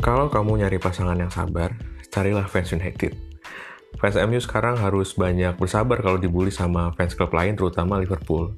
Kalau 0.00 0.28
kamu 0.28 0.64
nyari 0.64 0.76
pasangan 0.76 1.16
yang 1.16 1.32
sabar, 1.32 1.72
carilah 2.12 2.44
fans 2.44 2.72
United. 2.72 3.16
Fans 3.96 4.16
MU 4.28 4.36
sekarang 4.36 4.76
harus 4.76 5.16
banyak 5.16 5.56
bersabar 5.56 6.04
kalau 6.04 6.20
dibully 6.20 6.52
sama 6.52 6.92
fans 6.96 7.16
klub 7.16 7.32
lain, 7.32 7.56
terutama 7.56 7.96
Liverpool. 7.96 8.52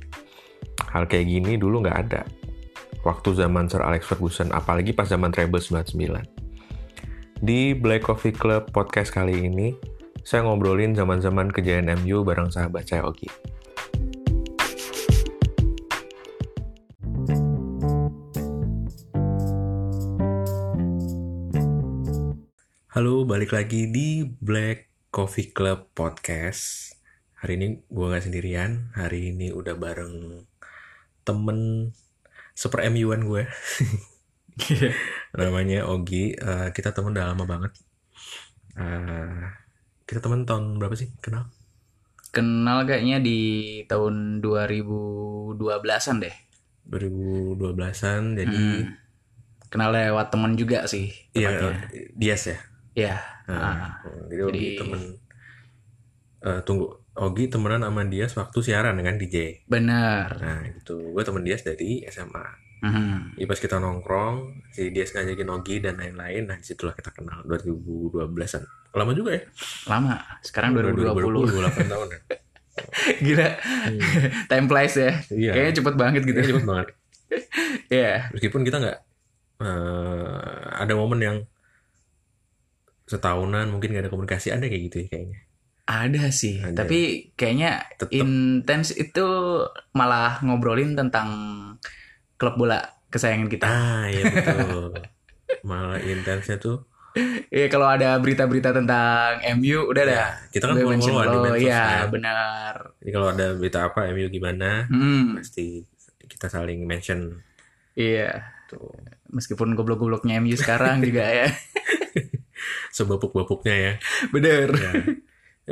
Hal 0.90 1.06
kayak 1.06 1.30
gini 1.30 1.54
dulu 1.54 1.86
nggak 1.86 1.98
ada. 2.08 2.22
Waktu 3.06 3.38
zaman 3.38 3.70
Sir 3.70 3.86
Alex 3.86 4.10
Ferguson, 4.10 4.50
apalagi 4.50 4.90
pas 4.90 5.06
zaman 5.06 5.30
treble 5.30 5.62
99. 5.62 6.38
Di 7.38 7.70
Black 7.70 8.02
Coffee 8.02 8.34
Club 8.34 8.74
podcast 8.74 9.14
kali 9.14 9.46
ini, 9.46 9.78
saya 10.26 10.42
ngobrolin 10.42 10.98
zaman-zaman 10.98 11.54
kejayaan 11.54 12.02
MU 12.02 12.26
bareng 12.26 12.50
sahabat 12.50 12.90
saya 12.90 13.06
Ogi. 13.06 13.30
Halo, 22.98 23.22
balik 23.22 23.54
lagi 23.54 23.86
di 23.86 24.26
Black 24.26 25.06
Coffee 25.14 25.54
Club 25.54 25.94
Podcast. 25.94 26.90
Hari 27.38 27.54
ini 27.54 27.78
gue 27.86 28.06
gak 28.10 28.26
sendirian, 28.26 28.90
hari 28.90 29.30
ini 29.30 29.54
udah 29.54 29.78
bareng 29.78 30.42
temen 31.22 31.94
super 32.58 32.82
MU-an 32.90 33.22
gue. 33.22 33.46
Namanya 35.38 35.86
Ogi, 35.86 36.34
Eh, 36.34 36.74
kita 36.74 36.90
temen 36.90 37.14
udah 37.14 37.30
lama 37.30 37.46
banget. 37.46 37.70
Eh, 38.74 39.46
kita 40.02 40.18
temen 40.18 40.42
tahun 40.42 40.82
berapa 40.82 40.98
sih? 40.98 41.14
Kenal? 41.22 41.46
Kenal 42.34 42.82
kayaknya 42.82 43.22
di 43.22 43.38
tahun 43.86 44.42
2012-an 44.42 46.16
deh. 46.18 46.34
2012an, 46.90 48.42
jadi 48.42 48.58
Hmm. 48.58 48.90
Kenal 49.70 49.94
lewat 49.94 50.34
temen 50.34 50.58
juga 50.58 50.82
sih. 50.90 51.14
iya 51.30 51.54
tepatnya. 51.62 51.86
Dias 52.18 52.42
ya. 52.50 52.58
Iya. 52.98 53.16
Nah, 53.46 53.56
Ah, 53.56 53.90
jadi 54.26 54.42
Ogi 54.44 54.58
jadi- 54.58 54.76
temen 54.76 55.00
Eh, 56.38 56.62
tunggu 56.62 56.86
Ogi 57.14 57.50
temenan 57.50 57.82
sama 57.82 58.06
Dias 58.06 58.30
waktu 58.32 58.58
siaran 58.60 58.94
dengan 58.94 59.18
DJ. 59.18 59.66
benar. 59.66 60.38
Nah 60.38 60.62
itu 60.64 60.94
gue 61.10 61.22
temen 61.24 61.42
Dias 61.42 61.62
dari 61.62 62.06
SMA. 62.06 62.46
Mhm. 62.78 63.34
Jadi 63.34 63.42
pas 63.44 63.58
kita 63.58 63.76
nongkrong, 63.76 64.36
si 64.70 64.94
Dias 64.94 65.10
ngajakin 65.10 65.50
Ogi 65.50 65.82
dan 65.82 65.98
lain-lain. 65.98 66.46
Nah 66.46 66.54
di 66.54 66.62
situlah 66.62 66.94
kita 66.94 67.10
kenal 67.10 67.42
2012an. 67.42 68.62
Lama 68.94 69.10
juga 69.12 69.34
ya? 69.34 69.42
Lama. 69.88 70.14
Sekarang 70.40 70.70
2020. 70.72 71.50
28 71.50 71.90
tahun 71.90 72.06
ya. 72.08 72.20
Gila. 73.26 73.48
Time 74.46 74.66
flies 74.70 74.94
ya. 74.96 75.10
Iya. 75.28 75.52
Kayaknya 75.52 75.74
cepet 75.74 75.94
banget 75.96 76.22
gitu. 76.22 76.36
Kayaknya 76.36 76.52
cepet 76.54 76.66
banget. 76.66 76.88
Iya. 77.90 78.30
Meskipun 78.30 78.62
kita 78.62 78.78
nggak 78.78 78.98
eh, 79.58 80.38
ada 80.78 80.94
momen 80.94 81.18
yang 81.18 81.36
setahunan 83.08 83.72
mungkin 83.72 83.96
gak 83.96 84.04
ada 84.04 84.12
komunikasi 84.12 84.52
ada 84.52 84.68
kayak 84.68 84.82
gitu 84.92 84.96
ya 85.02 85.08
kayaknya. 85.08 85.38
Ada 85.88 86.24
sih. 86.28 86.60
Ada. 86.60 86.84
Tapi 86.84 87.32
kayaknya 87.32 87.80
Tetep. 87.96 88.12
intens 88.12 88.92
itu 88.92 89.26
malah 89.90 90.36
ngobrolin 90.44 90.92
tentang 90.92 91.28
klub 92.36 92.54
bola 92.54 92.84
kesayangan 93.08 93.48
kita. 93.48 93.64
Ah 93.66 94.04
iya 94.06 94.22
betul. 94.36 94.92
Malah 95.64 95.98
intensnya 96.04 96.60
tuh. 96.60 96.84
Iya 97.48 97.66
kalau 97.66 97.88
ada 97.88 98.20
berita-berita 98.20 98.70
tentang 98.70 99.40
MU 99.56 99.88
udah 99.88 100.02
dah. 100.04 100.14
Ya, 100.14 100.28
kita 100.52 100.68
kan 100.68 100.76
Gue 100.76 100.84
follow 100.84 100.92
mention 100.92 101.14
followan 101.16 101.56
di 101.56 101.64
Iya, 101.66 101.80
kan. 101.80 102.06
benar. 102.12 102.74
Jadi 103.00 103.10
kalau 103.10 103.26
ada 103.32 103.46
berita 103.56 103.78
apa 103.88 104.00
MU 104.12 104.26
gimana, 104.28 104.84
Hmm, 104.86 105.40
pasti 105.40 105.82
kita 106.28 106.46
saling 106.46 106.84
mention 106.84 107.40
iya. 107.96 108.44
tuh 108.68 108.92
Meskipun 109.28 109.72
goblok-gobloknya 109.72 110.36
MU 110.38 110.52
sekarang 110.54 111.00
juga 111.08 111.24
ya. 111.24 111.48
sebapuk-bapuknya 112.92 113.74
ya. 113.74 113.92
Bener. 114.34 114.68
ya. 114.74 114.92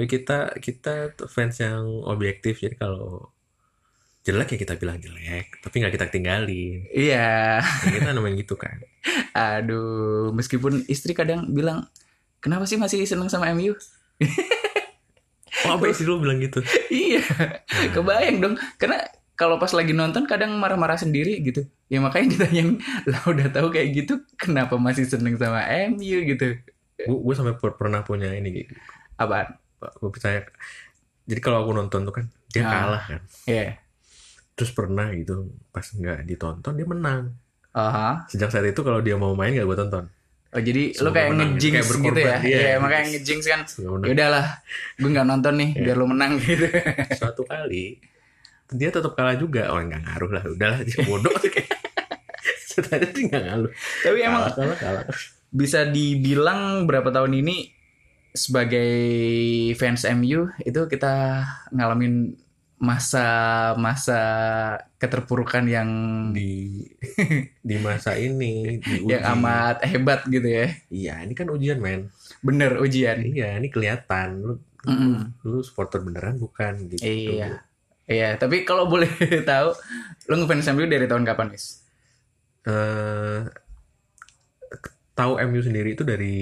Kita 0.04 0.52
kita 0.60 1.16
fans 1.24 1.56
yang 1.60 2.04
objektif 2.04 2.60
jadi 2.60 2.76
kalau 2.76 3.32
jelek 4.26 4.58
ya 4.58 4.58
kita 4.58 4.74
bilang 4.74 4.98
jelek, 4.98 5.62
tapi 5.62 5.74
nggak 5.78 5.94
kita 5.94 6.06
tinggalin. 6.10 6.82
Iya. 6.90 7.62
Ya, 7.62 7.94
kita 7.94 8.10
namanya 8.10 8.42
gitu 8.42 8.58
kan. 8.58 8.82
Aduh, 9.54 10.34
meskipun 10.34 10.82
istri 10.90 11.14
kadang 11.14 11.46
bilang, 11.54 11.86
kenapa 12.42 12.66
sih 12.66 12.74
masih 12.74 13.06
seneng 13.06 13.30
sama 13.30 13.54
MU? 13.54 13.78
Oh 15.64 15.80
apa 15.80 15.88
sih 15.96 16.04
lu 16.04 16.20
bilang 16.20 16.36
gitu? 16.42 16.60
iya, 16.92 17.24
kebayang 17.96 18.44
dong. 18.44 18.54
Karena 18.76 19.00
kalau 19.38 19.56
pas 19.56 19.72
lagi 19.72 19.96
nonton 19.96 20.28
kadang 20.28 20.52
marah-marah 20.58 21.00
sendiri 21.00 21.40
gitu. 21.40 21.64
Ya 21.88 22.02
makanya 22.02 22.36
ditanyain, 22.36 22.82
lah 23.08 23.22
udah 23.24 23.48
tahu 23.48 23.72
kayak 23.72 23.88
gitu, 23.94 24.20
kenapa 24.36 24.76
masih 24.76 25.06
seneng 25.08 25.38
sama 25.38 25.64
MU 25.92 26.18
gitu? 26.28 26.60
Gue 26.98 27.18
gue 27.22 27.34
sampai 27.34 27.54
per- 27.54 27.74
pernah 27.74 28.00
punya 28.00 28.30
ini, 28.30 28.64
Apaan? 29.14 29.52
gue 29.76 30.08
percaya. 30.08 30.40
Jadi 31.22 31.40
kalau 31.40 31.60
aku 31.60 31.72
nonton 31.72 32.02
tuh 32.02 32.14
kan 32.14 32.24
dia 32.48 32.62
Ah. 32.62 32.70
kalah 32.72 33.02
kan. 33.06 33.20
Iya. 33.44 33.76
Terus 34.52 34.70
pernah 34.70 35.12
gitu 35.12 35.32
pas 35.68 35.84
nggak 35.84 36.24
ditonton 36.24 36.72
dia 36.72 36.84
menang. 36.84 37.36
Aha. 37.70 38.24
Sejak 38.26 38.48
saat 38.48 38.64
itu 38.64 38.80
kalau 38.80 38.98
dia 38.98 39.14
mau 39.14 39.32
main 39.32 39.52
nggak 39.52 39.64
gue 39.64 39.78
tonton. 39.78 40.04
Oh 40.48 40.62
jadi 40.62 40.88
Semoga 40.90 41.04
lo 41.04 41.10
kayak 41.12 41.28
ngejinx 41.34 41.74
gitu 41.76 41.90
berkorban. 41.92 42.24
ya? 42.24 42.38
Iya, 42.40 42.56
Iya, 42.56 42.74
makanya 42.80 43.04
ngejinx. 43.10 43.42
kan. 43.44 43.60
Ya 43.68 43.88
udahlah, 44.08 44.46
gue 44.96 45.08
nggak 45.10 45.26
nonton 45.26 45.54
nih, 45.54 45.70
Iya. 45.70 45.82
biar 45.84 45.96
lo 45.96 46.06
menang 46.06 46.32
gitu. 46.38 46.64
suatu 47.20 47.42
kali 47.44 48.00
dia 48.66 48.88
tetap 48.88 49.12
kalah 49.12 49.36
juga 49.36 49.68
oh 49.68 49.78
nggak 49.78 50.02
ngaruh 50.02 50.30
lah 50.32 50.42
udahlah 50.48 50.80
dia 50.82 50.98
bodoh 51.00 51.30
sebenarnya 52.66 53.10
sih 53.12 53.24
nggak 53.26 53.42
ngaruh 53.44 53.72
Tapi 54.02 54.18
emang 54.20 54.42
kalah 54.42 54.54
kalah 54.56 54.76
kalah 54.76 55.04
bisa 55.56 55.88
dibilang 55.88 56.84
berapa 56.84 57.08
tahun 57.08 57.32
ini 57.40 57.56
sebagai 58.36 58.92
fans 59.80 60.04
MU 60.12 60.52
itu 60.60 60.80
kita 60.92 61.40
ngalamin 61.72 62.36
masa-masa 62.76 64.20
keterpurukan 65.00 65.64
yang 65.64 65.88
di 66.36 66.84
di 67.64 67.76
masa 67.80 68.20
ini 68.20 68.76
di 68.84 69.00
yang 69.16 69.24
amat 69.40 69.80
hebat 69.88 70.28
gitu 70.28 70.44
ya. 70.44 70.66
iya 70.92 71.14
ini 71.24 71.32
kan 71.32 71.48
ujian 71.48 71.80
men 71.80 72.12
Bener 72.44 72.76
ujian. 72.76 73.24
iya 73.24 73.56
ini 73.56 73.72
kelihatan 73.72 74.28
lu 74.44 74.54
Mm-mm. 74.84 75.40
lu 75.42 75.64
supporter 75.64 76.04
beneran 76.04 76.36
bukan 76.36 76.92
gitu 76.92 77.00
Iya. 77.02 77.64
Iya, 78.06 78.38
tapi 78.38 78.62
kalau 78.62 78.86
boleh 78.92 79.08
tahu 79.42 79.74
lu 80.30 80.34
ngefans 80.38 80.70
MU 80.70 80.86
dari 80.86 81.10
tahun 81.10 81.26
kapan, 81.26 81.50
Mis? 81.50 81.82
Eh, 82.62 83.40
tahu 85.16 85.40
MU 85.42 85.60
sendiri 85.60 85.88
itu 85.90 86.02
dari 86.02 86.36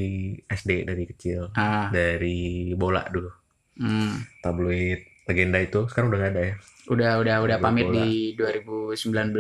SD 0.45 0.83
dari 0.83 1.07
kecil 1.07 1.55
Ah, 1.55 1.89
dari 1.89 2.43
bola 2.75 3.07
dulu 3.07 3.31
hmm. 3.77 4.43
tabloid 4.43 5.01
legenda 5.25 5.57
itu 5.57 5.87
sekarang 5.87 6.11
udah 6.11 6.19
nggak 6.21 6.33
ada 6.33 6.43
ya 6.43 6.55
udah 6.85 7.11
udah 7.17 7.37
udah 7.41 7.57
Bola. 7.57 7.65
pamit 7.65 7.87
di 7.89 8.35
2019 8.35 9.33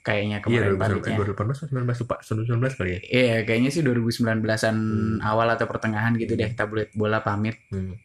kayaknya 0.00 0.38
iya 0.38 0.42
kemarin 0.42 0.74
2019 0.74 0.80
pamitnya. 0.80 1.16
2018 1.16 1.36
atau 1.54 1.66
19 1.70 2.02
lupa 2.02 2.16
2019 2.18 2.78
kali 2.78 2.90
ya 2.90 3.00
Iya, 3.08 3.36
kayaknya 3.44 3.70
sih 3.70 3.82
2019-an 3.82 4.76
Hmm. 4.76 5.18
awal 5.20 5.48
atau 5.50 5.64
pertengahan 5.64 6.12
gitu 6.14 6.32
deh 6.34 6.50
tablet 6.50 6.88
bola 6.92 7.20
pamit. 7.20 7.56
Hmm. 7.68 7.96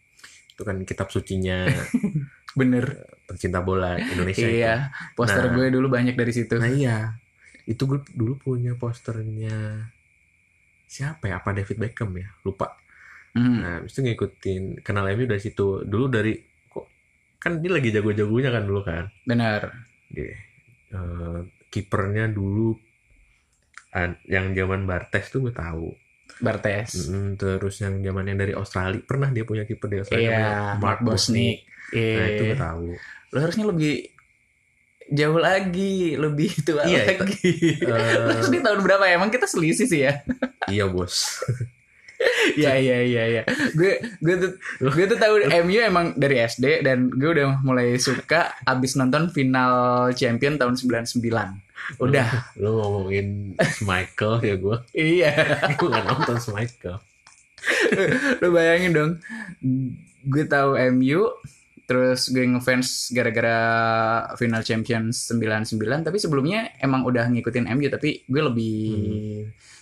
Itu 0.50 0.62
kan 0.62 0.78
kitab 0.84 1.10
sucinya 1.10 1.66
Bener. 2.54 2.86
pencinta 3.24 3.60
bola 3.60 3.96
Indonesia. 3.98 4.46
Iya, 4.46 4.76
poster 5.14 5.44
Nah. 5.44 5.54
gue 5.54 5.72
dulu 5.72 5.88
banyak 5.90 6.14
dari 6.14 6.30
situ. 6.30 6.54
Itu. 6.54 6.60
Nah 6.60 6.70
iya, 6.70 6.98
itu 7.64 7.82
gue 7.82 8.04
dulu 8.12 8.36
punya 8.38 8.76
posternya 8.76 9.90
siapa 10.94 11.26
ya? 11.26 11.42
Apa 11.42 11.50
David 11.52 11.78
Beckham 11.82 12.14
ya? 12.14 12.30
Lupa. 12.46 12.78
Hmm. 13.34 13.60
Nah, 13.60 13.78
itu 13.82 14.00
ngikutin 14.00 14.86
kenal 14.86 15.10
MU 15.10 15.26
dari 15.26 15.42
situ. 15.42 15.82
Dulu 15.82 16.06
dari 16.06 16.38
kok 16.70 16.86
kan 17.42 17.58
dia 17.58 17.74
lagi 17.74 17.90
jago-jagonya 17.90 18.50
kan 18.54 18.64
dulu 18.64 18.82
kan. 18.86 19.10
Bener. 19.26 19.74
Dia 20.08 20.30
eh, 20.94 21.40
kipernya 21.68 22.30
dulu 22.30 22.78
an- 23.92 24.22
yang 24.26 24.54
zaman 24.54 24.86
Bartes 24.86 25.34
tuh 25.34 25.50
gue 25.50 25.54
tahu. 25.54 25.90
Bartes. 26.38 27.10
Mm, 27.10 27.34
terus 27.36 27.82
yang 27.82 27.98
zaman 28.00 28.26
yang 28.26 28.38
dari 28.38 28.54
Australia 28.54 29.02
pernah 29.02 29.30
dia 29.30 29.44
punya 29.44 29.66
kiper 29.66 29.90
di 29.90 29.98
Australia 29.98 30.30
Iya, 30.30 30.38
namanya 30.38 30.78
Mark 30.78 31.00
Bosnik. 31.02 31.58
Nah, 31.94 32.26
itu 32.28 32.42
gue 32.44 32.54
Iya. 32.54 32.62
tahu. 32.62 32.88
Lo 33.34 33.38
harusnya 33.42 33.66
lebih 33.66 34.13
jauh 35.10 35.36
lagi, 35.36 36.16
lebih 36.16 36.52
tua 36.62 36.84
Iya, 36.84 37.04
itu- 37.10 37.24
lagi. 37.24 37.52
Lo 37.82 37.96
Eh, 37.96 38.40
SD 38.42 38.56
tahun 38.60 38.80
berapa 38.82 39.04
ya? 39.04 39.16
Emang 39.16 39.28
kita 39.28 39.46
selisih 39.46 39.86
sih 39.86 40.02
ya? 40.04 40.22
iya 40.68 40.86
bos. 40.86 41.16
Iya 42.56 42.80
iya 42.80 42.98
iya 43.04 43.24
iya. 43.28 43.44
Gue 43.76 44.00
gue 44.24 44.36
tuh 44.40 44.52
gue 44.80 45.06
tuh 45.06 45.20
tahu 45.20 45.44
MU 45.60 45.76
emang 45.76 46.16
dari 46.16 46.40
SD 46.40 46.80
dan 46.80 47.12
gue 47.12 47.30
udah 47.36 47.60
mulai 47.60 48.00
suka 48.00 48.48
abis 48.64 48.96
nonton 48.96 49.28
final 49.28 49.74
champion 50.14 50.56
tahun 50.56 50.80
99. 50.80 51.20
Udah. 52.00 52.28
Lo 52.56 52.80
ngomongin 52.80 53.60
Michael 53.84 54.40
ya 54.40 54.56
gue. 54.56 54.78
iya. 54.96 55.32
gue 55.76 55.88
gak 55.90 56.06
nonton 56.06 56.40
Michael. 56.56 56.96
Lo 58.40 58.48
bayangin 58.52 58.92
dong. 58.96 59.12
Gue 60.24 60.48
tahu 60.48 60.80
MU 60.96 61.28
terus 61.94 62.34
gue 62.34 62.42
ngefans 62.42 63.14
gara-gara 63.14 63.58
final 64.34 64.66
Champions 64.66 65.30
99 65.30 65.78
tapi 66.02 66.18
sebelumnya 66.18 66.74
emang 66.82 67.06
udah 67.06 67.30
ngikutin 67.30 67.70
MU 67.70 67.86
tapi 67.88 68.26
gue 68.26 68.42
lebih 68.42 68.78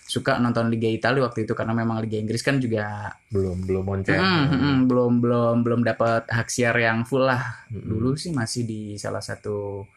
suka 0.04 0.36
nonton 0.36 0.68
Liga 0.68 0.92
Italia 0.92 1.24
waktu 1.24 1.48
itu 1.48 1.56
karena 1.56 1.72
memang 1.72 2.04
Liga 2.04 2.20
Inggris 2.20 2.44
kan 2.44 2.60
juga 2.60 3.08
belum 3.32 3.64
belum 3.64 3.80
moncer 3.80 4.20
Hmm, 4.20 4.44
hmm, 4.44 4.60
hmm, 4.60 4.78
belum 4.84 5.12
belum 5.24 5.56
belum 5.64 5.80
dapat 5.80 6.28
hak 6.28 6.52
siar 6.52 6.76
yang 6.76 7.08
full 7.08 7.24
lah. 7.24 7.64
Hmm. 7.72 7.80
Dulu 7.80 8.12
sih 8.12 8.28
masih 8.28 8.68
di 8.68 9.00
salah 9.00 9.24
satu 9.24 9.88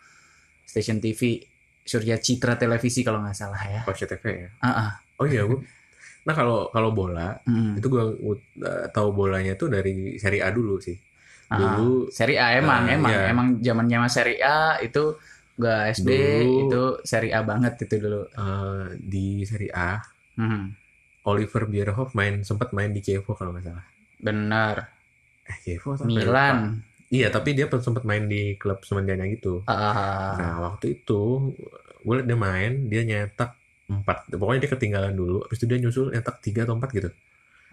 stasiun 0.63 1.03
TV 1.03 1.43
Surya 1.83 2.15
Citra 2.15 2.55
Televisi 2.55 3.03
kalau 3.03 3.19
nggak 3.19 3.35
salah 3.35 3.59
ya. 3.59 3.81
Pasca 3.83 4.07
TV 4.07 4.23
ya 4.23 4.49
Ah, 4.63 4.69
ah. 4.71 4.89
oh 5.19 5.27
iya 5.27 5.43
gue 5.43 5.59
nah 6.25 6.33
kalau 6.33 6.73
kalau 6.73 6.89
bola 6.89 7.37
Hmm. 7.45 7.77
itu 7.77 7.85
gue 7.85 8.01
uh, 8.01 8.85
tahu 8.89 9.13
bolanya 9.13 9.53
tuh 9.53 9.69
dari 9.69 10.17
seri 10.17 10.41
A 10.41 10.49
dulu 10.49 10.81
sih 10.81 10.97
dulu 11.47 12.09
Seri 12.09 12.35
A 12.35 12.55
emang 12.55 12.83
Ah, 12.83 12.93
emang 12.93 13.11
iya. 13.11 13.29
emang 13.29 13.47
zamannya 13.59 13.97
mas 13.99 14.13
Seri 14.13 14.35
A 14.39 14.79
itu 14.79 15.19
gak 15.55 15.81
SD 15.93 16.09
Dulu- 16.09 16.59
itu 16.63 16.83
Seri 17.01 17.29
A 17.29 17.39
banget 17.41 17.73
itu 17.79 17.95
dulu. 17.97 18.21
uh, 18.33 18.91
di 18.95 19.43
seri 19.43 19.69
A 19.69 20.01
Hmm. 20.35 20.75
Oliver 21.23 21.63
Bierhoff 21.65 22.11
main 22.11 22.41
sempat 22.41 22.69
main 22.69 22.91
di 22.91 22.99
Chievo 22.99 23.31
kalau 23.31 23.49
nggak 23.49 23.65
salah 23.65 23.85
Benar. 24.17 24.75
eh 25.43 25.57
Chievo. 25.59 25.95
Milan. 26.03 26.81
iya 27.07 27.29
tapi 27.29 27.53
dia 27.53 27.69
sempat 27.71 28.03
main 28.03 28.25
di 28.25 28.53
klub 28.55 28.81
semenjana 28.81 29.23
gitu 29.25 29.61
Ah, 29.63 30.35
Nah 30.35 30.53
waktu 30.65 30.97
itu 30.97 31.53
gue 32.01 32.13
liat 32.13 32.25
dia 32.25 32.37
main, 32.37 32.71
dia 32.85 33.01
nyetak 33.01 33.55
empat, 33.85 34.29
pokoknya 34.31 34.59
dia 34.61 34.71
ketinggalan 34.71 35.13
dulu, 35.13 35.41
habis 35.41 35.57
itu 35.57 35.65
dia 35.65 35.77
nyusul 35.77 36.09
nyetak 36.09 36.37
tiga 36.39 36.65
atau 36.65 36.73
empat 36.73 36.89
gitu. 36.91 37.09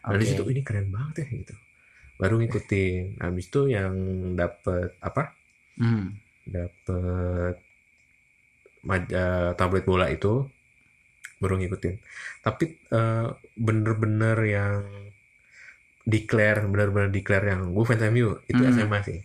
Nah 0.02 0.12
di 0.12 0.22
oke. 0.22 0.28
situ 0.28 0.42
ini 0.46 0.60
keren 0.60 0.88
banget 0.88 1.24
ya 1.24 1.26
gitu. 1.34 1.54
Baru 2.20 2.34
ngikutin, 2.38 3.18
habis 3.22 3.44
itu 3.50 3.60
yang 3.76 3.92
dapet 4.38 4.94
apa? 5.02 5.22
Hmm. 5.80 6.14
Dapet 6.46 7.54
maj- 8.88 9.12
eh, 9.22 9.50
tablet 9.58 9.84
bola 9.88 10.06
itu 10.16 10.32
baru 11.42 11.54
ngikutin. 11.58 11.94
Tapi 12.46 12.64
eh, 12.98 13.26
bener-bener 13.66 14.38
yang 14.56 14.74
declare, 16.14 16.60
bener-bener 16.72 17.10
declare 17.16 17.46
yang 17.54 17.62
gue 17.74 17.84
fans 17.88 18.02
MU 18.12 18.28
itu 18.50 18.62
Hmm. 18.62 18.72
SMA 18.74 18.98
sih. 19.06 19.18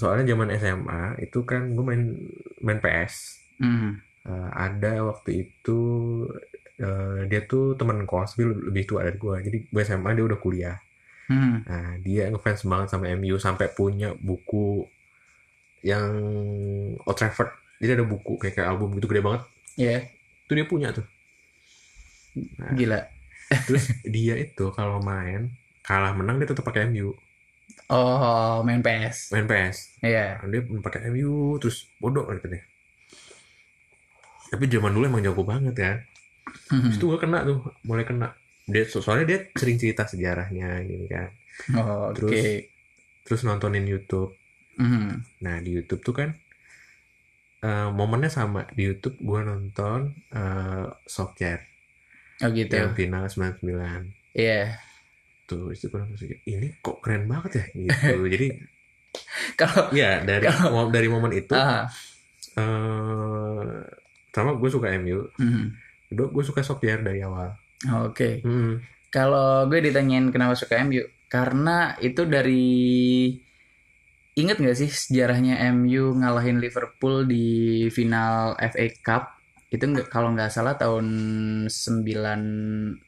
Soalnya 0.00 0.24
zaman 0.32 0.48
SMA 0.60 1.02
itu 1.26 1.38
kan 1.50 1.62
gue 1.76 1.84
main 1.84 2.02
main 2.64 2.78
PS. 2.84 3.14
Hmm. 3.60 4.00
Eh, 4.30 4.48
ada 4.66 4.92
waktu 5.10 5.30
itu 5.48 5.78
eh, 6.80 7.18
dia 7.30 7.40
tuh 7.50 7.64
teman 7.78 7.98
kos, 8.10 8.34
tapi 8.34 8.44
lebih 8.68 8.84
tua 8.88 9.00
dari 9.06 9.18
gue. 9.24 9.36
Jadi 9.46 9.58
gue 9.72 9.82
SMA 9.84 10.10
dia 10.16 10.24
udah 10.28 10.38
kuliah. 10.40 10.76
Hmm. 11.30 11.62
Nah 11.62 11.94
dia 12.02 12.26
ngefans 12.26 12.66
banget 12.66 12.88
sama 12.90 13.06
MU 13.14 13.38
sampai 13.38 13.70
punya 13.70 14.18
buku 14.18 14.82
yang 15.86 16.10
Old 17.06 17.16
Trafford. 17.16 17.54
Jadi 17.78 17.96
ada 17.96 18.04
buku 18.04 18.36
kayak, 18.36 18.60
kayak 18.60 18.68
album 18.68 18.98
gitu 18.98 19.06
gede 19.08 19.22
banget. 19.22 19.42
Ya, 19.78 20.04
Itu 20.44 20.52
dia 20.58 20.66
punya 20.66 20.90
tuh. 20.92 21.06
Nah, 22.58 22.74
gila. 22.74 23.00
terus 23.66 23.90
dia 24.06 24.34
itu 24.36 24.68
kalau 24.74 25.00
main 25.00 25.54
kalah 25.86 26.12
menang 26.12 26.42
dia 26.42 26.50
tetap 26.50 26.66
pakai 26.66 26.90
MU. 26.90 27.14
Oh, 27.90 28.62
main 28.66 28.82
PS. 28.82 29.34
Main 29.34 29.46
PS. 29.46 29.98
Iya. 30.02 30.42
Nah, 30.42 30.46
dia 30.50 30.60
pakai 30.82 31.10
MU 31.14 31.56
terus 31.62 31.86
bodoh 31.98 32.26
gitu 32.34 32.46
deh. 32.50 32.62
Tapi 34.50 34.66
zaman 34.66 34.90
dulu 34.94 35.04
emang 35.06 35.22
jago 35.22 35.42
banget 35.46 35.74
ya. 35.78 35.92
Hmm. 36.70 36.90
Terus 36.90 36.98
tuh 36.98 37.14
gue 37.14 37.18
kena 37.22 37.46
tuh, 37.46 37.62
mulai 37.86 38.02
kena. 38.02 38.34
Dia 38.70 38.84
so- 38.84 38.98
soalnya 38.98 39.26
dia 39.26 39.38
sering 39.52 39.76
cerita 39.76 40.02
sejarahnya 40.04 40.80
gini 40.80 41.06
kan. 41.06 41.28
Oh. 41.74 42.08
Terus- 42.10 42.66
Terus 43.22 43.42
nontonin 43.42 43.84
YouTube. 43.84 44.32
Hmm. 44.74 45.20
Nah 45.38 45.58
di 45.58 45.70
YouTube 45.72 46.00
tuh 46.00 46.14
kan 46.14 46.30
eh, 47.60 47.88
momennya 47.90 48.26
sama 48.28 48.64
di 48.70 48.88
YouTube 48.88 49.20
gue 49.20 49.40
nonton 49.42 50.00
eh 50.30 50.88
Soccer 51.04 51.60
Oh 52.40 52.48
gitu. 52.48 52.72
yang 52.72 52.96
final 52.96 53.28
99 53.28 53.60
Iya. 54.32 54.80
tuh 55.44 55.68
itu 55.68 55.86
gue 55.86 56.00
nonton 56.00 56.16
Soccer. 56.16 56.40
ini 56.46 56.72
kok 56.78 56.98
keren 56.98 57.28
banget 57.28 57.50
ya 57.52 57.64
gitu 57.76 58.16
jadi 58.32 58.48
Kalau 59.52 59.92
ya 59.92 60.22
dari 60.22 60.48
mo- 60.66 60.88
dari 60.88 61.06
momen 61.06 61.34
itu 61.34 61.52
ah, 61.52 61.84
eh 62.56 63.84
sama 64.30 64.54
gue 64.54 64.70
suka 64.70 64.88
MU 64.96 65.28
hmm. 65.34 65.64
kedua 66.08 66.26
gue 66.30 66.40
suka 66.42 66.62
Soccer 66.62 67.02
dari 67.02 67.20
awal 67.20 67.52
oke. 67.88 68.44
Hmm. 68.44 68.82
Kalau 69.08 69.64
gue 69.66 69.80
ditanyain 69.80 70.28
kenapa 70.28 70.54
suka 70.54 70.78
MU, 70.80 71.00
karena 71.26 71.96
itu 71.98 72.22
dari 72.24 72.68
inget 74.34 74.56
nggak 74.56 74.78
sih 74.78 74.88
sejarahnya 74.88 75.58
MU 75.74 76.14
ngalahin 76.16 76.62
Liverpool 76.62 77.26
di 77.26 77.46
final 77.90 78.54
FA 78.56 78.86
Cup 79.02 79.24
itu 79.68 79.82
nggak 79.82 80.06
kalau 80.08 80.32
nggak 80.32 80.48
salah 80.48 80.74
tahun 80.74 81.06
95 81.66 82.98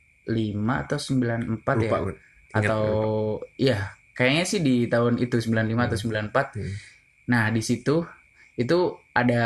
atau 0.83 0.99
94 0.99 1.19
ya 1.19 1.89
lupa 1.89 1.97
gue 2.03 2.15
Ingat, 2.53 2.59
atau 2.59 2.83
lupa. 3.39 3.47
iya 3.57 3.79
kayaknya 4.13 4.45
sih 4.45 4.61
di 4.61 4.87
tahun 4.87 5.17
itu 5.19 5.41
95 5.41 5.87
atau 5.89 5.99
94 5.99 6.59
Hmm. 6.59 6.75
nah 7.27 7.49
di 7.49 7.63
situ 7.65 8.05
itu 8.55 8.79
ada 9.11 9.45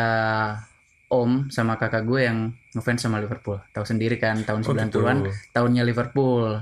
om 1.08 1.46
sama 1.48 1.76
kakak 1.76 2.02
gue 2.02 2.26
yang 2.26 2.38
ngefans 2.72 3.00
sama 3.00 3.18
Liverpool. 3.18 3.62
Tahu 3.70 3.84
sendiri 3.84 4.16
kan 4.16 4.42
tahun 4.42 4.60
Oh, 4.60 4.74
gitu. 4.74 5.00
90-an 5.02 5.18
tahunnya 5.50 5.82
Liverpool. 5.82 6.58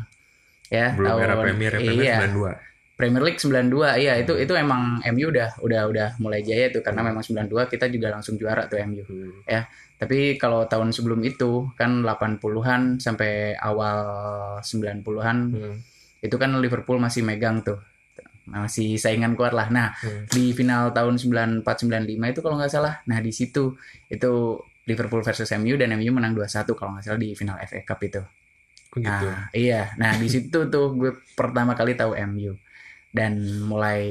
Ya 0.69 0.93
belum 0.93 1.17
era 1.17 1.33
tahun 1.33 1.45
Premier 1.45 1.73
ya 1.73 1.79
Premier 1.79 2.03
iya. 2.03 2.17
92 2.25 2.73
Premier 2.95 3.23
League 3.23 3.41
92 3.43 3.75
iya 3.99 4.15
itu 4.17 4.33
itu 4.35 4.53
emang 4.55 5.03
MU 5.05 5.27
udah 5.29 5.59
udah 5.61 5.83
udah 5.91 6.09
mulai 6.19 6.41
jaya 6.41 6.71
tuh 6.71 6.79
karena 6.79 7.03
memang 7.03 7.21
92 7.21 7.51
kita 7.69 7.91
juga 7.91 8.09
langsung 8.11 8.39
juara 8.39 8.65
tuh 8.65 8.79
MU 8.81 9.03
Hmm. 9.03 9.65
tapi 9.95 10.39
kalau 10.39 10.65
tahun 10.65 10.91
sebelum 10.91 11.21
itu 11.23 11.69
kan 11.75 12.03
80-an 12.03 12.99
sampai 12.99 13.55
awal 13.55 13.99
90-an 14.63 15.37
Hmm. 15.51 15.77
itu 16.23 16.37
kan 16.39 16.55
Liverpool 16.57 16.97
masih 16.97 17.23
megang 17.23 17.61
tuh 17.61 17.83
masih 18.45 18.97
saingan 18.97 19.33
kuat 19.35 19.53
lah 19.53 19.69
nah 19.69 19.89
Hmm. 19.99 20.29
di 20.29 20.53
final 20.53 20.93
tahun 20.93 21.17
94-95 21.17 22.33
itu 22.33 22.41
kalau 22.41 22.57
nggak 22.61 22.73
salah 22.73 23.01
nah 23.05 23.19
di 23.19 23.33
situ 23.33 23.75
itu 24.07 24.33
Liverpool 24.85 25.25
versus 25.25 25.49
MU 25.57 25.75
dan 25.75 25.97
MU 25.97 26.13
menang 26.13 26.37
2-1 26.37 26.77
kalau 26.77 26.93
nggak 26.93 27.05
salah 27.05 27.21
di 27.21 27.33
final 27.33 27.57
FA 27.61 27.81
Cup 27.83 28.01
itu 28.03 28.21
Oh, 28.95 29.03
gitu 29.03 29.27
Nah, 29.27 29.51
iya. 29.51 29.91
Nah, 29.99 30.15
di 30.15 30.31
situ 30.31 30.71
tuh 30.71 30.95
gue 30.95 31.19
pertama 31.35 31.75
kali 31.75 31.99
tahu 31.99 32.15
MU 32.31 32.55
dan 33.11 33.35
mulai 33.67 34.07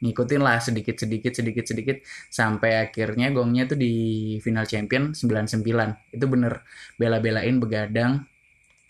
ngikutin 0.00 0.44
lah 0.44 0.60
sedikit 0.60 1.00
sedikit 1.00 1.32
sedikit 1.32 1.64
sedikit 1.64 1.96
sampai 2.28 2.76
akhirnya 2.76 3.32
gongnya 3.32 3.64
tuh 3.64 3.80
di 3.80 3.92
final 4.44 4.68
champion 4.68 5.16
99. 5.16 6.12
Itu 6.12 6.28
bener 6.28 6.60
bela-belain 7.00 7.56
begadang 7.56 8.20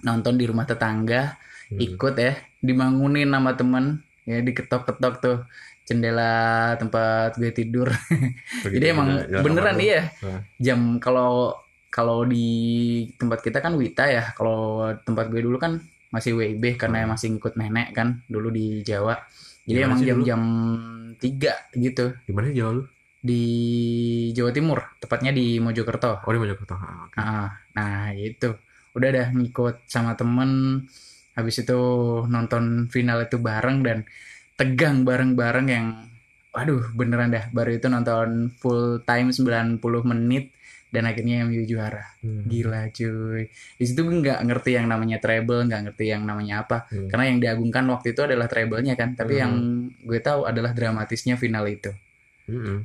nonton 0.03 0.35
di 0.35 0.45
rumah 0.47 0.67
tetangga, 0.67 1.39
Hmm. 1.71 1.79
ikut 1.87 2.15
ya, 2.19 2.33
dibangunin 2.59 3.31
sama 3.31 3.55
temen 3.55 4.03
ya 4.29 4.45
diketok-ketok 4.45 5.15
tuh 5.19 5.37
jendela 5.83 6.37
tempat 6.77 7.35
gue 7.35 7.49
tidur. 7.51 7.89
Jadi 8.69 8.87
emang 8.87 9.09
jalan- 9.09 9.29
jalan 9.33 9.43
beneran 9.43 9.77
iya. 9.81 10.03
Nah. 10.21 10.41
Jam 10.61 10.81
kalau 11.01 11.57
kalau 11.89 12.23
di 12.23 12.47
tempat 13.17 13.41
kita 13.41 13.59
kan 13.59 13.73
Wita 13.73 14.05
ya. 14.05 14.37
Kalau 14.37 14.61
tempat 15.01 15.33
gue 15.33 15.41
dulu 15.41 15.57
kan 15.57 15.81
masih 16.09 16.37
WIB 16.37 16.77
karena 16.77 17.03
Hmm. 17.03 17.17
masih 17.17 17.33
ngikut 17.33 17.57
nenek 17.57 17.93
kan 17.93 18.21
dulu 18.29 18.49
di 18.49 18.85
Jawa. 18.85 19.17
Jadi 19.65 19.73
Gimana 19.75 19.89
emang 19.89 20.01
jam-jam 20.05 20.43
3 21.17 21.53
gitu 21.75 22.13
di 22.21 22.33
mana 22.33 22.49
Jawa 22.51 22.71
lu 22.75 22.85
di 23.19 23.43
Jawa 24.31 24.49
Timur, 24.49 24.79
tepatnya 24.97 25.33
di 25.33 25.59
Mojokerto. 25.59 26.23
oh 26.23 26.31
di 26.31 26.39
Mojokerto 26.39 26.75
Ah, 26.75 27.05
oke. 27.05 27.17
Nah, 27.17 27.47
nah 27.75 27.97
itu 28.13 28.55
udah 28.93 29.09
dah 29.11 29.27
ngikut 29.31 29.85
sama 29.85 30.15
temen 30.15 30.85
habis 31.39 31.57
itu 31.57 31.79
nonton 32.27 32.65
final 32.89 33.23
itu 33.23 33.39
bareng 33.39 33.79
dan 33.81 34.03
tegang 34.53 35.07
bareng-bareng 35.07 35.67
yang 35.67 35.87
waduh 36.51 36.91
beneran 36.93 37.31
dah 37.31 37.47
baru 37.49 37.71
itu 37.73 37.87
nonton 37.87 38.51
full 38.53 38.99
time 39.01 39.31
90 39.31 39.79
menit 40.05 40.51
dan 40.89 41.05
akhirnya 41.05 41.45
MU 41.45 41.63
juara 41.63 42.03
Hmm. 42.19 42.43
gila 42.45 42.89
cuy 42.89 43.47
di 43.47 43.85
situ 43.85 44.01
gue 44.01 44.17
nggak 44.19 44.41
ngerti 44.43 44.75
yang 44.75 44.89
namanya 44.89 45.17
treble 45.17 45.63
nggak 45.63 45.83
ngerti 45.85 46.05
yang 46.09 46.25
namanya 46.25 46.65
apa 46.65 46.89
Hmm. 46.89 47.07
karena 47.07 47.25
yang 47.29 47.39
diagungkan 47.39 47.85
waktu 47.87 48.11
itu 48.11 48.25
adalah 48.25 48.49
treble-nya 48.49 48.95
kan 48.95 49.13
tapi 49.13 49.37
Hmm. 49.37 49.41
yang 49.41 49.53
gue 50.01 50.19
tahu 50.19 50.43
adalah 50.43 50.73
dramatisnya 50.73 51.37
final 51.37 51.63
itu 51.65 51.93
Mm-mm. 52.49 52.83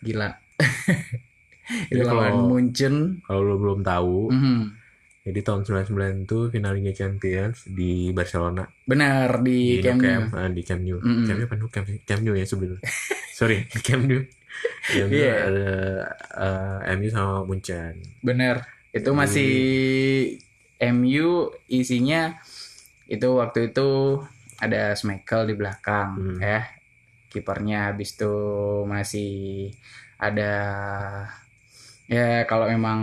gila 0.00 0.36
itu 1.90 2.02
lawan 2.02 2.28
kalau- 2.28 2.46
Munchen 2.46 2.94
kalau 3.24 3.42
lo 3.42 3.56
belum 3.56 3.80
tahu 3.82 4.30
Mhm. 4.30 4.60
Jadi 5.20 5.40
tahun 5.40 5.62
99 5.62 6.24
itu 6.24 6.38
final 6.48 6.72
Liga 6.72 6.92
Champions 6.92 7.64
di 7.66 8.08
Barcelona 8.10 8.64
benar 8.82 9.40
di, 9.40 9.76
di 9.76 9.82
Camp 9.82 9.98
Nou 9.98 10.08
Nou. 10.08 10.12
Camp 10.22 10.28
ah, 10.34 10.48
di 10.48 10.62
Camp 10.62 10.80
Nou 10.80 10.98
Mm-mm. 10.98 11.24
Camp 11.24 11.36
Nou 11.36 11.46
apa 11.46 11.54
Nou 11.56 11.68
Camp 11.68 11.86
Camp 12.02 12.20
Nou 12.20 12.34
ya 12.34 12.44
sebenarnya 12.44 12.80
sorry 13.38 13.58
Camp 13.80 14.04
Nou 14.04 14.22
Camp 14.86 15.06
Nou 15.06 15.14
Iya. 15.14 15.34
ada 15.46 15.68
eh, 16.84 16.96
MU 16.96 17.08
sama 17.08 17.44
Munchen 17.44 17.94
Bener. 18.18 18.60
Itu 18.90 19.12
Jadi- 19.12 19.18
masih 19.18 19.52
MU 20.90 21.28
isinya 21.66 22.34
itu 23.06 23.28
waktu 23.30 23.70
itu 23.70 24.20
ada 24.56 24.92
Schmeichel 24.92 25.46
di 25.46 25.54
belakang 25.54 26.10
Hmm. 26.16 26.38
ya. 26.40 26.60
kipernya 27.28 27.86
habis 27.86 28.18
itu 28.18 28.34
masih 28.84 29.70
ada 30.18 30.50
ya 32.04 32.42
kalau 32.44 32.66
memang 32.66 33.00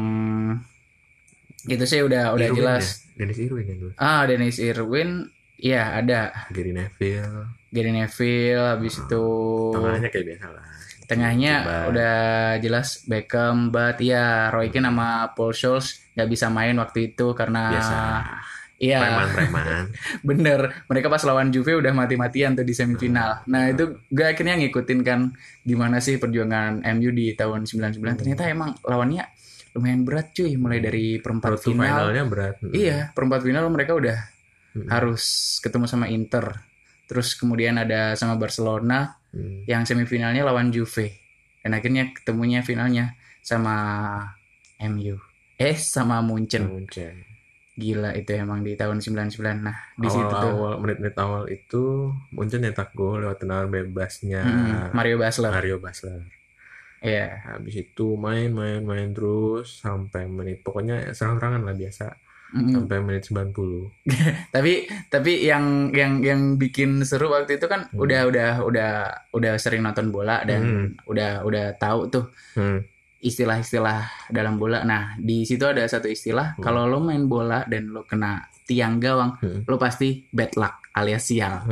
itu 1.69 1.83
sih 1.83 1.99
udah 1.99 2.31
udah 2.31 2.47
Irwin 2.47 2.57
jelas 2.57 2.85
ya? 3.05 3.17
Dennis 3.17 3.37
Irwin 3.39 3.65
yang 3.65 3.79
dulu. 3.79 3.91
ah 3.97 4.21
Dennis 4.23 4.57
Irwin 4.57 5.09
ya 5.55 5.83
ada 5.93 6.19
Gary 6.49 6.71
Neville. 6.71 7.51
Gary 7.67 7.91
Neville 7.91 8.63
habis 8.69 8.95
itu 8.95 9.25
Tengahnya 9.73 10.07
kayak 10.07 10.25
biasa 10.27 10.45
lah. 10.47 10.63
tengahnya 11.03 11.53
Coba. 11.57 11.77
udah 11.87 12.17
jelas 12.59 12.87
Beckham 13.03 13.69
but 13.69 13.97
ya 13.97 14.47
Roy 14.49 14.67
Keane 14.67 14.87
sama 14.87 15.09
Paul 15.31 15.51
Scholes 15.51 16.03
nggak 16.13 16.27
bisa 16.27 16.47
main 16.47 16.75
waktu 16.75 17.11
itu 17.11 17.31
karena 17.31 17.71
biasa. 17.71 17.97
iya 18.77 18.99
Preman-preman. 19.01 19.83
bener 20.29 20.59
mereka 20.85 21.07
pas 21.07 21.23
lawan 21.23 21.49
Juve 21.49 21.73
udah 21.73 21.89
mati-matian 21.91 22.53
tuh 22.53 22.61
di 22.61 22.71
semifinal 22.71 23.41
nah 23.45 23.65
itu 23.65 24.03
gue 24.05 24.25
akhirnya 24.25 24.53
ngikutin 24.57 24.99
kan 25.01 25.31
gimana 25.61 25.97
sih 25.97 26.15
perjuangan 26.15 26.83
MU 26.93 27.09
di 27.09 27.33
tahun 27.33 27.63
99 27.63 27.97
ternyata 28.15 28.43
emang 28.45 28.75
lawannya 28.81 29.25
lumayan 29.77 30.01
berat 30.01 30.33
cuy 30.33 30.53
mulai 30.53 30.79
dari 30.79 31.17
perempat 31.17 31.49
Road 31.51 31.61
final 31.63 31.85
finalnya 31.85 32.23
berat. 32.25 32.55
iya 32.69 33.09
perempat 33.11 33.41
final 33.41 33.69
mereka 33.69 33.93
udah 33.93 34.17
Mm. 34.69 34.89
harus 34.89 35.23
ketemu 35.57 35.85
sama 35.85 36.05
Inter 36.05 36.53
terus 37.05 37.33
kemudian 37.33 37.77
ada 37.77 38.13
sama 38.13 38.35
Barcelona 38.35 39.15
Hmm. 39.27 39.65
yang 39.65 39.83
semifinalnya 39.83 40.41
lawan 40.41 40.69
Juve 40.69 41.17
dan 41.59 41.73
akhirnya 41.73 42.09
ketemunya 42.11 42.61
finalnya 42.61 43.13
sama 43.39 43.75
MU 44.79 45.17
eh 45.55 45.75
sama 45.75 46.21
Munchen 46.21 46.63
Munchen. 46.65 47.25
gila 47.73 48.13
itu 48.13 48.31
emang 48.31 48.61
di 48.61 48.73
tahun 48.73 48.97
99 48.97 49.33
nah 49.59 49.77
di 49.93 50.07
situ 50.07 50.29
tuh 50.31 50.51
awal 50.51 50.73
menit-menit 50.77 51.15
awal 51.15 51.43
itu 51.47 52.13
Munchen 52.31 52.61
nyetak 52.61 52.93
gol 52.93 53.19
lewat 53.19 53.37
tendangan 53.39 53.67
bebasnya 53.67 54.41
Mm-mm, 54.41 54.81
Mario 54.91 55.17
Basler 55.17 55.51
Mario 55.51 55.77
Basler. 55.77 56.21
Iya 56.99 57.45
Habis 57.45 57.75
itu 57.79 58.15
main 58.15 58.49
main 58.49 58.81
main 58.81 59.09
terus 59.09 59.77
sampai 59.77 60.25
menit 60.25 60.61
pokoknya 60.61 61.11
serang-serangan 61.11 61.61
lah 61.61 61.73
biasa 61.73 62.07
Mm-mm. 62.47 62.73
sampai 62.73 62.97
menit 62.99 63.27
90. 63.27 63.51
tapi 64.55 64.73
tapi 65.07 65.43
yang 65.43 65.91
yang 65.91 66.19
yang 66.19 66.41
bikin 66.55 67.03
seru 67.03 67.27
waktu 67.27 67.55
itu 67.55 67.65
kan 67.65 67.85
Hmm. 67.87 67.99
udah 67.99 68.21
udah 68.23 68.49
udah 68.63 68.91
udah 69.29 69.53
sering 69.57 69.81
nonton 69.81 70.09
bola 70.09 70.41
dan 70.41 70.61
Hmm. 70.63 70.87
udah 71.05 71.43
udah 71.43 71.75
tahu 71.75 72.07
tuh 72.07 72.25
Hmm. 72.53 72.87
istilah-istilah 73.19 73.99
dalam 74.29 74.55
bola 74.55 74.81
nah 74.81 75.13
di 75.17 75.43
situ 75.43 75.61
ada 75.61 75.83
satu 75.83 76.07
istilah 76.07 76.55
Hmm. 76.55 76.63
kalau 76.63 76.85
lo 76.85 76.97
main 76.97 77.25
bola 77.25 77.61
dan 77.63 77.89
lo 77.89 78.01
kena 78.01 78.39
tiang 78.63 78.97
gawang 78.97 79.35
Hmm. 79.37 79.61
lo 79.63 79.75
pasti 79.75 80.23
bad 80.27 80.55
luck 80.55 80.87
alias 80.93 81.27
sial 81.27 81.67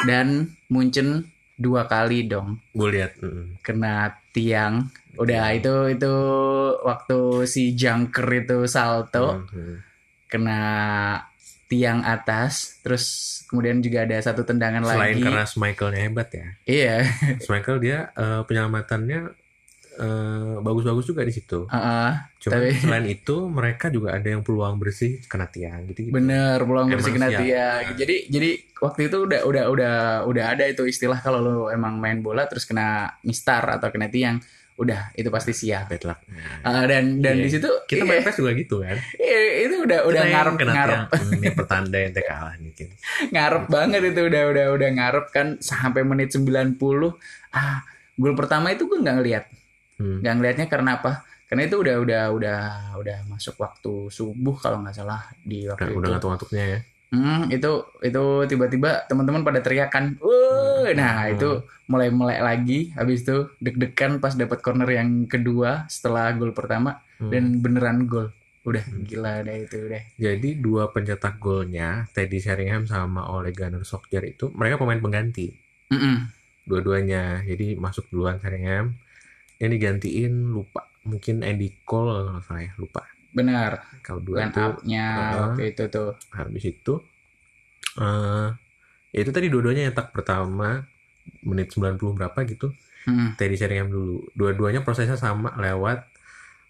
dan 0.00 0.26
Munchen 0.66 1.28
dua 1.52 1.84
kali 1.84 2.24
dong 2.24 2.58
Gue 2.72 2.90
lihat. 2.90 3.20
mm. 3.20 3.60
kena 3.60 4.08
tiang 4.32 4.88
udah 5.14 5.44
Iya. 5.46 5.58
itu 5.58 5.74
itu 5.92 6.14
waktu 6.82 7.18
si 7.44 7.62
Junker 7.72 8.24
itu 8.34 8.64
salto 8.64 9.44
Hmm. 9.46 9.84
kena 10.26 10.62
tiang 11.68 12.00
atas 12.00 12.80
terus 12.80 13.04
kemudian 13.46 13.78
juga 13.78 14.04
ada 14.04 14.16
satu 14.18 14.40
tendangan 14.42 14.80
Selain 14.82 15.12
lagi 15.12 15.20
karena 15.22 15.44
Schmeichelnya 15.44 16.00
hebat 16.02 16.28
ya. 16.30 16.46
iya 16.64 16.96
Schmeichel 17.38 17.76
dia 17.78 17.98
eh, 18.10 18.40
penyelamatannya 18.42 19.20
eh, 19.94 20.54
bagus-bagus 20.58 21.04
juga 21.04 21.20
di 21.20 21.30
situ. 21.30 21.66
heeh, 21.66 22.10
Cuma 22.38 22.52
Tapi- 22.58 22.74
selain 22.76 23.06
itu 23.06 23.36
mereka 23.46 23.86
juga 23.86 24.12
ada 24.12 24.24
yang 24.24 24.40
peluang 24.40 24.76
bersih 24.76 25.20
kena 25.22 25.46
tiang 25.46 25.84
gitu. 25.86 26.02
-gitu. 26.02 26.12
bener 26.12 26.58
peluang 26.60 26.86
Emang 26.86 26.96
bersih 26.96 27.12
kena 27.12 27.28
siap. 27.28 27.40
tiang 27.40 27.82
jadi 27.94 28.16
jadi 28.26 28.50
waktu 28.78 29.00
itu 29.04 29.16
udah 29.22 29.40
udah 29.42 29.64
udah 29.68 29.94
udah 30.24 30.44
ada 30.48 30.64
itu 30.64 30.82
istilah 30.82 31.16
kalau 31.16 31.38
lo 31.38 31.54
emang 31.68 31.96
main 31.96 32.18
bola 32.18 32.44
terus 32.44 32.64
kena 32.64 32.88
mistar 33.20 33.62
atau 33.68 33.88
kena 33.88 34.08
tiang 34.08 34.42
udah 34.74 35.12
itu 35.12 35.28
pasti 35.28 35.52
siap 35.52 35.86
Bad 35.86 36.02
luck. 36.02 36.18
Ah, 36.62 36.82
dan 36.82 37.20
dan 37.20 37.36
Iya. 37.36 37.44
di 37.44 37.50
situ 37.52 37.70
Kita 37.84 38.02
iya, 38.02 38.08
main 38.08 38.22
PES 38.22 38.36
juga 38.36 38.52
gitu 38.54 38.76
kan. 38.80 38.96
iya, 39.20 39.38
itu 39.62 39.76
udah 39.78 40.00
udah 40.02 40.10
Kita 40.10 40.24
yang 40.24 40.34
ngarep 40.34 40.54
kena 40.56 40.72
ngarep 40.72 40.98
tiang. 41.04 41.22
Hmm, 41.22 41.32
Ini 41.36 41.48
pertanda 41.52 41.96
yang 42.00 42.12
kalah 42.16 42.54
nih. 42.56 42.70
gitu. 42.80 42.94
ngarep 43.30 43.64
banget 43.68 44.00
itu 44.02 44.20
udah 44.24 44.42
udah 44.48 44.66
udah 44.72 44.88
ngarep 44.90 45.26
kan 45.28 45.46
sampai 45.60 46.02
menit 46.02 46.32
90 46.32 46.80
ah 47.52 47.84
gol 48.14 48.34
pertama 48.34 48.68
itu 48.68 48.84
gue 48.84 48.98
nggak 48.98 49.16
ngeliat 49.18 49.44
Hmm. 50.02 50.18
nggak 50.18 50.34
ngeliatnya 50.34 50.66
karena 50.66 50.90
apa 50.98 51.12
karena 51.46 51.62
itu 51.68 51.76
udah 51.78 51.96
udah 52.02 52.22
udah 52.32 52.60
udah 52.98 53.18
masuk 53.30 53.54
waktu 53.56 54.08
subuh 54.08 54.56
kalau 54.58 54.82
nggak 54.82 54.96
salah 54.96 55.22
di 55.38 55.62
Udah, 55.62 55.78
waktu 55.78 55.84
udah 55.84 56.00
itu 56.00 56.10
ngantuk-ngantuknya 56.10 56.64
ya. 56.66 56.80
Hmm, 57.12 57.44
itu 57.52 57.70
itu 58.00 58.24
tiba-tiba 58.48 59.04
teman-teman 59.04 59.44
pada 59.44 59.60
teriakan, 59.60 60.16
"Wuh!" 60.16 60.88
Nah, 60.96 61.28
Hmm. 61.28 61.36
itu 61.36 61.50
mulai 61.84 62.08
melek 62.08 62.40
lagi. 62.40 62.80
Habis 62.96 63.28
itu 63.28 63.52
deg-degan 63.60 64.16
pas 64.16 64.32
dapat 64.32 64.64
corner 64.64 64.88
yang 64.88 65.28
kedua 65.28 65.84
setelah 65.92 66.32
gol 66.32 66.56
pertama 66.56 67.04
Hmm. 67.20 67.28
dan 67.28 67.44
beneran 67.60 68.08
gol. 68.08 68.32
Udah 68.64 68.80
Hmm. 68.88 69.04
gila 69.04 69.44
deh 69.44 69.68
itu 69.68 69.76
udah. 69.76 70.02
Jadi 70.16 70.56
dua 70.56 70.88
pencetak 70.88 71.36
golnya 71.36 72.08
Teddy 72.16 72.40
Sheringham 72.40 72.88
sama 72.88 73.28
Ole 73.28 73.52
Gunnar 73.52 73.84
Solskjaer 73.84 74.32
itu 74.32 74.48
mereka 74.56 74.80
pemain 74.80 74.96
pengganti 74.96 75.52
Mm-mm. 75.92 76.32
dua-duanya. 76.64 77.44
Jadi 77.44 77.76
masuk 77.76 78.08
duluan 78.08 78.40
Sheringham 78.40 78.96
yang 79.62 79.70
digantiin 79.70 80.50
lupa 80.50 80.90
mungkin 81.06 81.46
Andy 81.46 81.70
Cole 81.82 82.10
kalau 82.10 82.30
nggak 82.34 82.44
salah 82.44 82.62
ya 82.62 82.72
lupa. 82.76 83.02
Benar. 83.30 83.70
Kalau 84.02 84.20
dua 84.20 84.36
Line 84.42 84.50
itu 84.50 84.60
up-nya 84.60 85.06
waktu 85.38 85.62
itu 85.70 85.84
tuh. 85.88 86.10
habis 86.30 86.64
itu 86.66 86.94
eh 87.96 88.48
ya 89.12 89.20
itu 89.20 89.30
tadi 89.30 89.46
dua-duanya 89.46 89.88
nyetak 89.88 90.10
pertama 90.10 90.82
menit 91.44 91.70
90 91.70 92.12
berapa 92.12 92.38
gitu 92.44 92.74
Mm. 93.02 93.34
Teddy 93.34 93.58
Sheringham 93.58 93.90
dulu 93.90 94.30
dua-duanya 94.30 94.86
prosesnya 94.86 95.18
sama 95.18 95.50
lewat 95.58 96.06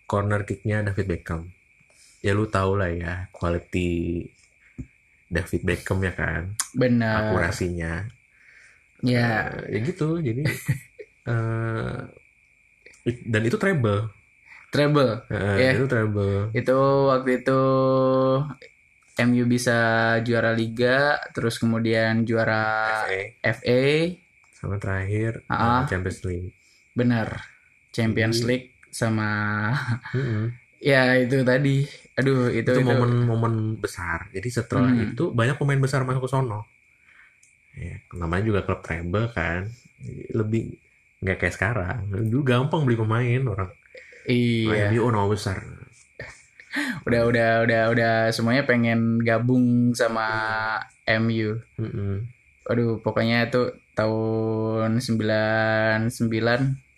corner 0.09 0.49
kicknya 0.49 0.81
David 0.81 1.05
Beckham 1.05 1.53
ya 2.21 2.33
lu 2.33 2.49
tau 2.49 2.73
lah 2.73 2.89
ya 2.89 3.29
quality 3.29 4.25
David 5.29 5.61
Beckham 5.61 6.01
ya 6.01 6.13
kan 6.13 6.57
Benar. 6.73 7.29
akurasinya 7.29 8.09
Ya, 9.03 9.53
Eh, 9.69 9.77
ya 9.77 9.79
gitu 9.85 10.25
jadi 10.25 10.41
eh 11.27 12.01
it- 12.09 12.22
dan 13.05 13.43
itu 13.43 13.57
treble 13.57 14.09
treble. 14.69 15.27
Eh, 15.29 15.57
Iya. 15.59 15.71
itu 15.77 15.85
treble 15.85 16.49
Itu 16.53 16.79
waktu 17.07 17.45
itu 17.45 17.61
MU 19.15 19.45
bisa 19.45 19.79
juara 20.21 20.51
liga, 20.51 21.21
terus 21.31 21.61
kemudian 21.61 22.25
juara 22.25 23.05
FA 23.05 23.21
FA, 23.45 23.83
sama 24.57 24.81
terakhir 24.81 25.45
Ah. 25.47 25.85
Champions 25.85 26.25
League 26.25 26.57
bener. 26.93 27.29
Champions 27.91 28.41
Jadi- 28.41 28.49
League 28.49 28.69
sama 28.89 29.29
Mm-mm. 30.13 30.49
Ya 30.83 31.15
itu 31.15 31.47
tadi, 31.47 31.87
aduh 32.19 32.51
itu 32.51 32.67
itu 32.67 32.83
momen-momen 32.83 33.79
besar. 33.79 34.27
Jadi 34.35 34.51
setelah 34.51 34.91
Hmm. 34.91 35.15
itu 35.15 35.31
banyak 35.31 35.55
pemain 35.55 35.79
besar 35.79 36.03
masuk 36.03 36.27
ke 36.27 36.31
sono. 36.33 36.67
Ya, 37.73 38.03
namanya 38.13 38.43
juga 38.43 38.61
klub 38.67 38.83
treble 38.83 39.31
kan. 39.31 39.71
Lebih 40.35 40.82
nggak 41.23 41.39
kayak 41.39 41.55
sekarang. 41.55 42.11
Dulu 42.11 42.43
gampang 42.43 42.83
beli 42.83 42.99
pemain 42.99 43.43
orang. 43.47 43.71
iya, 44.27 44.91
MU 44.91 45.07
oh 45.07 45.11
nama 45.15 45.27
besar. 45.31 45.63
udah 47.07 47.23
udah 47.31 47.51
udah 47.67 47.83
udah 47.95 48.15
semuanya 48.35 48.67
pengen 48.67 49.23
gabung 49.23 49.95
sama 49.95 50.27
MU. 51.07 51.63
Mm-mm. 51.79 52.27
Aduh, 52.67 53.03
pokoknya 53.03 53.51
itu 53.51 53.75
tahun 53.99 54.99
99 55.03 56.11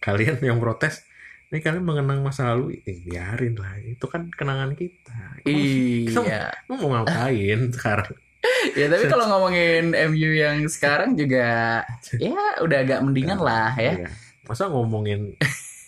Kalian 0.04 0.36
yang 0.44 0.60
protes, 0.60 1.08
ini 1.48 1.64
kalian 1.64 1.80
mengenang 1.80 2.20
masa 2.20 2.52
lalu, 2.52 2.76
eh, 2.84 3.00
biarin 3.00 3.56
lah. 3.56 3.80
Itu 3.80 4.04
kan 4.04 4.28
kenangan 4.28 4.76
kita. 4.76 5.40
Iya. 5.48 6.52
Lu 6.68 6.76
mau 6.76 7.00
ngapain 7.00 7.72
sekarang? 7.72 8.12
ya 8.80 8.86
tapi 8.88 9.04
kalau 9.08 9.24
ngomongin 9.28 9.92
MU 10.12 10.30
yang 10.32 10.64
sekarang 10.66 11.16
juga 11.16 11.80
ya 12.16 12.60
udah 12.60 12.78
agak 12.84 13.00
mendingan 13.00 13.40
lah 13.40 13.72
ya. 13.76 14.04
Iya. 14.04 14.08
Masa 14.44 14.68
ngomongin 14.68 15.32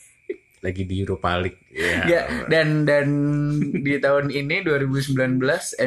lagi 0.64 0.82
di 0.82 1.04
Europa 1.04 1.36
League? 1.38 1.60
Ya. 1.70 2.02
Ya, 2.08 2.20
dan 2.48 2.82
dan 2.88 3.06
di 3.70 4.00
tahun 4.00 4.32
ini 4.32 4.64
2019 4.64 5.38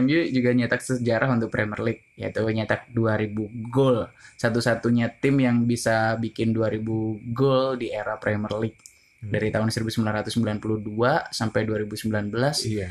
MU 0.05 0.19
juga 0.29 0.49
nyetak 0.53 0.81
sejarah 0.85 1.33
untuk 1.33 1.49
Premier 1.49 1.81
League 1.81 2.03
yaitu 2.15 2.45
nyetak 2.45 2.87
2000 2.93 3.73
gol. 3.73 4.07
Satu-satunya 4.37 5.11
tim 5.19 5.41
yang 5.41 5.65
bisa 5.65 6.15
bikin 6.15 6.53
2000 6.53 6.85
gol 7.33 7.75
di 7.75 7.91
era 7.91 8.15
Premier 8.15 8.53
League 8.55 8.79
Hmm. 9.19 9.35
dari 9.35 9.51
tahun 9.51 9.67
1992 9.67 11.27
sampai 11.35 11.67
2019 11.67 12.63
Iya. 12.63 12.87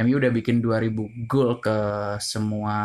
MU 0.00 0.16
udah 0.16 0.32
bikin 0.32 0.64
2000 0.64 1.28
gol 1.28 1.60
ke 1.60 1.76
semua 2.18 2.76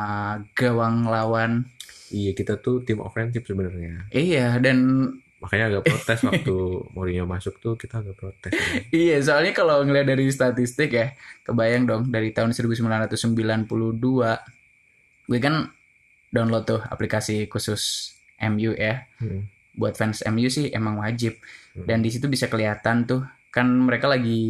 gawang 0.51 1.07
lawan. 1.07 1.63
Iya 2.11 2.31
kita 2.31 2.59
tuh 2.59 2.83
tim 2.83 2.99
ofensif 2.99 3.47
sebenarnya. 3.47 4.07
Iya, 4.11 4.59
dan 4.59 4.77
Makanya 5.37 5.69
agak 5.69 5.83
protes 5.85 6.25
waktu 6.25 6.55
Mourinho 6.97 7.29
masuk 7.29 7.61
tuh 7.61 7.77
kita 7.77 8.01
agak 8.01 8.17
protes. 8.17 8.57
Iya, 8.89 9.21
soalnya 9.21 9.53
kalau 9.53 9.85
ngeliat 9.85 10.09
dari 10.09 10.25
statistik 10.33 10.89
ya, 10.89 11.13
kebayang 11.45 11.85
dong 11.85 12.09
dari 12.09 12.33
tahun 12.33 12.57
1992, 12.57 13.69
gue 15.29 15.39
kan 15.39 15.69
download 16.33 16.65
tuh 16.65 16.81
aplikasi 16.81 17.45
khusus 17.47 18.13
MU 18.41 18.73
ya. 18.73 19.05
Hmm. 19.21 19.45
buat 19.77 19.93
fans 19.93 20.25
MU 20.25 20.49
sih 20.49 20.73
emang 20.73 20.97
wajib 20.97 21.37
Hmm. 21.77 21.85
dan 21.85 22.01
di 22.01 22.09
situ 22.09 22.25
bisa 22.25 22.49
kelihatan 22.49 23.05
tuh 23.05 23.21
kan 23.49 23.65
mereka 23.65 24.07
lagi 24.07 24.41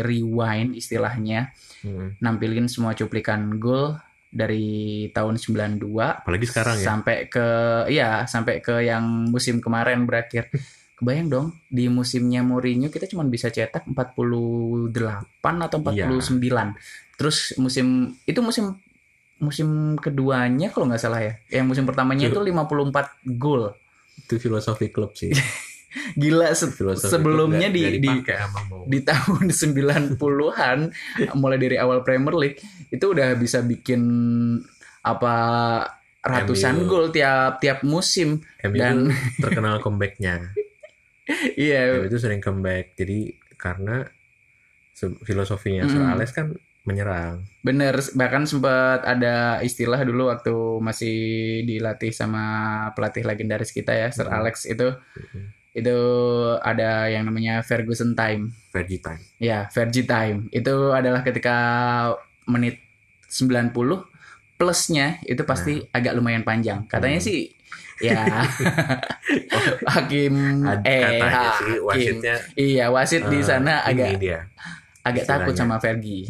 rewind 0.00 0.74
istilahnya 0.74 1.52
Hmm. 1.76 2.16
nampilin 2.18 2.66
semua 2.66 2.96
cuplikan 2.96 3.60
gol 3.60 3.94
dari 4.26 5.06
tahun 5.08 5.38
92 5.38 6.24
Apalagi 6.24 6.44
sekarang 6.44 6.76
ya. 6.76 6.84
sampai 6.84 7.16
ke 7.26 7.46
ya 7.88 8.10
sampai 8.26 8.58
ke 8.58 8.82
yang 8.82 9.30
musim 9.30 9.60
kemarin 9.60 10.02
berakhir. 10.02 10.50
Kebayang 10.96 11.28
dong 11.28 11.46
di 11.68 11.86
musimnya 11.86 12.40
Mourinho 12.40 12.88
kita 12.88 13.04
cuma 13.04 13.22
bisa 13.22 13.52
cetak 13.52 13.84
48 13.84 14.88
atau 15.60 15.78
49. 15.78 16.72
Terus 17.14 17.52
musim 17.56 17.86
itu 18.24 18.40
musim 18.40 18.80
musim 19.36 19.68
keduanya 19.96 20.72
kalau 20.72 20.88
nggak 20.88 21.00
salah 21.00 21.20
ya. 21.20 21.36
Yang 21.52 21.66
musim 21.68 21.84
pertamanya 21.84 22.26
itu 22.26 22.40
54 22.40 23.12
gol. 23.36 23.76
Itu 24.16 24.40
filosofi 24.40 24.88
klub 24.88 25.12
sih. 25.12 25.30
Gila 26.12 26.52
se- 26.52 26.68
Filosofi 26.68 27.08
sebelumnya 27.08 27.66
di 27.66 27.96
di 27.96 28.12
di 28.86 28.98
tahun 29.00 29.48
90-an 30.16 30.78
mulai 31.34 31.56
dari 31.56 31.76
awal 31.76 32.00
Premier 32.00 32.34
League 32.34 32.60
itu 32.86 33.04
udah 33.06 33.32
bisa 33.34 33.60
bikin 33.60 34.02
apa 35.00 35.34
ratusan 36.20 36.74
MU. 36.76 36.86
gol 36.86 37.06
tiap 37.08 37.58
tiap 37.58 37.80
musim 37.82 38.42
MU 38.62 38.76
dan- 38.76 39.08
terkenal 39.40 39.78
comebacknya. 39.78 40.52
iya 41.54 41.90
MU 41.92 42.04
itu 42.04 42.16
sering 42.16 42.38
comeback. 42.38 42.92
Jadi 42.94 43.30
karena 43.54 44.04
filosofinya 45.20 45.84
Sir 45.84 45.98
Mm. 45.98 46.12
Alex 46.12 46.28
kan 46.32 46.46
menyerang. 46.82 47.42
bener 47.60 47.98
bahkan 48.14 48.44
sempat 48.44 49.02
ada 49.02 49.58
istilah 49.60 49.98
dulu 50.00 50.30
waktu 50.30 50.54
masih 50.78 51.18
dilatih 51.62 52.10
sama 52.10 52.44
pelatih 52.92 53.22
legendaris 53.22 53.70
kita 53.70 53.90
ya 53.90 54.06
Sir 54.08 54.24
Mm. 54.24 54.36
Alex 54.36 54.64
itu 54.64 54.94
Mhm. 54.94 55.42
Itu 55.76 55.98
ada 56.64 57.04
yang 57.06 57.28
namanya 57.28 57.60
Ferguson 57.60 58.16
time 58.16 58.48
Fergie 58.72 58.96
time. 58.98 59.20
Ya, 59.36 59.68
Vergi 59.68 60.02
time. 60.02 60.48
Itu 60.48 60.90
adalah 60.90 61.20
ketika 61.20 61.56
menit 62.44 62.80
90 63.28 63.76
plusnya 64.56 65.20
itu 65.22 65.44
pasti 65.44 65.84
agak 65.92 66.16
lumayan 66.16 66.40
panjang. 66.40 66.88
Katanya 66.88 67.20
Hmm. 67.20 67.28
sih 67.28 67.40
ya 67.96 68.44
hakim 69.96 70.34
Ad- 70.64 70.84
eh 70.84 71.00
katanya 71.16 71.50
sih 71.54 71.72
hakim. 71.72 71.84
wasitnya 71.84 72.36
Iya, 72.54 72.84
wasit 72.88 73.22
di 73.26 73.38
eh, 73.38 73.44
sana 73.44 73.80
agak 73.80 74.16
dia 74.16 74.40
agak 75.00 75.24
takut 75.24 75.54
sama 75.54 75.76
Vergi. 75.76 76.28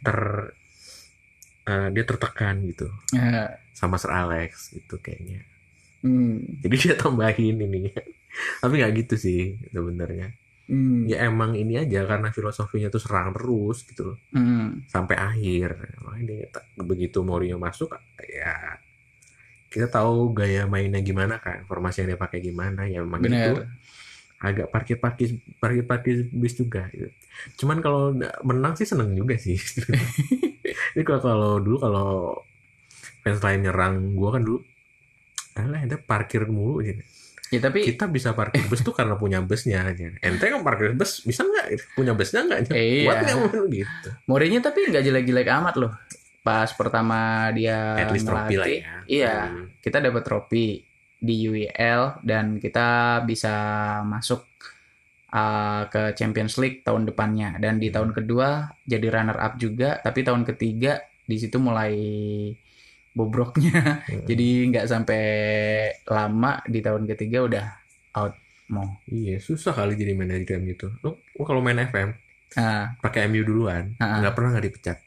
ter 0.00 0.18
eh, 1.64 1.88
dia 1.90 2.04
tertekan 2.04 2.64
gitu 2.64 2.88
Eh, 3.12 3.48
sama 3.72 3.96
Sir 3.96 4.12
Alex 4.12 4.70
gitu 4.70 4.96
kayaknya. 4.96 5.42
hmm, 6.00 6.62
Jadi 6.62 6.76
dia 6.78 6.94
tambahin 6.94 7.56
ini. 7.58 7.90
Tapi 8.62 8.74
nggak 8.80 8.92
gitu 9.04 9.14
sih 9.20 9.40
sebenarnya. 9.74 10.28
hmm, 10.70 11.06
Ya 11.10 11.28
emang 11.28 11.52
ini 11.58 11.74
aja 11.80 12.00
karena 12.08 12.28
filosofinya 12.32 12.88
tuh 12.94 13.02
serang 13.02 13.32
terus 13.36 13.84
gitu 13.88 14.02
loh 14.14 14.18
hmm. 14.34 14.88
sampai 14.90 15.16
akhir. 15.18 15.70
Makanya 16.04 16.36
tak- 16.54 16.68
begitu 16.90 17.18
Mourinho 17.26 17.58
masuk 17.60 17.90
ya 18.24 18.78
kita 19.72 19.90
tahu 19.90 20.30
gaya 20.38 20.70
mainnya 20.70 21.02
gimana 21.02 21.42
kan, 21.42 21.66
formasi 21.66 22.06
yang 22.06 22.14
dia 22.14 22.20
pakai 22.20 22.38
gimana 22.38 22.86
ya 22.86 23.02
emang 23.02 23.26
itu 23.26 23.58
Bener. 23.58 23.66
agak 24.38 24.66
parkir-parkir 24.70 25.30
parkir-parkir 25.58 26.16
bis 26.30 26.54
juga 26.54 26.86
gitu. 26.94 27.10
Cuman 27.64 27.78
kalau 27.82 28.14
menang 28.46 28.74
sih 28.78 28.86
seneng 28.86 29.10
juga 29.18 29.34
sih. 29.40 29.58
Jadi 30.94 31.02
kalau 31.06 31.20
kalau 31.22 31.52
dulu 31.58 31.76
kalau 31.82 32.08
fans 33.24 33.40
lain 33.42 33.60
nyerang 33.66 33.94
gua 34.14 34.38
kan 34.38 34.42
dulu 34.46 34.60
Alah, 35.54 35.86
ada 35.86 35.96
parkir 36.02 36.50
mulu 36.50 36.82
gitu. 36.82 37.02
Ya 37.54 37.60
tapi 37.62 37.86
Kita 37.86 38.10
bisa 38.10 38.34
parkir 38.34 38.66
bus 38.66 38.82
tuh 38.82 38.90
karena 38.90 39.14
punya 39.14 39.38
busnya 39.38 39.86
aja. 39.86 40.10
Ente 40.18 40.44
kan 40.50 40.66
parkir 40.66 40.98
bus 40.98 41.22
bisa 41.22 41.46
nggak? 41.46 41.94
Punya 41.94 42.12
busnya 42.18 42.42
nggak? 42.42 42.74
Iya. 42.74 43.06
Buat 43.06 43.16
nggak 43.22 43.36
mau 43.38 43.64
gitu. 43.70 44.08
Mourinho 44.26 44.58
tapi 44.58 44.90
nggak 44.90 45.04
jelek-jelek 45.06 45.48
amat 45.62 45.74
loh. 45.78 45.92
Pas 46.42 46.68
pertama 46.74 47.48
dia 47.54 47.94
At 47.94 48.10
least 48.10 48.26
trofi 48.26 48.54
lah 48.58 48.66
ya. 48.66 48.82
Iya. 49.06 49.36
Hmm. 49.46 49.66
kita 49.78 50.00
dapat 50.00 50.22
trofi 50.26 50.80
di 51.24 51.48
UEL 51.48 52.20
dan 52.20 52.60
kita 52.60 53.20
bisa 53.24 53.54
masuk 54.04 54.44
uh, 55.32 55.88
ke 55.88 56.12
Champions 56.12 56.60
League 56.60 56.84
tahun 56.84 57.08
depannya 57.08 57.56
dan 57.56 57.80
di 57.80 57.88
tahun 57.88 58.12
kedua 58.12 58.76
jadi 58.84 59.06
runner 59.08 59.38
up 59.40 59.56
juga 59.56 59.98
tapi 60.04 60.20
tahun 60.20 60.44
ketiga 60.44 61.00
di 61.24 61.36
situ 61.40 61.56
mulai 61.56 61.96
bobroknya 63.14 64.02
Hmm. 64.04 64.26
jadi 64.26 64.48
nggak 64.68 64.86
sampai 64.86 65.22
lama 66.04 66.58
di 66.66 66.82
tahun 66.82 67.06
ketiga 67.06 67.46
udah 67.46 67.66
out 68.14 68.34
mau 68.66 68.98
Iya, 69.06 69.38
susah 69.38 69.70
kali 69.70 69.94
jadi 69.94 70.16
manajer 70.16 70.56
MU 70.56 70.72
itu. 70.72 70.88
Lu 71.04 71.14
lu 71.14 71.42
kalau 71.44 71.60
main 71.60 71.78
FM 71.78 72.10
ah 72.54 72.94
pakai 72.98 73.26
MU 73.26 73.42
duluan, 73.42 73.92
Ah. 73.96 74.18
nggak 74.18 74.34
pernah 74.34 74.50
nggak 74.52 74.66
dipecat. 74.66 74.98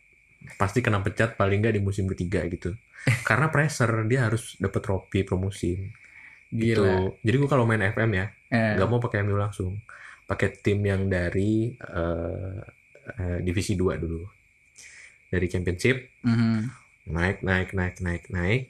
Pasti 0.55 0.79
kena 0.79 1.01
pecat 1.01 1.35
paling 1.35 1.59
nggak 1.59 1.75
di 1.75 1.81
musim 1.81 2.07
ketiga 2.07 2.45
gitu. 2.47 2.71
Karena 3.27 3.47
pressure 3.47 4.05
dia 4.05 4.27
harus 4.27 4.55
dapat 4.55 4.79
trofi 4.79 5.21
per 5.21 5.35
musim. 5.35 5.89
Gitu. 6.47 6.79
gila 6.79 7.11
Jadi 7.19 7.35
gua 7.35 7.49
kalau 7.49 7.65
main 7.65 7.83
FM 7.83 8.11
ya, 8.13 8.25
Eh, 8.47 8.73
nggak 8.77 8.87
mau 8.87 9.01
pakai 9.01 9.19
MU 9.21 9.35
langsung. 9.35 9.75
Pakai 10.23 10.55
tim 10.55 10.79
yang 10.79 11.07
dari 11.07 11.73
eh, 11.73 12.59
eh, 13.09 13.37
divisi 13.41 13.73
2 13.73 13.97
dulu. 13.97 14.21
Dari 15.27 15.47
championship 15.49 16.23
mhm. 16.23 16.86
Naik 17.09 17.43
naik 17.43 17.73
naik 17.73 17.95
naik 18.03 18.23
naik. 18.29 18.63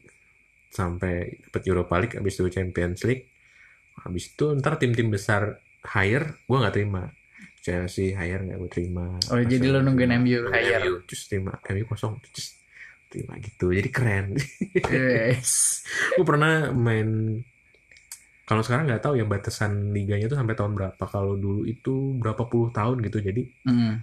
Sampai 0.70 1.42
dapat 1.48 1.62
Europa 1.66 1.96
League 1.98 2.16
habis 2.18 2.38
itu 2.38 2.50
Champions 2.54 3.02
League. 3.08 3.26
Habis 4.06 4.34
itu 4.34 4.46
ntar 4.62 4.78
tim-tim 4.78 5.10
besar 5.10 5.58
hire 5.84 6.46
gua 6.46 6.68
nggak 6.68 6.76
terima. 6.76 7.04
Chelsea 7.68 8.16
hire 8.16 8.48
nggak 8.48 8.60
gue 8.64 8.72
terima. 8.72 9.20
Oh, 9.28 9.36
jadi 9.44 9.68
lo 9.68 9.84
nungguin. 9.84 10.16
MU 10.24 10.48
hire. 10.56 10.88
MU, 10.88 11.04
terus 11.04 11.28
terima. 11.28 11.60
MU 11.60 11.84
kosong. 11.84 12.16
Terus 12.32 12.56
terima 13.12 13.36
gitu. 13.44 13.76
Jadi 13.76 13.90
keren. 13.92 14.40
Yes. 14.88 15.84
gue 16.16 16.24
pernah 16.24 16.72
main 16.72 17.36
kalau 18.48 18.64
sekarang 18.64 18.88
nggak 18.88 19.04
tahu 19.04 19.20
ya 19.20 19.28
batasan 19.28 19.92
liganya 19.92 20.32
tuh 20.32 20.40
sampai 20.40 20.56
tahun 20.56 20.80
berapa. 20.80 21.04
Kalau 21.12 21.36
dulu 21.36 21.68
itu 21.68 22.16
berapa 22.16 22.48
puluh 22.48 22.72
tahun 22.72 23.04
gitu. 23.04 23.20
Jadi 23.20 23.44
Mhm. 23.68 23.94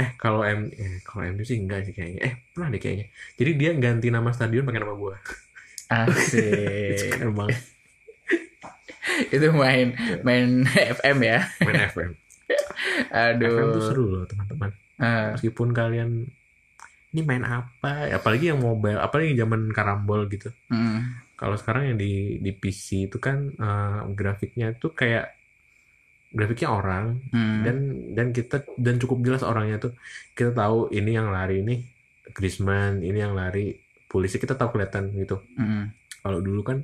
Eh 0.00 0.08
kalau 0.16 0.40
M 0.40 0.72
eh, 0.72 1.04
kalau 1.04 1.28
MU 1.28 1.44
sih 1.44 1.60
enggak 1.60 1.84
sih 1.84 1.92
kayaknya. 1.92 2.20
Eh 2.24 2.34
pernah 2.56 2.72
deh 2.72 2.80
kayaknya. 2.80 3.06
Jadi 3.36 3.50
dia 3.60 3.70
ganti 3.76 4.08
nama 4.08 4.32
stadion 4.32 4.64
pakai 4.64 4.80
nama 4.80 4.96
gua. 4.96 5.20
Asik. 5.92 6.96
keren 7.12 7.36
banget. 7.36 7.60
Itu 9.28 9.46
main 9.52 9.92
main 10.24 10.64
FM 10.72 11.18
ya. 11.20 11.38
main 11.60 11.78
FM 11.92 12.10
FM 13.10 13.66
tuh 13.74 13.82
Aduh. 13.82 13.86
seru 13.86 14.04
loh 14.08 14.24
teman-teman. 14.26 14.70
Ah, 15.00 15.32
meskipun 15.36 15.72
kalian 15.72 16.28
ini 17.10 17.20
main 17.26 17.42
apa 17.42 18.06
Ya, 18.06 18.22
apalagi 18.22 18.54
yang 18.54 18.62
mobile 18.62 19.00
apalagi 19.00 19.34
zaman 19.34 19.70
karambol 19.74 20.30
gitu. 20.30 20.52
Mm, 20.70 21.20
kalau 21.34 21.56
sekarang 21.58 21.94
yang 21.94 21.98
di 21.98 22.38
di 22.38 22.52
PC 22.54 23.10
itu 23.10 23.18
kan 23.18 23.50
eh, 23.50 24.00
grafiknya 24.14 24.76
tuh 24.76 24.94
kayak 24.94 25.39
grafiknya 26.30 26.70
orang 26.70 27.04
mm. 27.34 27.60
dan 27.66 27.76
dan 28.14 28.26
kita 28.30 28.62
dan 28.78 28.96
cukup 29.02 29.18
jelas 29.26 29.42
orangnya 29.42 29.82
tuh 29.82 29.92
kita 30.32 30.54
tahu 30.54 30.88
ini 30.94 31.10
yang 31.14 31.28
lari 31.30 31.62
nih 31.66 31.80
Griezmann 32.30 33.02
ini 33.02 33.18
yang 33.18 33.34
lari 33.34 33.74
polisi 34.06 34.38
kita 34.38 34.54
tahu 34.54 34.78
kelihatan 34.78 35.10
gitu. 35.14 35.42
Mm. 35.58 35.84
kalau 36.22 36.38
dulu 36.38 36.62
kan 36.62 36.78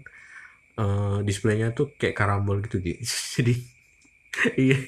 eh 0.77 1.19
displaynya 1.25 1.73
tuh 1.73 1.95
kayak 1.97 2.17
karambol 2.17 2.59
gitu 2.65 2.79
jadi 3.39 3.55
iya. 4.59 4.79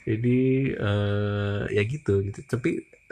Jadi 0.00 0.38
eh 0.72 1.62
ya 1.70 1.82
gitu 1.84 2.24
gitu. 2.24 2.40
Tapi 2.46 2.70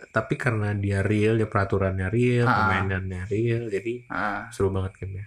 tapi 0.08 0.34
karena 0.38 0.72
dia 0.78 1.02
real 1.02 1.34
ya 1.36 1.46
peraturannya 1.50 2.06
real 2.08 2.46
Ah. 2.46 2.54
pemainannya 2.64 3.26
real 3.26 3.66
jadi 3.66 4.06
Ah, 4.08 4.46
seru 4.54 4.70
banget 4.70 4.94
gamenya 5.02 5.26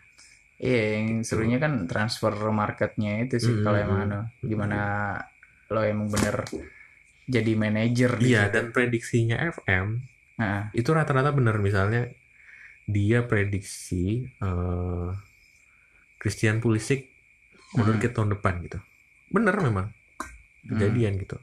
iya 0.63 0.95
yang 0.95 1.27
serunya 1.27 1.59
kan 1.59 1.91
transfer 1.91 2.31
marketnya 2.55 3.19
itu 3.19 3.35
sih 3.35 3.51
Mm, 3.59 3.63
kalau 3.67 3.77
mm, 3.77 3.83
emang 3.83 3.99
anu 4.07 4.19
gimana 4.39 4.79
lo 5.71 5.81
emang 5.81 6.11
bener 6.11 6.43
jadi 7.25 7.51
manajer 7.55 8.11
iya 8.19 8.47
situ. 8.47 8.53
dan 8.53 8.65
prediksinya 8.69 9.37
FM 9.49 9.87
Ah, 10.35 10.73
itu 10.73 10.89
rata-rata 10.89 11.29
bener. 11.29 11.61
Misalnya 11.61 12.09
dia 12.89 13.21
prediksi 13.21 14.25
eh 14.41 15.09
Christian 16.17 16.57
Pulisic 16.57 17.13
mundur 17.77 17.93
Hmm. 17.93 18.01
ke 18.01 18.09
tahun 18.09 18.33
depan 18.33 18.57
gitu. 18.65 18.81
Bener 19.29 19.53
memang. 19.61 19.93
Kejadian 20.65 21.21
gitu. 21.21 21.37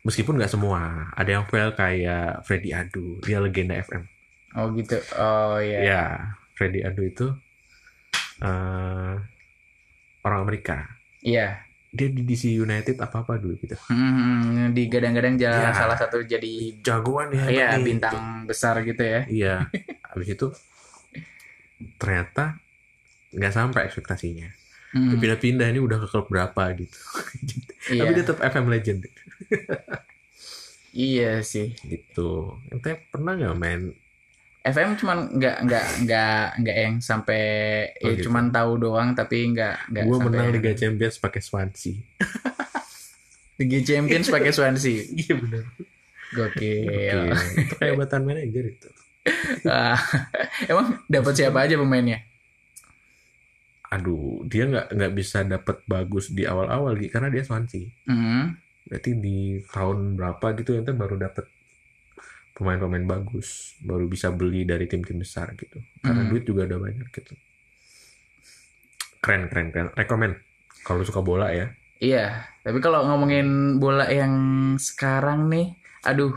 Meskipun 0.00 0.40
nggak 0.40 0.48
semua. 0.48 1.12
Ada 1.12 1.30
yang 1.36 1.44
fail 1.44 1.76
kayak 1.76 2.40
Freddy 2.48 2.72
Adu. 2.72 3.20
Dia 3.20 3.36
legenda 3.44 3.76
FM 3.76 4.08
oh 4.56 4.72
gitu. 4.72 4.96
Oh 5.20 5.60
iya. 5.60 5.78
Ya 5.84 6.02
Freddy 6.56 6.80
Adu 6.80 7.04
itu 7.04 7.26
eh 8.40 9.14
orang 10.24 10.40
Amerika. 10.40 10.88
Iya 11.20 11.67
dia 11.98 12.08
di 12.08 12.22
DC 12.22 12.54
United 12.54 12.96
apa 12.96 13.20
apa 13.20 13.34
dulu 13.36 13.58
gitu 13.58 13.74
Hmm, 13.86 14.70
digadang-gadang 14.70 15.34
Ya. 15.34 15.50
jalan 15.50 15.72
salah 15.72 15.96
satu 15.96 16.22
jadi 16.22 16.78
jagoan 16.78 17.28
ya 17.30 17.44
iya 17.48 17.66
nih, 17.74 17.84
bintang 17.84 18.46
besar 18.46 18.78
gitu 18.80 19.02
ya 19.02 19.22
gitu. 19.22 19.34
iya 19.36 19.66
habis 20.10 20.28
itu 20.30 20.46
ternyata 21.96 22.56
nggak 23.30 23.52
sampai 23.52 23.82
ekspektasinya 23.84 24.48
Hmm. 24.88 25.20
Pindah-pindah 25.20 25.68
ini 25.68 25.84
udah 25.84 26.00
ke 26.00 26.08
klub 26.08 26.32
berapa 26.32 26.72
gitu. 26.72 26.96
Iya. 27.92 28.08
Tapi 28.08 28.12
tetap 28.16 28.40
FM 28.40 28.66
legend 28.68 29.04
Iya 30.90 31.44
sih. 31.44 31.76
gitu. 31.84 32.56
Ente 32.68 32.96
pernah 33.08 33.36
nggak 33.36 33.52
main? 33.54 33.92
FM 34.60 34.94
cuman 34.94 35.18
nggak 35.32 35.56
nggak 35.64 35.86
nggak 36.02 36.42
nggak 36.58 36.76
yang 36.76 36.94
sampai 36.98 37.42
Oh, 37.98 38.06
ya 38.06 38.14
gitu. 38.14 38.28
cuman 38.28 38.50
tahu 38.50 38.70
doang 38.78 39.12
tapi 39.12 39.48
nggak 39.48 39.88
nggak 39.88 40.04
Gue 40.04 40.18
menang 40.20 40.44
yang- 40.44 40.54
Liga 40.54 40.72
Champions 40.74 41.16
pakai 41.16 41.40
Swansea. 41.40 41.94
Liga 43.58 43.78
Champions 43.80 44.26
pakai 44.28 44.50
Swansea. 44.50 45.02
Iya 45.18 45.34
benar. 45.34 45.64
Gokil. 46.28 47.20
Kehebatan 47.74 48.20
manajer 48.22 48.64
itu. 48.70 48.88
Ah, 49.64 49.96
Emang 50.64 51.00
dapat 51.06 51.32
siapa 51.34 51.64
aja 51.64 51.74
pemainnya? 51.74 52.20
Aduh, 53.88 54.44
dia 54.44 54.68
nggak 54.68 54.92
nggak 54.92 55.12
bisa 55.12 55.40
dapat 55.42 55.80
bagus 55.84 56.28
di 56.28 56.44
awal-awal 56.44 56.92
Gi, 56.94 57.08
karena 57.08 57.28
dia 57.28 57.40
Swansea. 57.40 57.88
Hmm. 58.04 58.52
Berarti 58.84 59.16
di 59.16 59.38
tahun 59.64 60.14
berapa 60.14 60.46
gitu 60.54 60.76
ente 60.76 60.92
baru 60.92 61.16
dapat 61.18 61.48
pemain-pemain 62.58 63.06
bagus, 63.06 63.78
baru 63.80 64.10
bisa 64.10 64.34
beli 64.34 64.66
dari 64.66 64.90
tim-tim 64.90 65.22
besar 65.22 65.54
gitu. 65.54 65.78
Karena 66.02 66.26
Hmm. 66.26 66.30
duit 66.34 66.42
juga 66.42 66.66
udah 66.66 66.78
banyak 66.82 67.08
gitu. 67.14 67.32
Keren, 69.22 69.46
keren, 69.46 69.70
keren. 69.70 69.88
Rekomen 69.94 70.32
kalau 70.82 71.06
suka 71.06 71.22
bola 71.22 71.54
ya. 71.54 71.70
Iya, 71.98 72.46
tapi 72.62 72.78
kalau 72.78 73.02
ngomongin 73.06 73.78
bola 73.78 74.06
yang 74.10 74.34
sekarang 74.78 75.50
nih, 75.50 75.74
aduh, 76.06 76.30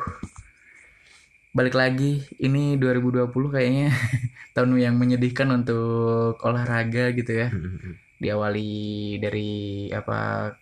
balik 1.53 1.75
lagi, 1.77 2.25
ini 2.41 2.77
2020 2.81 3.53
kayaknya 3.53 3.89
tahun 4.57 4.77
yang 4.77 4.95
menyedihkan 4.97 5.49
untuk 5.53 6.37
olahraga 6.41 7.13
gitu 7.13 7.45
ya. 7.45 7.49
Hmm, 7.53 7.97
Diawali 8.21 8.69
dari 9.17 9.51
apa 9.89 10.53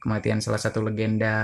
kematian 0.00 0.40
salah 0.44 0.60
satu 0.60 0.82
legenda 0.84 1.36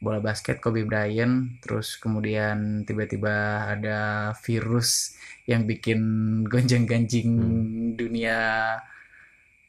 bola 0.00 0.18
basket 0.18 0.58
Kobe 0.64 0.82
Bryant, 0.88 1.60
terus 1.60 2.00
kemudian 2.00 2.88
tiba-tiba 2.88 3.68
ada 3.68 4.32
virus 4.40 5.14
yang 5.44 5.68
bikin 5.68 6.00
gonjang-ganjing 6.52 7.30
dunia 7.94 8.38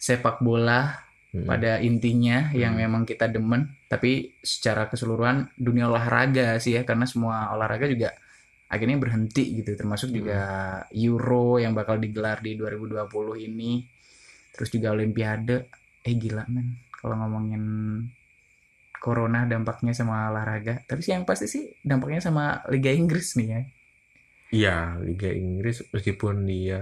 sepak 0.01 0.41
bola 0.41 1.11
Hmm. 1.31 1.47
pada 1.47 1.79
intinya 1.79 2.51
yang 2.51 2.75
Hmm. 2.75 2.83
memang 2.83 3.03
kita 3.07 3.31
demen. 3.31 3.71
Tapi 3.87 4.35
secara 4.43 4.91
keseluruhan 4.91 5.47
dunia 5.55 5.87
olahraga 5.87 6.59
sih 6.59 6.75
ya 6.75 6.83
karena 6.83 7.07
semua 7.07 7.55
olahraga 7.55 7.87
juga 7.87 8.11
akhirnya 8.67 8.99
berhenti 8.99 9.63
gitu. 9.63 9.79
Termasuk 9.79 10.11
juga 10.11 10.39
Euro 10.91 11.55
yang 11.55 11.71
bakal 11.71 12.03
digelar 12.03 12.43
di 12.43 12.59
2020 12.59 13.39
ini. 13.47 13.79
Terus 14.51 14.75
juga 14.75 14.91
Olimpiade. 14.91 15.71
Eh 16.03 16.19
gila 16.19 16.43
men. 16.51 16.75
Kalau 16.99 17.15
ngomongin 17.15 17.63
Corona 19.03 19.39
dampaknya 19.51 19.93
sama 19.99 20.15
olahraga 20.31 20.73
tapi 20.89 20.99
sih 21.05 21.11
yang 21.15 21.25
pasti 21.29 21.45
sih 21.53 21.63
dampaknya 21.89 22.19
sama 22.27 22.43
Liga 22.73 22.91
Inggris 22.99 23.27
nih 23.39 23.47
ya 23.55 23.61
Iya, 24.55 24.69
Liga 25.05 25.27
Inggris 25.41 25.77
meskipun 25.93 26.35
dia 26.49 26.75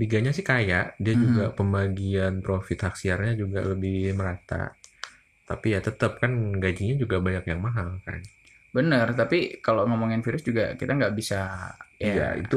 liganya 0.00 0.30
sih 0.36 0.44
kaya, 0.50 0.76
dia 1.04 1.14
Mhm. 1.14 1.22
juga 1.24 1.42
pembagian 1.58 2.34
profit 2.44 2.78
hak 2.84 2.94
siarnya 3.00 3.32
juga 3.42 3.58
lebih 3.72 3.96
merata. 4.18 4.76
Tapi 5.48 5.66
ya 5.74 5.80
tetap 5.88 6.12
kan 6.22 6.32
gajinya 6.64 6.94
juga 7.02 7.16
banyak 7.26 7.44
yang 7.50 7.60
mahal 7.66 7.88
kan. 8.06 8.20
bener 8.76 9.06
tapi 9.16 9.36
kalau 9.64 9.88
ngomongin 9.88 10.20
virus 10.26 10.42
juga 10.44 10.62
kita 10.80 10.92
nggak 10.98 11.14
bisa 11.18 11.36
Iya, 12.04 12.12
ya 12.18 12.36
itu 12.42 12.56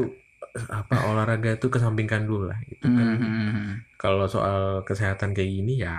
apa 0.80 0.96
olahraga 1.10 1.50
itu 1.58 1.68
kesampingkan 1.76 2.22
dulu 2.30 2.44
lah. 2.52 2.60
Itu 2.74 2.88
kan 2.98 3.08
Mhm. 3.08 3.86
kalau 4.02 4.26
soal 4.36 4.84
kesehatan 4.88 5.32
kayak 5.36 5.52
gini 5.58 5.74
ya 5.86 5.96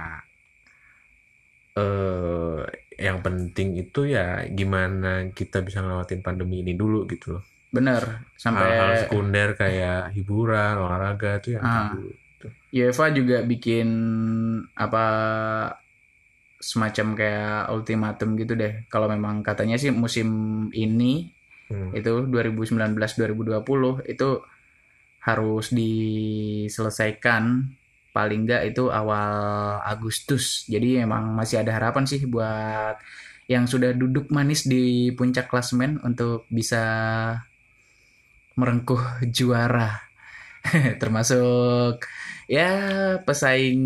eh 1.73 2.61
yang 2.99 3.21
penting 3.21 3.79
itu 3.79 4.05
ya 4.05 4.45
gimana 4.47 5.31
kita 5.33 5.61
bisa 5.61 5.81
ngelewatin 5.81 6.21
pandemi 6.21 6.61
ini 6.61 6.75
dulu 6.75 7.07
gitu 7.07 7.39
loh. 7.39 7.43
bener 7.71 8.27
sampai 8.35 8.67
Hal-hal 8.67 8.91
sekunder 9.07 9.55
kayak 9.55 10.11
hiburan, 10.11 10.75
olahraga 10.77 11.39
itu 11.39 11.55
yang 11.55 11.63
Ah. 11.63 11.95
dulu. 11.95 12.11
UEFA 12.71 13.11
juga 13.11 13.43
bikin 13.43 13.89
apa 14.75 15.05
semacam 16.59 17.07
kayak 17.15 17.71
ultimatum 17.71 18.35
gitu 18.35 18.53
deh. 18.53 18.85
Kalau 18.89 19.07
memang 19.07 19.41
katanya 19.41 19.77
sih 19.77 19.91
musim 19.91 20.29
ini 20.73 21.31
Hmm. 21.71 21.95
itu 21.95 22.27
2019-2020 22.27 24.03
itu 24.05 24.43
harus 25.21 25.69
diselesaikan 25.71 27.71
paling 28.11 28.47
nggak 28.47 28.63
itu 28.75 28.91
awal 28.91 29.31
Agustus. 29.85 30.65
Jadi 30.67 31.03
emang 31.03 31.35
masih 31.35 31.63
ada 31.63 31.73
harapan 31.77 32.05
sih 32.07 32.23
buat 32.27 32.97
yang 33.51 33.67
sudah 33.67 33.91
duduk 33.95 34.31
manis 34.31 34.67
di 34.67 35.11
puncak 35.15 35.51
klasemen 35.51 35.99
untuk 36.07 36.47
bisa 36.51 36.83
merengkuh 38.59 39.01
juara. 39.31 40.03
Termasuk 41.03 42.05
ya 42.51 42.71
pesaing 43.25 43.83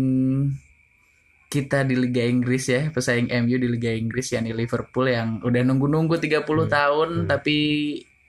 kita 1.47 1.87
di 1.87 1.95
Liga 1.95 2.25
Inggris 2.25 2.67
ya, 2.67 2.91
pesaing 2.91 3.31
MU 3.31 3.55
di 3.55 3.67
Liga 3.69 3.93
Inggris 3.93 4.33
yakni 4.33 4.51
Liverpool 4.51 5.07
yang 5.07 5.39
udah 5.39 5.61
nunggu-nunggu 5.63 6.19
30 6.19 6.67
Hmm. 6.67 6.73
tahun 6.73 7.09
Hmm. 7.23 7.27
tapi 7.31 7.57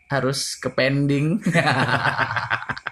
harus 0.07 0.55
ke 0.63 0.71
pending. 0.71 1.43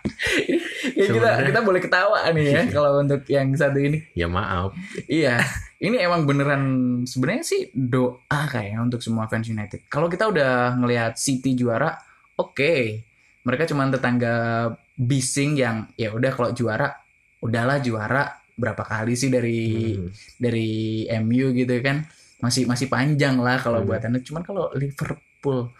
ya 0.94 1.06
kita 1.10 1.28
kita 1.50 1.60
boleh 1.60 1.80
ketawa 1.82 2.18
nih 2.30 2.46
ya 2.48 2.60
kalau 2.76 3.02
untuk 3.02 3.22
yang 3.26 3.50
satu 3.52 3.78
ini. 3.78 4.02
Ya 4.14 4.26
maaf. 4.26 4.72
Iya, 5.04 5.42
ini 5.78 5.98
emang 5.98 6.24
beneran 6.24 6.62
sebenarnya 7.04 7.44
sih 7.44 7.68
doa 7.74 8.40
kayaknya 8.46 8.80
untuk 8.80 9.02
semua 9.02 9.26
fans 9.26 9.46
United. 9.46 9.84
Kalau 9.86 10.06
kita 10.06 10.30
udah 10.30 10.78
ngelihat 10.78 11.18
City 11.18 11.52
juara, 11.52 11.98
oke. 12.34 13.02
Mereka 13.44 13.68
cuma 13.68 13.84
tetangga 13.90 14.34
bising 14.94 15.58
yang 15.58 15.90
ya 15.94 16.14
udah 16.14 16.30
kalau 16.32 16.50
juara, 16.54 16.88
udahlah 17.42 17.82
juara 17.82 18.30
berapa 18.54 18.80
kali 18.80 19.18
sih 19.18 19.28
dari 19.28 19.92
Hmm. 19.98 20.08
dari 20.38 20.70
MU 21.20 21.50
gitu 21.52 21.74
kan. 21.82 22.06
Masih 22.38 22.64
masih 22.64 22.86
panjang 22.86 23.36
lah 23.36 23.58
kalau 23.58 23.82
Hmm. 23.82 23.88
buat 23.90 24.00
Anda. 24.00 24.22
Cuman 24.22 24.42
kalau 24.42 24.70
Liverpool 24.72 25.74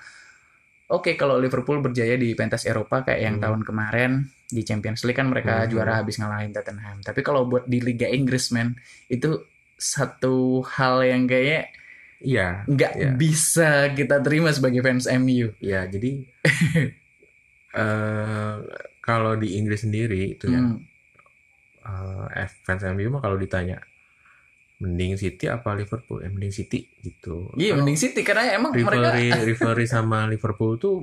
Oke, 0.85 1.17
kalau 1.17 1.41
Liverpool 1.41 1.81
berjaya 1.81 2.13
di 2.15 2.37
pentas 2.37 2.69
Eropa 2.69 3.01
kayak 3.01 3.21
yang 3.25 3.37
Hmm. 3.41 3.45
tahun 3.49 3.61
kemarin 3.65 4.11
di 4.55 4.63
Champions 4.63 5.03
League 5.03 5.19
kan 5.19 5.27
mereka 5.27 5.67
Hmm. 5.67 5.69
juara 5.69 5.99
habis 5.99 6.17
ngalahin 6.17 6.55
Tottenham. 6.55 7.03
Tapi 7.03 7.21
kalau 7.21 7.45
buat 7.45 7.67
di 7.67 7.83
Liga 7.83 8.07
Inggris 8.07 8.55
men, 8.55 8.79
itu 9.07 9.43
satu 9.75 10.63
hal 10.71 11.03
yang 11.03 11.27
kayaknya 11.27 11.67
Iya, 12.25 12.65
nggak 12.65 12.93
Iya. 12.97 13.11
bisa 13.13 13.71
kita 13.93 14.23
terima 14.23 14.49
sebagai 14.49 14.81
fans 14.81 15.05
MU. 15.05 15.53
ya 15.61 15.85
jadi 15.85 16.25
eh 17.75 18.55
kalau 19.03 19.35
di 19.35 19.59
Inggris 19.59 19.83
sendiri 19.83 20.33
itu 20.33 20.47
ya 20.49 20.63
Hmm. 20.63 20.79
eh, 22.33 22.49
fans 22.65 22.81
MU 22.87 23.11
mah 23.11 23.21
kalau 23.21 23.37
ditanya 23.37 23.83
mending 24.77 25.15
City 25.15 25.47
apa 25.47 25.73
Liverpool? 25.73 26.19
Ya 26.19 26.29
mending 26.29 26.51
City 26.51 26.91
gitu. 26.99 27.51
Iya, 27.55 27.75
mending 27.75 27.95
City 27.95 28.21
karena 28.21 28.53
emang 28.53 28.75
mereka 28.75 29.15
rivalry 29.15 29.27
rivalry 29.51 29.87
sama 29.87 30.27
Liverpool 30.27 30.77
tuh 30.77 31.03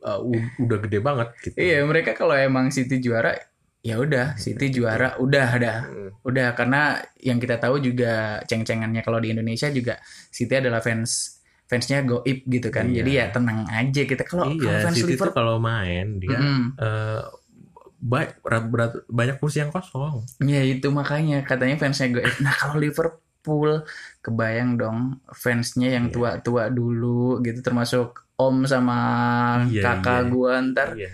uh, 0.00 0.20
udah 0.58 0.78
gede 0.80 0.98
banget 0.98 1.28
gitu. 1.40 1.56
Iya, 1.56 1.84
mereka 1.84 2.12
kalau 2.12 2.32
emang 2.32 2.68
City 2.68 2.98
juara 2.98 3.36
ya 3.82 3.98
udah 3.98 4.38
City 4.38 4.70
juara 4.70 5.18
udah 5.18 5.48
dah 5.58 5.78
Hmm. 5.82 6.10
udah 6.22 6.54
karena 6.54 6.82
yang 7.18 7.36
kita 7.36 7.58
tahu 7.58 7.82
juga 7.82 8.38
ceng-cengannya 8.42 9.02
kalau 9.02 9.18
di 9.18 9.34
Indonesia 9.34 9.66
juga 9.68 9.98
City 10.30 10.54
adalah 10.54 10.78
fans 10.78 11.42
fansnya 11.66 12.06
goib 12.06 12.46
gitu 12.46 12.70
kan 12.70 12.86
Iya. 12.86 13.02
jadi 13.02 13.10
ya 13.10 13.26
tenang 13.34 13.66
aja 13.66 14.02
kita 14.04 14.22
kalau 14.22 14.54
kalau 14.54 14.70
Iya, 14.70 14.86
fans 14.86 14.94
City 14.94 15.18
Liverpool 15.18 15.34
kalau 15.34 15.56
main 15.58 16.20
dia 16.22 16.38
Mm-mm. 16.38 16.78
eh, 16.78 17.22
ba- 18.02 18.34
berat, 18.40 18.64
berat, 18.66 18.92
banyak 19.06 19.38
kursi 19.38 19.62
yang 19.62 19.70
kosong. 19.70 20.26
ya 20.42 20.58
itu 20.60 20.90
makanya 20.90 21.46
katanya 21.46 21.78
fansnya 21.78 22.10
goib 22.10 22.34
nah 22.38 22.50
kalau 22.52 22.76
Liverpool 22.76 23.86
kebayang 24.18 24.74
dong 24.74 24.98
fansnya 25.30 25.94
yang 25.94 26.06
Iya. 26.06 26.12
tua-tua 26.12 26.66
dulu 26.68 27.38
gitu 27.40 27.62
termasuk 27.62 28.26
om 28.34 28.66
sama 28.66 28.98
Iya, 29.64 29.82
kakak 29.84 30.20
iya. 30.20 30.28
gua 30.28 30.52
ntar 30.64 30.88
Iya. 30.92 31.10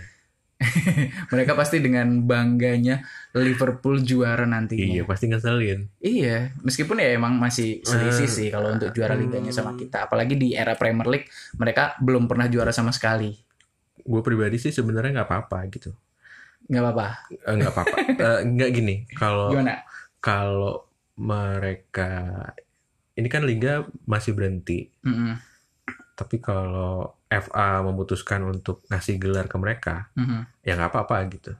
mereka 1.31 1.55
pasti 1.55 1.79
dengan 1.79 2.19
bangganya 2.21 2.99
Liverpool 3.31 4.01
juara 4.01 4.43
nantinya 4.43 4.91
Iya, 4.91 5.03
pasti 5.05 5.31
ngeselin. 5.31 5.87
Iya, 5.99 6.51
meskipun 6.59 6.99
ya 6.99 7.15
emang 7.15 7.39
masih 7.39 7.79
selisih 7.81 8.27
Eh, 8.27 8.33
sih 8.33 8.47
kalau 8.49 8.75
untuk 8.75 8.91
juara 8.91 9.15
hmm. 9.15 9.23
liganya 9.23 9.53
sama 9.53 9.71
kita. 9.73 10.09
Apalagi 10.09 10.35
di 10.35 10.51
era 10.51 10.75
Premier 10.75 11.07
League 11.07 11.29
mereka 11.55 11.95
belum 11.97 12.27
pernah 12.27 12.51
juara 12.51 12.75
sama 12.75 12.91
sekali. 12.91 13.31
Gue 13.99 14.19
pribadi 14.19 14.59
sih 14.59 14.73
sebenarnya 14.73 15.21
nggak 15.21 15.29
apa-apa 15.29 15.63
gitu. 15.69 15.95
Nggak 16.69 16.83
apa-apa. 16.85 17.07
Eh, 17.33 17.53
nggak 17.57 17.71
apa-apa. 17.73 17.95
Eh, 18.13 18.39
nggak 18.45 18.69
gini. 18.71 18.95
Kalau 19.17 19.49
Gimana? 19.49 19.81
kalau 20.21 20.85
mereka 21.19 22.31
ini 23.19 23.27
kan 23.27 23.43
liga 23.43 23.83
masih 24.07 24.31
berhenti. 24.31 24.87
Mm-mm, 25.03 25.35
Tapi 26.15 26.39
kalau 26.39 27.19
FA 27.27 27.83
memutuskan 27.83 28.47
untuk 28.47 28.85
ngasih 28.87 29.19
gelar 29.19 29.51
ke 29.51 29.57
mereka, 29.59 30.07
mhm. 30.15 30.63
ya 30.63 30.79
nggak 30.79 30.91
apa-apa 30.95 31.17
gitu. 31.33 31.51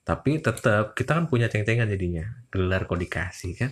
Tapi 0.00 0.42
tetap 0.42 0.98
kita 0.98 1.22
kan 1.22 1.30
punya 1.30 1.46
ceng-cengan 1.46 1.86
jadinya. 1.86 2.26
Gelar 2.50 2.90
kok 2.90 2.98
dikasih 2.98 3.52
kan. 3.54 3.70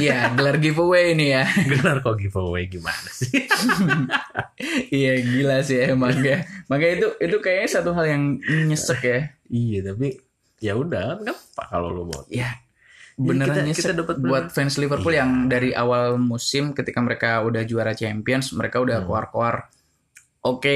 Iya, 0.00 0.32
gelar 0.32 0.56
giveaway 0.56 1.12
ini 1.12 1.36
ya. 1.36 1.44
Gelar 1.70 2.00
kok 2.00 2.16
giveaway 2.16 2.64
gimana 2.70 3.10
sih? 3.12 3.44
Iya, 4.92 5.24
gila 5.24 5.64
sih 5.64 5.80
emang 5.80 6.20
ya. 6.20 6.44
Makanya 6.68 6.92
itu 7.00 7.08
itu 7.16 7.36
kayaknya 7.40 7.80
satu 7.80 7.96
hal 7.96 8.04
yang 8.12 8.22
nyesek 8.68 9.00
ya. 9.00 9.32
Iya, 9.50 9.82
tapi 9.84 10.14
ya 10.56 10.72
udah 10.72 11.18
kan 11.18 11.26
apa 11.26 11.62
kalau 11.68 11.88
lo 11.90 12.02
mau. 12.04 12.22
Ya, 12.26 12.54
beneran 13.16 13.66
kita- 13.66 13.90
kita 13.90 13.92
dapat 13.98 14.16
buat 14.18 14.44
fans 14.48 14.76
Liverpool 14.76 15.10
Iya. 15.10 15.24
yang 15.24 15.46
dari 15.46 15.70
awal 15.72 16.16
musim 16.16 16.70
ketika 16.70 17.00
mereka 17.00 17.42
udah 17.42 17.60
juara 17.62 17.92
Champions, 17.92 18.52
mereka 18.52 18.78
udah 18.78 19.00
Hmm. 19.00 19.06
keluar-keluar. 19.06 19.68
Oke, 20.40 20.72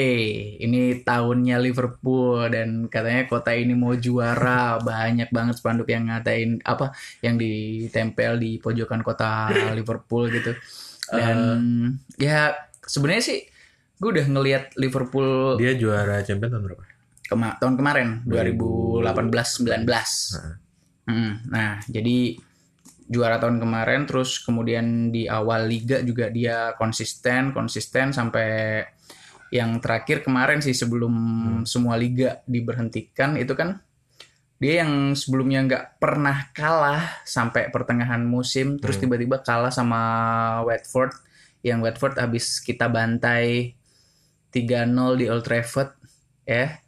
ini 0.58 1.00
tahunnya 1.00 1.56
Liverpool 1.56 2.52
dan 2.52 2.84
katanya 2.86 3.24
kota 3.24 3.48
ini 3.50 3.72
mau 3.72 3.96
juara. 3.96 4.76
Banyak 4.84 5.32
banget 5.32 5.56
spanduk 5.56 5.88
yang 5.88 6.04
ngatain 6.04 6.60
apa 6.62 6.92
yang 7.20 7.40
ditempel 7.40 8.36
di 8.36 8.60
pojokan 8.60 9.00
kota 9.00 9.48
Liverpool 9.78 10.28
gitu. 10.28 10.52
Dan 11.08 11.38
Eh. 12.12 12.28
ya 12.28 12.52
sebenarnya 12.80 13.24
sih 13.24 13.40
gue 13.94 14.10
udah 14.10 14.26
ngelihat 14.26 14.76
Liverpool 14.76 15.56
Dia 15.56 15.72
juara 15.74 16.20
champion 16.20 16.52
tahun 16.52 16.64
berapa? 16.66 16.84
Kema- 17.24 17.56
tahun 17.56 17.74
kemarin 17.74 18.08
2018-19. 18.24 19.84
Nah, 19.84 20.56
Hmm, 21.04 21.36
Nah, 21.52 21.84
jadi 21.84 22.40
juara 23.04 23.36
tahun 23.36 23.60
kemarin, 23.60 24.08
terus 24.08 24.40
kemudian 24.40 25.12
di 25.12 25.28
awal 25.28 25.68
liga 25.68 26.00
juga 26.00 26.32
dia 26.32 26.72
konsisten, 26.74 27.52
konsisten 27.52 28.08
sampai 28.08 28.80
yang 29.52 29.76
terakhir 29.78 30.24
kemarin 30.24 30.64
sih 30.64 30.72
sebelum 30.72 31.12
semua 31.62 31.94
liga 31.94 32.40
diberhentikan 32.44 33.36
itu 33.36 33.52
kan 33.52 33.84
dia 34.56 34.80
yang 34.80 35.12
sebelumnya 35.12 35.60
nggak 35.62 35.84
pernah 36.00 36.48
kalah 36.56 37.20
sampai 37.22 37.68
pertengahan 37.68 38.24
musim, 38.24 38.80
terus 38.80 38.96
Hmm. 38.96 39.04
tiba-tiba 39.04 39.44
kalah 39.44 39.68
sama 39.68 40.00
Watford, 40.64 41.12
yang 41.60 41.84
Watford 41.84 42.16
habis 42.16 42.58
kita 42.58 42.88
bantai 42.88 43.76
3-0 44.48 45.20
di 45.20 45.28
Old 45.28 45.44
Trafford, 45.44 45.92
ya. 46.48 46.80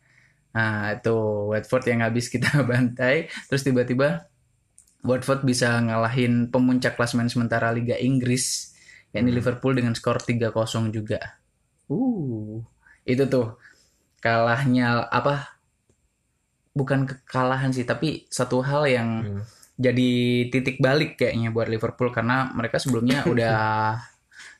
Nah, 0.57 0.97
itu 0.97 1.17
Watford 1.53 1.85
yang 1.93 2.01
habis 2.01 2.33
kita 2.33 2.49
bantai, 2.71 3.29
terus 3.53 3.61
tiba-tiba 3.61 4.25
Watford 5.05 5.45
bisa 5.45 5.77
ngalahin 5.85 6.49
pemuncak 6.49 6.97
klasemen 6.97 7.29
sementara 7.29 7.69
Liga 7.77 8.01
Inggris, 8.01 8.73
yakni 9.13 9.31
Hmm. 9.31 9.39
Liverpool 9.39 9.77
dengan 9.77 9.93
skor 9.93 10.19
3-0 10.19 10.89
juga. 10.89 11.21
Uh, 11.93 12.65
itu 13.05 13.29
tuh 13.29 13.61
kalahnya 14.25 15.05
apa? 15.13 15.61
Bukan 16.73 17.05
kekalahan 17.05 17.71
sih, 17.77 17.85
tapi 17.85 18.25
satu 18.33 18.65
hal 18.65 18.89
yang 18.89 19.09
hmm. 19.23 19.43
jadi 19.77 20.13
titik 20.49 20.81
balik 20.81 21.21
kayaknya 21.21 21.53
buat 21.53 21.69
Liverpool 21.69 22.09
karena 22.09 22.49
mereka 22.57 22.81
sebelumnya 22.81 23.23
udah 23.33 23.57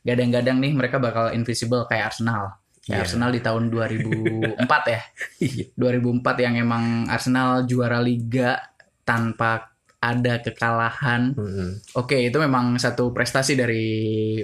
gadang-gadang 0.07 0.61
nih 0.63 0.73
mereka 0.77 1.01
bakal 1.01 1.33
invisible 1.33 1.89
kayak 1.89 2.13
Arsenal. 2.15 2.61
Iya. 2.87 3.03
Arsenal 3.03 3.35
di 3.35 3.43
tahun 3.43 3.67
2004 3.67 4.63
ya. 4.87 5.01
Iya. 5.47 5.65
2004 5.75 6.45
yang 6.47 6.55
emang 6.57 6.85
Arsenal 7.07 7.67
juara 7.67 7.99
liga 7.99 8.63
tanpa 9.03 9.75
ada 9.99 10.39
kekalahan. 10.39 11.35
Hmm. 11.35 11.83
Oke, 11.99 12.31
itu 12.31 12.39
memang 12.39 12.79
satu 12.79 13.11
prestasi 13.11 13.59
dari 13.59 13.85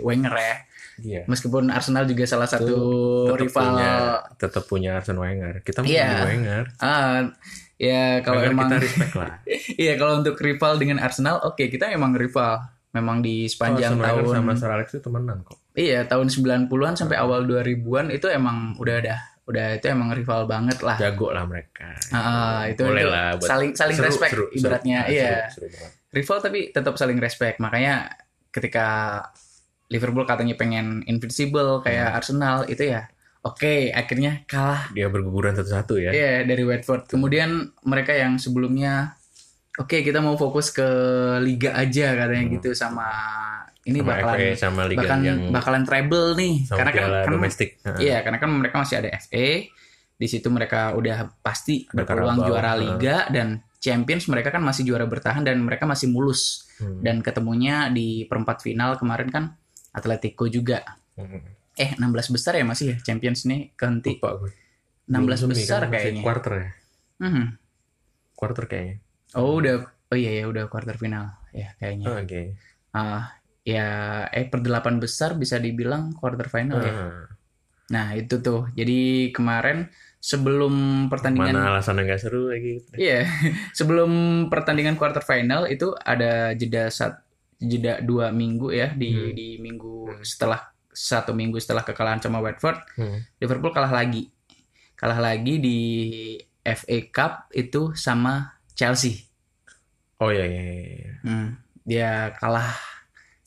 Wenger 0.03 0.35
ya. 0.35 0.57
Iya. 1.03 1.23
Meskipun 1.25 1.71
Arsenal 1.71 2.05
juga 2.05 2.27
salah 2.27 2.51
satu 2.51 2.77
tetap 3.31 3.39
rival 3.41 3.63
punya 3.71 3.93
tetap 4.37 4.65
punya 4.67 4.91
Arsene 4.99 5.21
Wenger. 5.23 5.55
Kita 5.63 5.81
mau 5.81 5.89
Iya. 5.89 6.05
punya 6.05 6.27
Wenger. 6.29 6.65
ah 6.79 7.19
ya 7.79 8.03
kalau 8.21 8.43
Wenger 8.43 8.53
emang 8.53 8.69
kita 8.69 8.77
respect 8.83 9.15
lah. 9.15 9.33
iya 9.83 9.93
kalau 9.97 10.19
untuk 10.19 10.37
rival 10.39 10.73
dengan 10.77 10.99
Arsenal 10.99 11.41
oke 11.43 11.63
kita 11.71 11.89
memang 11.89 12.13
rival. 12.19 12.59
Memang 12.93 13.25
di 13.25 13.49
sepanjang 13.49 13.97
Wenger 13.97 14.21
tahun 14.21 14.25
sama 14.37 14.53
Sir 14.59 14.69
Alex 14.69 14.89
itu 14.93 15.01
temenan 15.01 15.41
kok. 15.47 15.62
Iya, 15.73 16.05
tahun 16.05 16.29
90-an 16.29 16.95
sampai 16.95 17.17
awal 17.17 17.45
2000-an 17.45 18.11
itu 18.11 18.29
emang 18.29 18.77
udah 18.77 18.97
ada 18.99 19.17
udah 19.43 19.75
itu 19.75 19.91
emang 19.91 20.15
rival 20.15 20.47
banget 20.47 20.79
lah. 20.81 20.95
Jago 20.97 21.35
lah 21.35 21.43
mereka. 21.43 21.99
Ah, 22.11 22.63
itu, 22.65 22.87
Boleh 22.87 23.03
itu 23.03 23.11
lah 23.11 23.27
buat 23.35 23.49
saling 23.49 23.71
saling 23.75 23.97
seru, 23.97 24.07
respect 24.07 24.33
seru, 24.33 24.45
seru. 24.47 24.55
ibaratnya. 24.55 24.99
Ah, 25.03 25.11
iya. 25.11 25.31
seru, 25.51 25.67
seru 25.67 25.67
banget. 25.75 25.93
Rival 26.13 26.39
tapi 26.41 26.61
tetap 26.71 26.95
saling 26.95 27.19
respect. 27.19 27.57
Makanya 27.59 27.95
ketika 28.49 28.87
Liverpool 29.89 30.25
katanya 30.25 30.55
pengen 30.55 31.03
invincible 31.05 31.81
kayak 31.81 32.07
Hmm. 32.07 32.19
Arsenal 32.19 32.57
itu 32.67 32.87
ya. 32.87 33.11
Oke, 33.43 33.91
akhirnya 33.91 34.47
kalah 34.47 34.87
Dia 34.95 35.11
berguguran 35.11 35.53
satu-satu 35.53 35.99
ya. 35.99 36.15
Iya, 36.15 36.47
dari 36.47 36.63
Watford. 36.63 37.11
Kemudian 37.11 37.51
mereka 37.83 38.15
yang 38.15 38.39
sebelumnya 38.39 39.19
oke, 39.75 39.99
kita 39.99 40.23
mau 40.23 40.39
fokus 40.39 40.71
ke 40.71 40.87
liga 41.41 41.75
aja 41.75 42.15
katanya 42.15 42.45
Hmm. 42.47 42.55
gitu 42.57 42.71
sama 42.73 43.11
ini 43.83 43.99
sama 43.99 44.11
bakalan 44.15 44.39
FA 44.39 44.49
sama 44.55 44.83
liga 44.87 44.99
bahkan 45.03 45.21
yang 45.27 45.39
bakalan 45.51 45.83
treble 45.83 46.29
nih. 46.39 46.55
sama 46.67 46.79
karena 46.79 46.91
kan, 46.93 47.03
kan 47.03 47.31
domestik. 47.35 47.71
Iya, 47.99 48.19
karena 48.23 48.39
kan 48.39 48.51
mereka 48.55 48.77
masih 48.79 48.97
ada 49.03 49.09
FA. 49.19 49.49
Di 50.23 50.27
situ 50.31 50.49
mereka 50.55 50.95
udah 50.95 51.35
pasti 51.43 51.83
Ada 51.91 51.95
berpeluang 51.99 52.39
Carabao, 52.39 52.49
juara 52.49 52.73
liga 52.79 53.17
dan 53.33 53.49
Champions 53.83 54.31
mereka 54.31 54.55
kan 54.55 54.63
masih 54.63 54.87
juara 54.87 55.03
bertahan 55.11 55.43
dan 55.43 55.59
mereka 55.59 55.83
masih 55.83 56.07
mulus. 56.15 56.71
Hmm. 56.79 57.03
Dan 57.03 57.19
ketemunya 57.27 57.91
di 57.91 58.23
perempat 58.31 58.63
final 58.63 58.95
kemarin 58.95 59.29
kan 59.35 59.45
Atletico 59.91 60.47
juga. 60.47 60.87
Hmm. 61.19 61.43
Eh, 61.75 61.99
16 61.99 62.31
besar 62.31 62.55
ya 62.55 62.63
masih 62.63 62.95
ya 62.95 62.97
Champions 63.03 63.51
nih 63.51 63.75
kehenti. 63.75 64.23
Lupa 64.23 64.47
gue. 64.47 64.51
16 65.11 65.19
Belum 65.19 65.51
besar 65.51 65.81
kan, 65.91 65.99
kayaknya. 65.99 66.23
Quarter 66.23 66.55
ya. 66.55 66.69
Mhm. 67.19 67.47
Quarter 68.39 68.65
kayaknya. 68.71 68.97
Oh, 69.35 69.59
udah 69.59 69.91
Oh 70.13 70.19
iya 70.21 70.29
ya 70.37 70.45
udah 70.45 70.69
quarter 70.69 71.01
final 71.01 71.41
ya 71.57 71.73
kayaknya. 71.81 72.05
Oh, 72.05 72.21
Oke. 72.21 72.53
Ah, 72.93 73.33
ya 73.63 73.87
eh 74.29 74.47
perdelapan 74.47 74.99
besar 74.99 75.39
bisa 75.39 75.59
dibilang 75.59 76.11
quarter 76.15 76.51
final 76.51 76.83
ya. 76.83 76.93
Ah. 76.93 77.27
Nah, 77.93 78.07
itu 78.17 78.41
tuh. 78.41 78.73
Jadi 78.73 79.31
kemarin 79.31 79.85
sebelum 80.17 81.07
pertandingan 81.13 81.53
Mana 81.53 81.77
alasan 81.77 82.01
yang 82.01 82.09
gak 82.09 82.23
seru 82.25 82.49
lagi? 82.49 82.81
Iya, 82.95 83.27
sebelum 83.79 84.11
pertandingan 84.49 84.97
quarter 84.97 85.21
final 85.21 85.69
itu 85.69 85.93
ada 85.99 86.57
jeda 86.57 86.89
sat, 86.89 87.21
jeda 87.59 88.01
dua 88.01 88.33
minggu 88.33 88.73
ya 88.73 88.91
di 88.97 89.11
Hmm. 89.13 89.35
di 89.37 89.49
minggu 89.61 90.25
setelah 90.25 90.59
satu 90.89 91.33
minggu 91.33 91.57
setelah 91.57 91.85
kekalahan 91.85 92.21
sama 92.21 92.41
Watford, 92.41 92.81
Hmm. 92.97 93.19
Liverpool 93.39 93.73
kalah 93.73 93.93
lagi, 93.93 94.31
kalah 94.97 95.21
lagi 95.21 95.61
di 95.61 95.79
FA 96.63 96.99
Cup 97.11 97.33
itu 97.53 97.93
sama 97.93 98.57
Chelsea. 98.73 99.27
Oh 100.17 100.31
iya 100.31 100.47
iya. 100.47 100.63
iya, 100.63 100.75
iya. 100.97 101.13
Hmm, 101.27 101.49
dia 101.83 102.11
kalah 102.39 102.73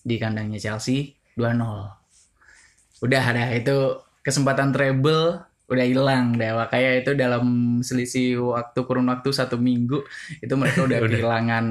di 0.06 0.22
kandangnya 0.22 0.62
Chelsea 0.62 1.18
2-0. 1.34 3.02
Udah 3.02 3.24
ada 3.26 3.50
itu 3.52 3.78
kesempatan 4.22 4.70
treble 4.70 5.42
udah 5.66 5.82
hilang 5.82 6.38
deh. 6.38 6.54
Makanya 6.54 7.02
itu 7.02 7.12
dalam 7.18 7.46
selisih 7.82 8.38
waktu 8.54 8.80
kurun 8.86 9.10
waktu 9.10 9.34
satu 9.34 9.58
minggu 9.58 10.06
itu 10.38 10.54
mereka 10.54 10.80
udah, 10.88 11.00
kehilangan 11.02 11.66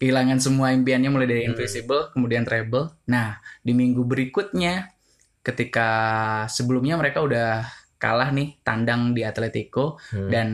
kehilangan 0.00 0.38
semua 0.40 0.72
impiannya 0.72 1.12
mulai 1.12 1.28
dari 1.28 1.44
Hmm. 1.44 1.52
invisible 1.52 2.08
kemudian 2.10 2.48
treble. 2.48 2.96
Nah 3.06 3.36
di 3.60 3.76
minggu 3.76 4.02
berikutnya 4.02 4.88
ketika 5.44 5.88
sebelumnya 6.48 6.96
mereka 6.96 7.20
udah 7.20 7.64
kalah 8.00 8.32
nih 8.32 8.56
tandang 8.64 9.12
di 9.12 9.20
Atletico 9.20 10.00
Hmm. 10.08 10.28
dan 10.32 10.48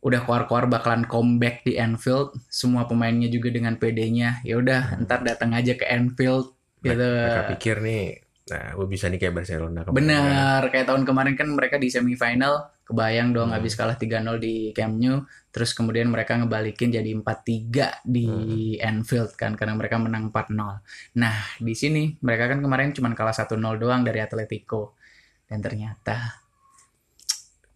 udah 0.00 0.20
keluar-keluar 0.24 0.64
bakalan 0.64 1.04
comeback 1.04 1.60
di 1.60 1.76
Anfield 1.76 2.32
semua 2.48 2.84
pemainnya 2.84 3.28
juga 3.28 3.48
dengan 3.48 3.76
PD-nya 3.76 4.40
ya 4.42 4.56
udah 4.56 4.96
Hmm. 4.96 5.04
ntar 5.04 5.20
datang 5.20 5.52
aja 5.52 5.72
ke 5.72 5.84
Anfield 5.84 6.56
gitu 6.80 6.96
Mereka 6.96 7.42
pikir 7.52 7.76
nih, 7.78 8.04
nah 8.48 8.72
gue 8.72 8.86
bisa 8.86 9.06
nih 9.06 9.20
kayak 9.20 9.34
Barcelona 9.36 9.84
kemarin. 9.84 9.96
benar 10.00 10.60
kayak 10.68 10.86
tahun 10.86 11.04
kemarin 11.04 11.34
kan 11.36 11.48
mereka 11.52 11.76
di 11.76 11.92
semifinal 11.92 12.54
kebayang 12.82 13.30
dong 13.30 13.52
Hmm. 13.52 13.60
habis 13.60 13.76
kalah 13.76 13.94
3-0 13.94 14.34
di 14.36 14.72
Camp 14.72 14.96
Nou 14.96 15.20
terus 15.52 15.76
kemudian 15.76 16.08
mereka 16.08 16.34
ngebalikin 16.34 16.88
jadi 16.90 17.10
4-3 17.12 18.00
di 18.02 18.26
Hmm. 18.74 19.04
Anfield 19.04 19.36
kan 19.36 19.52
karena 19.52 19.76
mereka 19.76 20.00
menang 20.00 20.32
4-0 20.32 20.80
nah 21.12 21.36
di 21.60 21.76
sini 21.76 22.16
mereka 22.18 22.48
kan 22.48 22.58
kemarin 22.58 22.90
cuma 22.90 23.12
kalah 23.12 23.36
1-0 23.36 23.52
doang 23.76 24.00
dari 24.00 24.18
Atletico 24.18 24.96
dan 25.44 25.60
ternyata 25.60 26.40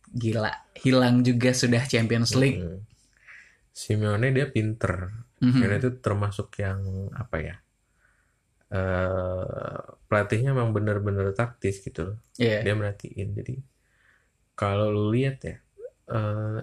gila 0.08 0.63
hilang 0.84 1.24
juga 1.24 1.50
sudah 1.56 1.82
Champions 1.88 2.32
League 2.36 2.60
Hmm. 2.62 2.80
Simeone 3.74 4.30
dia 4.30 4.46
pinter. 4.46 5.10
Mhm. 5.42 5.58
Karena 5.58 5.76
itu 5.82 5.90
termasuk 5.98 6.48
yang 6.62 7.10
apa 7.10 7.36
ya? 7.42 7.56
eh 8.74 9.78
pelatihnya 10.08 10.50
memang 10.50 10.74
bener-bener 10.74 11.30
taktis 11.36 11.78
gitu 11.84 12.00
loh. 12.10 12.16
Iya. 12.38 12.64
Dia 12.66 12.74
merhatiin. 12.74 13.28
Jadi 13.38 13.54
kalau 14.58 14.90
lu 14.94 15.14
lihat 15.14 15.36
ya, 15.46 15.56
eh 16.10 16.62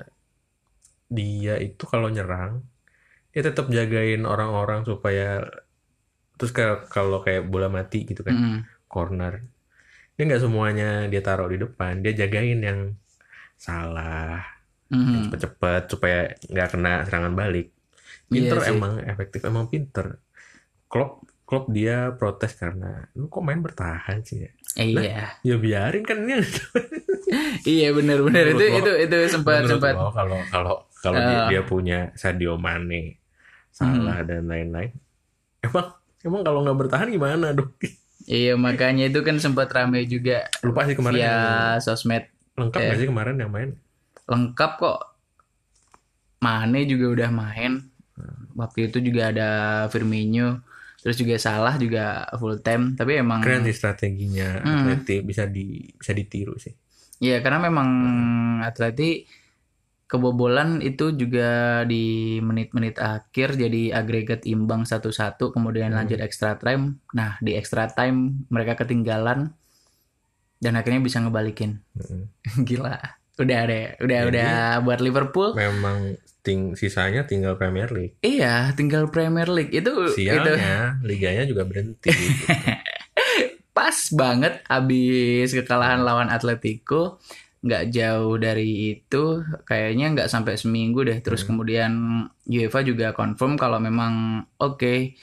dia 1.11 1.59
itu 1.59 1.83
kalau 1.91 2.07
nyerang 2.07 2.63
dia 3.31 3.41
tetap 3.47 3.67
jagain 3.71 4.23
orang-orang 4.27 4.83
supaya 4.87 5.43
terus 6.35 6.51
kayak 6.51 6.89
kalau 6.91 7.21
kayak 7.23 7.47
bola 7.47 7.67
mati 7.71 8.03
gitu 8.09 8.21
kan, 8.27 8.35
Mm-mm. 8.35 8.59
corner. 8.91 9.33
Dia 10.15 10.23
nggak 10.27 10.43
semuanya 10.43 10.89
dia 11.11 11.21
taruh 11.23 11.47
di 11.47 11.57
depan, 11.61 12.03
dia 12.03 12.11
jagain 12.15 12.59
yang 12.59 12.79
salah 13.61 14.41
Mhm. 14.89 15.29
cepet-cepet 15.29 15.83
supaya 15.87 16.19
nggak 16.43 16.67
kena 16.71 17.05
serangan 17.05 17.31
balik. 17.31 17.69
Pinter 18.25 18.57
Iya 18.57 18.65
sih. 18.65 18.73
emang 18.73 18.93
efektif 19.01 19.41
emang 19.43 19.65
pinter. 19.67 20.17
Klopp 20.87 21.21
Klopp 21.43 21.67
dia 21.67 22.11
protes 22.11 22.55
karena 22.55 23.05
lu 23.11 23.27
kok 23.27 23.39
main 23.39 23.59
bertahan 23.59 24.23
sih 24.23 24.41
ya? 24.41 24.51
Iya. 24.73 25.35
Ya 25.41 25.55
biarin 25.55 26.01
kan 26.01 26.17
ini 26.19 26.39
Iya 27.67 27.91
benar-benar 27.91 28.43
itu 28.49 28.63
itu 28.73 28.91
itu 28.99 29.15
sempat 29.29 29.63
sempat 29.63 29.93
kalau 29.93 30.11
kalau 30.47 30.75
kalau 30.97 31.17
Eh. 31.17 31.23
dia, 31.23 31.39
dia 31.49 31.61
punya 31.61 31.99
Sadio 32.13 32.55
Mane, 32.55 33.19
Salah 33.69 34.21
dan 34.21 34.45
lain-lain. 34.45 34.91
Emang 35.61 35.91
emang 36.21 36.41
kalau 36.41 36.59
nggak 36.61 36.77
bertahan 36.77 37.07
gimana 37.09 37.51
dong? 37.51 37.71
Iya 38.23 38.55
makanya 38.55 39.07
itu 39.07 39.19
kan 39.19 39.35
sempat 39.35 39.67
rame 39.69 40.05
juga 40.05 40.47
Lupa 40.61 40.83
sih 40.83 40.93
kemarin 40.93 41.15
via 41.15 41.25
yang- 41.25 41.79
sosmed 41.79 42.30
lengkap 42.59 42.79
nggak 42.79 42.99
sih 42.99 43.09
kemarin 43.09 43.35
yang 43.39 43.51
main? 43.51 43.69
lengkap 44.27 44.71
kok. 44.79 44.99
Mane 46.41 46.89
juga 46.89 47.05
udah 47.13 47.29
main. 47.29 47.73
Waktu 48.57 48.89
itu 48.89 48.97
juga 49.01 49.29
ada 49.33 49.49
Firmino, 49.89 50.61
terus 50.99 51.17
juga 51.17 51.37
Salah 51.37 51.75
juga 51.77 52.25
full 52.37 52.59
time. 52.61 52.97
Tapi 52.97 53.21
emang 53.21 53.41
Keren 53.41 53.65
sih 53.65 53.75
strateginya 53.75 54.61
Hmm. 54.61 54.85
Atleti 54.85 55.21
bisa 55.21 55.45
di 55.45 55.89
bisa 55.93 56.11
ditiru 56.11 56.57
sih. 56.57 56.73
Iya 57.21 57.39
karena 57.45 57.69
memang 57.69 57.89
Atleti 58.65 59.25
kebobolan 60.09 60.83
itu 60.83 61.15
juga 61.15 61.81
di 61.87 62.37
menit-menit 62.43 62.99
akhir 62.99 63.55
jadi 63.55 63.95
agregat 63.95 64.43
imbang 64.43 64.83
satu-satu 64.83 65.53
kemudian 65.55 65.93
Hmm. 65.93 66.03
lanjut 66.03 66.19
extra 66.19 66.57
time. 66.57 66.99
Nah 67.13 67.37
di 67.39 67.53
extra 67.55 67.87
time 67.87 68.45
mereka 68.49 68.75
ketinggalan 68.75 69.53
dan 70.61 70.77
akhirnya 70.77 71.01
bisa 71.01 71.17
ngebalikin. 71.17 71.81
Mm-mm. 71.91 72.29
Gila. 72.69 72.95
Udah 73.35 73.59
deh, 73.65 73.97
udah 73.97 74.19
Jadi- 74.21 74.29
udah 74.37 74.53
buat 74.79 74.99
Liverpool. 75.01 75.57
Memang 75.57 76.13
ting 76.41 76.73
sisanya 76.73 77.25
tinggal 77.25 77.53
Premier 77.53 77.89
League. 77.89 78.17
Iya, 78.19 78.69
tinggal 78.71 79.09
Premier 79.09 79.45
League 79.45 79.69
itu 79.71 79.89
itu 80.07 80.21
Sialnya 80.21 80.95
liganya 81.09 81.43
juga 81.43 81.65
berhenti. 81.65 82.09
gitu. 82.09 82.45
pas 83.71 83.95
banget 84.11 84.59
habis 84.67 85.49
kekalahan 85.49 86.03
lawan 86.03 86.27
Atletico 86.27 87.17
nggak 87.61 87.87
jauh 87.89 88.35
dari 88.35 88.67
itu 88.91 89.23
kayaknya 89.63 90.11
nggak 90.11 90.27
sampai 90.27 90.59
seminggu 90.59 91.05
deh 91.05 91.21
terus 91.21 91.41
Hmm. 91.41 91.55
kemudian 91.55 91.91
UEFA 92.43 92.83
juga 92.83 93.15
confirm 93.15 93.55
kalau 93.55 93.79
memang 93.79 94.13
oke 94.59 95.15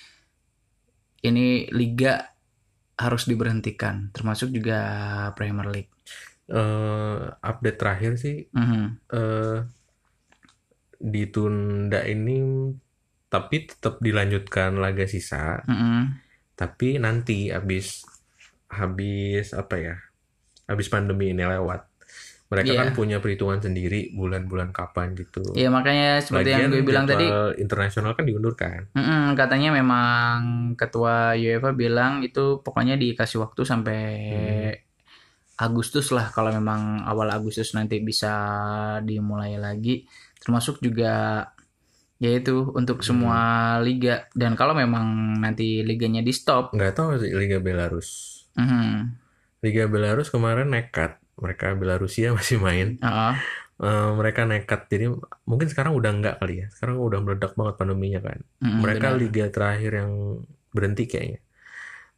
ini 1.21 1.47
liga 1.69 2.25
harus 2.99 3.25
diberhentikan 3.31 4.11
termasuk 4.11 4.51
juga 4.51 4.79
Premier 5.39 5.69
League 5.71 5.93
Eh, 6.49 7.21
update 7.45 7.77
terakhir 7.77 8.17
sih 8.17 8.49
Mhm. 8.57 8.85
eh 9.13 9.59
ditunda 10.99 12.03
ini 12.09 12.41
tapi 13.29 13.69
tetap 13.69 14.01
dilanjutkan 14.01 14.81
laga 14.81 15.05
sisa 15.05 15.61
Mhm. 15.69 16.19
tapi 16.57 16.97
nanti 16.97 17.53
habis 17.53 18.03
habis 18.73 19.53
apa 19.53 19.77
ya 19.77 19.97
habis 20.67 20.89
pandemi 20.89 21.37
ini 21.37 21.45
lewat 21.45 21.85
mereka 22.49 22.73
Iya. 22.73 22.81
kan 22.81 22.89
punya 22.97 23.21
perhitungan 23.21 23.61
sendiri 23.61 24.09
bulan-bulan 24.17 24.73
kapan 24.73 25.13
gitu. 25.13 25.45
Ya 25.53 25.69
makanya 25.69 26.25
seperti 26.25 26.57
yang 26.57 26.73
Lagian 26.73 26.73
gue 26.73 26.83
bilang 26.89 27.05
tadi 27.05 27.27
internasional 27.61 28.17
kan 28.17 28.25
diundurkan. 28.25 28.89
Mm-mm, 28.97 29.37
katanya 29.37 29.69
memang 29.77 30.39
ketua 30.73 31.37
UEFA 31.37 31.77
bilang 31.77 32.25
itu 32.25 32.65
pokoknya 32.65 32.97
dikasih 32.97 33.45
waktu 33.45 33.61
sampai 33.69 34.01
Agustus 35.59 36.15
lah 36.15 36.31
kalau 36.31 36.55
memang 36.55 37.05
awal 37.05 37.29
Agustus 37.35 37.75
nanti 37.77 38.01
bisa 38.01 38.33
dimulai 39.05 39.61
lagi. 39.61 40.09
Termasuk 40.41 40.81
juga 40.81 41.45
yaitu 42.19 42.73
untuk 42.73 43.05
semua 43.05 43.77
liga. 43.85 44.25
Dan 44.33 44.57
kalau 44.57 44.73
memang 44.73 45.37
nanti 45.37 45.85
liganya 45.85 46.25
di 46.25 46.33
stop 46.33 46.73
nggak 46.73 46.95
tahu 46.97 47.19
sih 47.21 47.31
Liga 47.35 47.61
Belarus. 47.61 48.41
Mhm, 48.57 49.15
Liga 49.61 49.85
Belarus 49.91 50.33
kemarin 50.33 50.73
nekat 50.73 51.19
mereka 51.39 51.73
Belarusia 51.75 52.35
masih 52.39 52.59
main. 52.61 52.99
Heeh, 52.99 53.35
Eh, 53.79 54.11
mereka 54.19 54.43
nekat. 54.43 54.91
Jadi 54.91 55.07
mungkin 55.47 55.71
sekarang 55.71 55.95
udah 55.95 56.11
enggak 56.11 56.43
kali 56.43 56.63
ya. 56.63 56.67
Sekarang 56.75 56.99
udah 56.99 57.23
meledak 57.23 57.55
banget 57.55 57.79
pandeminya 57.79 58.21
kan. 58.27 58.39
Mm-mm, 58.59 58.83
mereka 58.83 59.15
benar. 59.15 59.21
liga 59.23 59.45
terakhir 59.55 59.93
yang 60.03 60.13
berhenti 60.75 61.07
kayaknya. 61.07 61.41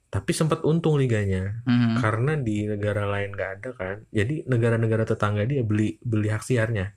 Tapi 0.08 0.32
sempat 0.32 0.64
untung 0.64 0.96
liganya. 0.96 1.60
Mhm, 1.68 2.00
karena 2.00 2.32
di 2.40 2.64
negara 2.64 3.04
lain 3.04 3.36
nggak 3.36 3.50
ada 3.60 3.70
kan. 3.76 3.96
Jadi 4.08 4.48
negara-negara 4.48 5.04
tetangga 5.04 5.44
dia 5.44 5.60
beli 5.60 6.00
beli 6.00 6.32
hak 6.32 6.40
siarnya. 6.40 6.96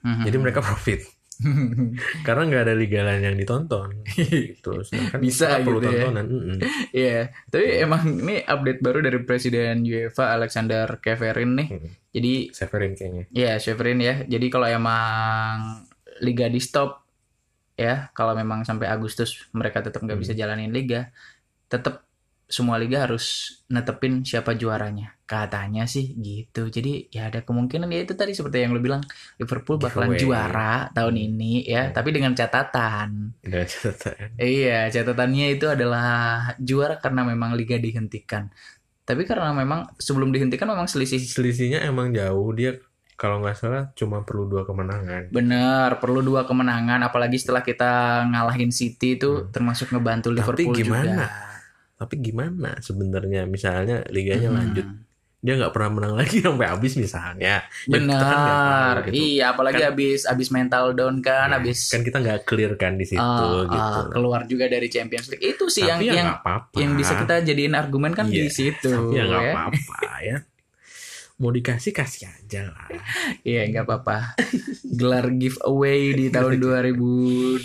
Mhm. 0.00 0.24
jadi 0.24 0.36
mereka 0.40 0.60
profit 0.66 1.04
karena 2.26 2.42
nggak 2.46 2.62
ada 2.64 2.74
liga 2.74 3.00
lain 3.00 3.22
yang 3.24 3.36
ditonton 3.36 4.04
gitu 4.06 4.80
Sedangkan 4.82 5.18
Bisa 5.24 5.60
perlu 5.60 5.78
gitu 5.78 5.88
ya. 5.88 6.04
tontonan 6.06 6.26
mm-mm. 6.26 6.58
Iya, 6.90 7.20
tapi 7.46 7.66
emang 7.78 8.02
ini 8.20 8.36
update 8.40 8.80
baru 8.80 8.98
dari 9.00 9.18
Presiden 9.20 9.82
UEFA 9.82 10.34
Alexander 10.34 10.98
Keverin 10.98 11.52
nih. 11.56 11.68
Mm. 11.70 11.90
Jadi 12.10 12.32
Severin 12.50 12.92
kayaknya 12.92 13.24
Ya, 13.30 13.52
Severin 13.56 13.98
ya. 13.98 14.22
Jadi 14.24 14.46
kalau 14.48 14.66
emang 14.66 15.86
liga 16.20 16.46
di 16.46 16.58
stop 16.58 17.06
ya, 17.74 18.12
kalau 18.12 18.34
memang 18.34 18.60
sampai 18.62 18.86
Agustus 18.86 19.48
mereka 19.50 19.80
tetap 19.80 20.04
nggak 20.04 20.18
Hmm. 20.18 20.24
bisa 20.26 20.34
jalanin 20.34 20.68
liga, 20.68 21.08
tetap 21.66 22.04
semua 22.44 22.76
liga 22.76 23.06
harus 23.06 23.56
netepin 23.70 24.20
siapa 24.20 24.52
juaranya. 24.52 25.14
Katanya 25.30 25.86
sih 25.86 26.10
gitu. 26.16 26.66
Jadi 26.66 27.06
ya 27.08 27.30
ada 27.30 27.40
kemungkinan 27.40 27.86
ya 27.86 28.02
itu 28.02 28.12
tadi 28.12 28.34
seperti 28.34 28.60
yang 28.60 28.74
lo 28.74 28.82
bilang 28.82 28.98
Liverpool 29.38 29.78
bakalan 29.78 30.10
Giveaway. 30.10 30.26
juara 30.42 30.74
tahun 30.90 31.14
Hmm. 31.14 31.26
ini 31.30 31.52
ya, 31.64 31.86
Hmm. 31.86 31.94
tapi 31.94 32.10
dengan 32.10 32.34
catatan. 32.34 33.38
udah 33.40 33.62
catatan 33.64 34.34
Iya, 34.36 34.90
catatannya 34.90 35.46
itu 35.52 35.66
adalah 35.66 36.10
juara 36.58 36.98
karena 36.98 37.22
memang 37.24 37.54
liga 37.54 37.78
dihentikan. 37.78 38.50
Tapi 39.00 39.22
karena 39.22 39.50
memang 39.52 39.94
sebelum 39.96 40.30
dihentikan 40.30 40.66
memang 40.66 40.84
selisih 40.84 41.18
selisihnya 41.20 41.78
emang 41.80 42.10
jauh 42.10 42.50
dia 42.50 42.74
kalau 43.14 43.38
nggak 43.38 43.54
salah 43.54 43.84
cuma 43.92 44.22
perlu 44.22 44.46
dua 44.46 44.64
kemenangan 44.64 45.28
Bener, 45.28 45.94
perlu 45.96 46.20
dua 46.20 46.42
kemenangan. 46.42 47.02
Apalagi 47.02 47.36
setelah 47.36 47.60
kita 47.60 47.90
ngalahin 48.26 48.70
City 48.70 49.14
itu 49.14 49.30
Hmm. 49.36 49.46
termasuk 49.48 49.90
ngebantu 49.90 50.30
Tapi 50.30 50.36
Liverpool 50.36 50.74
gimana? 50.74 51.06
juga. 51.06 51.28
tapi 51.96 52.16
gimana 52.18 52.80
sebenarnya 52.80 53.44
misalnya 53.44 54.00
liganya 54.08 54.48
Hmm. 54.48 54.56
lanjut 54.56 54.86
dia 55.40 55.56
nggak 55.56 55.72
pernah 55.72 55.90
menang 55.90 56.14
lagi 56.14 56.36
sampai 56.44 56.68
habis 56.68 56.92
misalnya 56.94 57.64
Ya, 57.80 57.88
kan 57.88 57.92
Benar, 57.96 58.20
tahu 59.00 59.08
gitu. 59.08 59.14
iya. 59.16 59.44
Apalagi 59.50 59.80
Kan- 59.80 59.90
abis 59.90 60.20
abis 60.24 60.48
mental 60.50 60.92
down 60.92 61.20
kan, 61.20 61.48
Ya, 61.48 61.56
abis 61.56 61.88
kan 61.88 62.00
kita 62.00 62.20
nggak 62.20 62.44
clear 62.44 62.72
kan 62.74 62.94
di 62.94 63.04
situ 63.04 63.20
ah, 63.20 63.64
gitu 63.64 63.98
ah, 63.98 64.08
keluar 64.08 64.44
juga 64.44 64.68
dari 64.68 64.86
Champions 64.86 65.28
League. 65.28 65.40
Itu 65.42 65.66
sih 65.66 65.82
yang 65.82 65.96
tapi 65.96 66.06
ya 66.06 66.14
yang 66.14 66.26
nggak 66.28 66.42
apa-apa 66.42 66.76
yang 66.76 66.92
bisa 66.92 67.12
kita 67.16 67.34
jadiin 67.42 67.72
argumen 67.72 68.12
kan 68.12 68.28
Iya, 68.28 68.36
di 68.36 68.50
situ. 68.50 68.90
tapi 68.90 69.16
ya 69.16 69.22
nggak 69.24 69.40
ya. 69.42 69.52
apa-apa 69.56 70.08
ya 70.22 70.38
mau 71.40 71.48
dikasih 71.48 71.96
kasih 71.96 72.28
aja 72.28 72.68
lah 72.68 72.84
Iya 73.48 73.64
nggak 73.66 73.84
apa-apa. 73.88 74.36
Gelar 74.84 75.32
giveaway 75.32 76.12
di 76.12 76.28
tahun 76.28 76.60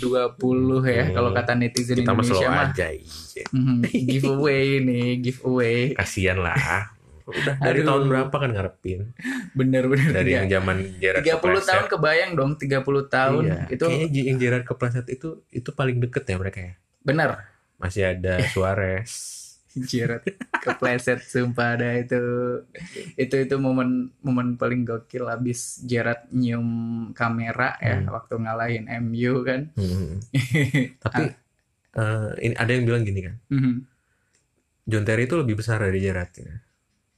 ya. 0.88 1.04
Hmm. 1.04 1.12
Kalau 1.12 1.30
kata 1.30 1.52
netizen 1.52 2.00
kita 2.00 2.08
Indonesia 2.08 2.48
mah 2.48 2.72
aja 2.72 2.88
iya. 2.88 3.44
mhm, 3.52 3.84
giveaway 3.84 4.80
nih, 4.80 5.08
giveaway. 5.20 5.92
kasian 5.92 6.40
lah 6.40 6.56
udah 7.28 7.54
dari 7.58 7.80
Aduh. 7.80 7.88
tahun 7.88 8.02
berapa 8.06 8.32
kan 8.32 8.50
ngarepin 8.50 9.00
Bener-bener 9.52 10.08
dari 10.12 10.30
tiga- 10.30 10.36
yang 10.36 10.46
zaman 10.48 10.76
Gerard 10.96 11.22
30 11.22 11.34
kepleset. 11.36 11.66
tahun 11.68 11.86
kebayang 11.88 12.30
dong 12.32 12.50
30 12.54 12.70
tahun 13.08 13.42
Iya, 13.44 13.60
itu 13.68 13.84
kayaknya 13.84 14.22
yang 14.22 14.38
Gerard 14.38 14.64
kepleset 14.64 15.06
itu 15.08 15.28
itu 15.48 15.68
paling 15.70 15.96
deket 15.98 16.22
ya 16.24 16.36
mereka 16.36 16.58
ya 16.60 16.74
benar 17.00 17.28
masih 17.76 18.02
ada 18.08 18.38
Suarez 18.52 19.12
Gerard 19.76 20.24
kepleset 20.56 21.20
sumpah 21.20 21.74
ada 21.74 21.92
itu 21.94 22.16
itu 23.14 23.34
itu 23.36 23.54
momen 23.56 24.08
momen 24.20 24.54
paling 24.54 24.82
gokil 24.82 25.26
abis 25.26 25.82
Gerard 25.82 26.30
nyium 26.30 26.64
kamera 27.12 27.76
ya 27.76 27.98
Hmm. 27.98 28.08
waktu 28.08 28.34
ngalahin 28.36 28.84
MU 29.02 29.42
kan 29.42 29.68
Hmm. 29.72 30.22
tapi 31.02 31.28
eh, 31.92 32.28
ini 32.40 32.54
ada 32.54 32.70
yang 32.70 32.84
bilang 32.84 33.02
gini 33.02 33.20
kan 33.20 33.34
Mhm. 33.48 33.74
John 34.86 35.02
Terry 35.02 35.24
itu 35.24 35.34
lebih 35.34 35.56
besar 35.56 35.82
dari 35.82 35.98
Gerrard 35.98 36.30
ya. 36.32 36.62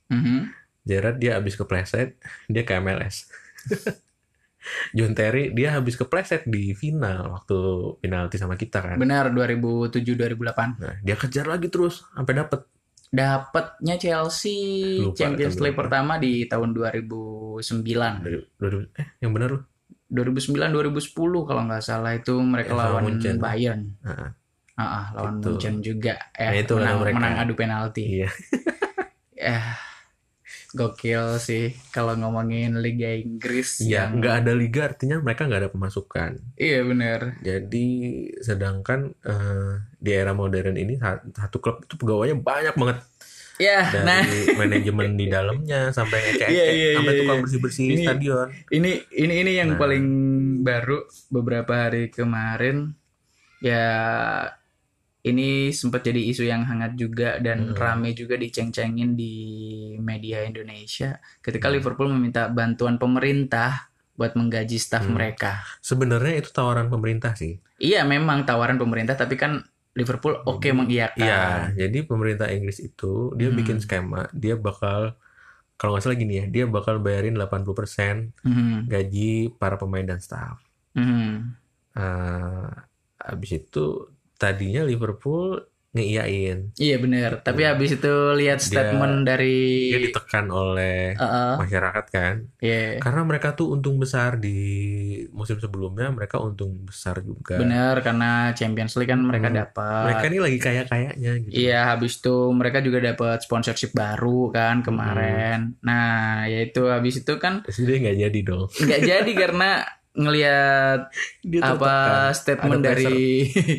Mhm. 0.09 0.38
Gerrard 0.82 1.16
dia 1.16 1.36
habis 1.36 1.52
kepleset 1.52 2.16
dia 2.46 2.62
ke 2.62 2.72
MLS 2.74 3.28
John 4.96 5.12
Terry 5.12 5.48
dia 5.50 5.72
habis 5.72 5.94
kepleset 5.94 6.44
di 6.44 6.72
final 6.72 7.30
waktu 7.30 7.56
penalti 7.98 8.36
sama 8.36 8.54
kita 8.54 8.80
kan? 8.82 8.96
Benar 8.96 9.30
2007 9.30 10.00
2008 10.02 10.76
nah 10.76 10.94
dia 10.98 11.14
kejar 11.14 11.46
lagi 11.46 11.68
terus 11.68 12.04
sampai 12.11 12.34
dapet. 12.34 12.61
Dapatnya 13.09 13.96
Chelsea 13.96 15.00
Lupa, 15.00 15.16
Champions 15.16 15.56
League 15.59 15.72
pertama 15.74 16.16
di 16.16 16.44
tahun 16.44 16.72
2009 16.72 17.64
dari, 18.20 18.36
dari 18.54 18.78
eh 18.94 19.09
yang 19.18 19.32
benar 19.32 19.56
loh 19.56 19.62
2009 20.09 20.68
2010 20.68 21.16
kalau 21.42 21.62
nggak 21.64 21.80
salah. 21.80 22.12
Itu 22.12 22.36
mereka 22.38 22.72
Ya, 22.72 22.76
lawan 22.78 23.02
Munchen. 23.06 23.36
Bayern. 23.36 23.82
Nah, 24.02 24.32
Ah, 24.74 24.84
ah, 24.84 25.04
lawan 25.12 25.40
Itu. 25.40 25.48
Munchen 25.50 25.74
juga. 25.80 26.14
Nah, 26.32 26.52
eh 26.52 26.62
itu 26.62 26.72
menang, 26.72 26.96
mereka. 27.00 27.16
menang 27.16 27.34
adu 27.40 27.52
penalti. 27.52 28.04
Iya. 28.20 28.28
Eh 29.34 29.64
Gokil 30.68 31.38
sih 31.38 31.72
kalau 31.88 32.12
ngomongin 32.14 32.76
Liga 32.76 33.08
Inggris 33.08 33.80
Iya, 33.80 34.04
yang 34.04 34.20
nggak 34.20 34.34
ada 34.38 34.52
liga 34.52 34.80
artinya 34.84 35.16
mereka 35.16 35.48
nggak 35.48 35.62
ada 35.64 35.72
pemasukan. 35.72 36.30
Iya 36.54 36.84
bener 36.84 37.20
Jadi 37.40 37.86
sedangkan 38.38 39.00
eh, 39.18 39.72
di 39.96 40.10
era 40.12 40.30
modern 40.30 40.74
ini 40.74 40.94
sa- 40.94 41.24
satu 41.24 41.56
klub 41.58 41.80
itu 41.80 41.96
pegawainya 41.96 42.36
banyak 42.36 42.74
banget 42.74 42.98
Ya 43.58 43.90
dari 43.90 44.06
nah 44.06 44.22
manajemen 44.54 45.16
di 45.16 45.26
dalamnya 45.26 45.90
sampai 45.90 46.20
kayak 46.38 46.52
Iya, 46.52 46.64
iya, 46.68 46.90
sampai 46.94 47.10
iya, 47.10 47.20
tukang 47.24 47.34
iya. 47.34 47.42
bersih 47.42 47.58
bersih 47.58 47.84
Ini- 47.88 48.04
stadion. 48.04 48.46
ini 48.70 48.90
ini 49.10 49.34
ini 49.40 49.52
yang 49.56 49.70
Nah. 49.72 49.78
paling 49.80 50.04
baru 50.62 50.98
beberapa 51.28 51.72
hari 51.74 52.06
kemarin 52.08 52.92
ya 53.58 53.88
ini 55.28 55.70
sempat 55.70 56.02
jadi 56.02 56.20
isu 56.32 56.48
yang 56.48 56.64
hangat 56.64 56.96
juga 56.96 57.36
dan 57.38 57.72
Hmm. 57.72 57.76
rame 57.76 58.12
juga 58.12 58.34
diceng-cengin 58.34 59.14
di 59.14 59.34
media 60.00 60.42
Indonesia 60.42 61.20
ketika 61.40 61.68
Hmm. 61.68 61.76
Liverpool 61.78 62.08
meminta 62.12 62.48
bantuan 62.48 62.96
pemerintah 62.96 63.92
buat 64.18 64.34
menggaji 64.34 64.76
staf 64.76 65.06
Hmm. 65.06 65.14
mereka. 65.14 65.62
Sebenarnya 65.78 66.42
itu 66.42 66.50
tawaran 66.50 66.90
pemerintah 66.90 67.36
sih. 67.38 67.60
Iya 67.78 68.02
memang 68.02 68.42
tawaran 68.42 68.74
pemerintah 68.74 69.14
tapi 69.14 69.38
kan 69.38 69.62
Liverpool 69.94 70.38
oke 70.46 70.62
Jadi, 70.62 70.74
mengiyakan. 70.74 71.18
Iya, 71.22 71.42
jadi 71.74 71.98
pemerintah 72.06 72.48
Inggris 72.50 72.78
itu 72.78 73.34
dia 73.34 73.50
Hmm. 73.50 73.58
bikin 73.58 73.78
skema, 73.82 74.30
dia 74.30 74.54
bakal 74.54 75.18
kalau 75.74 75.94
nggak 75.94 76.02
salah 76.02 76.18
gini 76.18 76.42
ya, 76.42 76.46
dia 76.50 76.64
bakal 76.66 76.98
bayarin 76.98 77.38
80% 77.38 78.34
Mhm. 78.42 78.90
gaji 78.90 79.30
para 79.58 79.78
pemain 79.78 80.02
dan 80.02 80.18
staff. 80.18 80.58
Mhm. 80.94 81.54
Eh, 81.94 82.70
habis 83.18 83.50
itu 83.54 84.10
tadinya 84.39 84.82
Liverpool 84.82 85.59
ngeiyain. 85.89 86.76
Iya 86.76 87.01
benar. 87.01 87.41
Tapi 87.41 87.64
habis 87.64 87.97
itu 87.97 88.12
lihat 88.36 88.61
Dia- 88.61 88.68
statement 88.68 89.24
dari 89.24 89.89
Dia 89.89 90.01
ditekan 90.05 90.47
oleh 90.47 91.16
Heeh, 91.16 91.53
masyarakat 91.59 92.05
kan. 92.12 92.34
iya. 92.61 93.01
Karena 93.01 93.24
mereka 93.24 93.57
tuh 93.57 93.72
untung 93.72 93.97
besar 93.97 94.36
di 94.36 94.61
musim 95.32 95.57
sebelumnya, 95.57 96.12
mereka 96.12 96.39
untung 96.39 96.84
besar 96.84 97.24
juga. 97.24 97.57
Benar 97.57 98.05
karena 98.05 98.53
Champions 98.53 98.95
League 98.95 99.09
kan 99.09 99.20
mereka 99.24 99.49
Hmm. 99.49 99.59
dapat. 99.64 100.05
Mereka 100.12 100.24
ini 100.28 100.39
lagi 100.39 100.59
kaya-kayanya 100.61 101.32
gitu. 101.43 101.53
Iya, 101.57 101.80
habis 101.89 102.20
itu 102.20 102.36
mereka 102.53 102.78
juga 102.84 102.99
dapat 103.01 103.41
sponsorship 103.41 103.97
baru 103.97 104.53
kan 104.53 104.84
kemarin. 104.84 105.72
Hmm. 105.72 105.80
Nah, 105.82 106.45
yaitu 106.47 106.84
habis 106.84 107.16
itu 107.16 107.32
kan 107.41 107.64
dia 107.64 107.97
nggak 107.97 108.18
jadi 108.28 108.41
dong. 108.45 108.68
nggak 108.68 109.03
jadi 109.03 109.32
karena 109.32 109.70
ngelihat 110.18 111.00
apa 111.62 111.94
tertekan. 112.26 112.34
statement 112.34 112.82
Ada 112.82 112.88
dari 112.90 113.16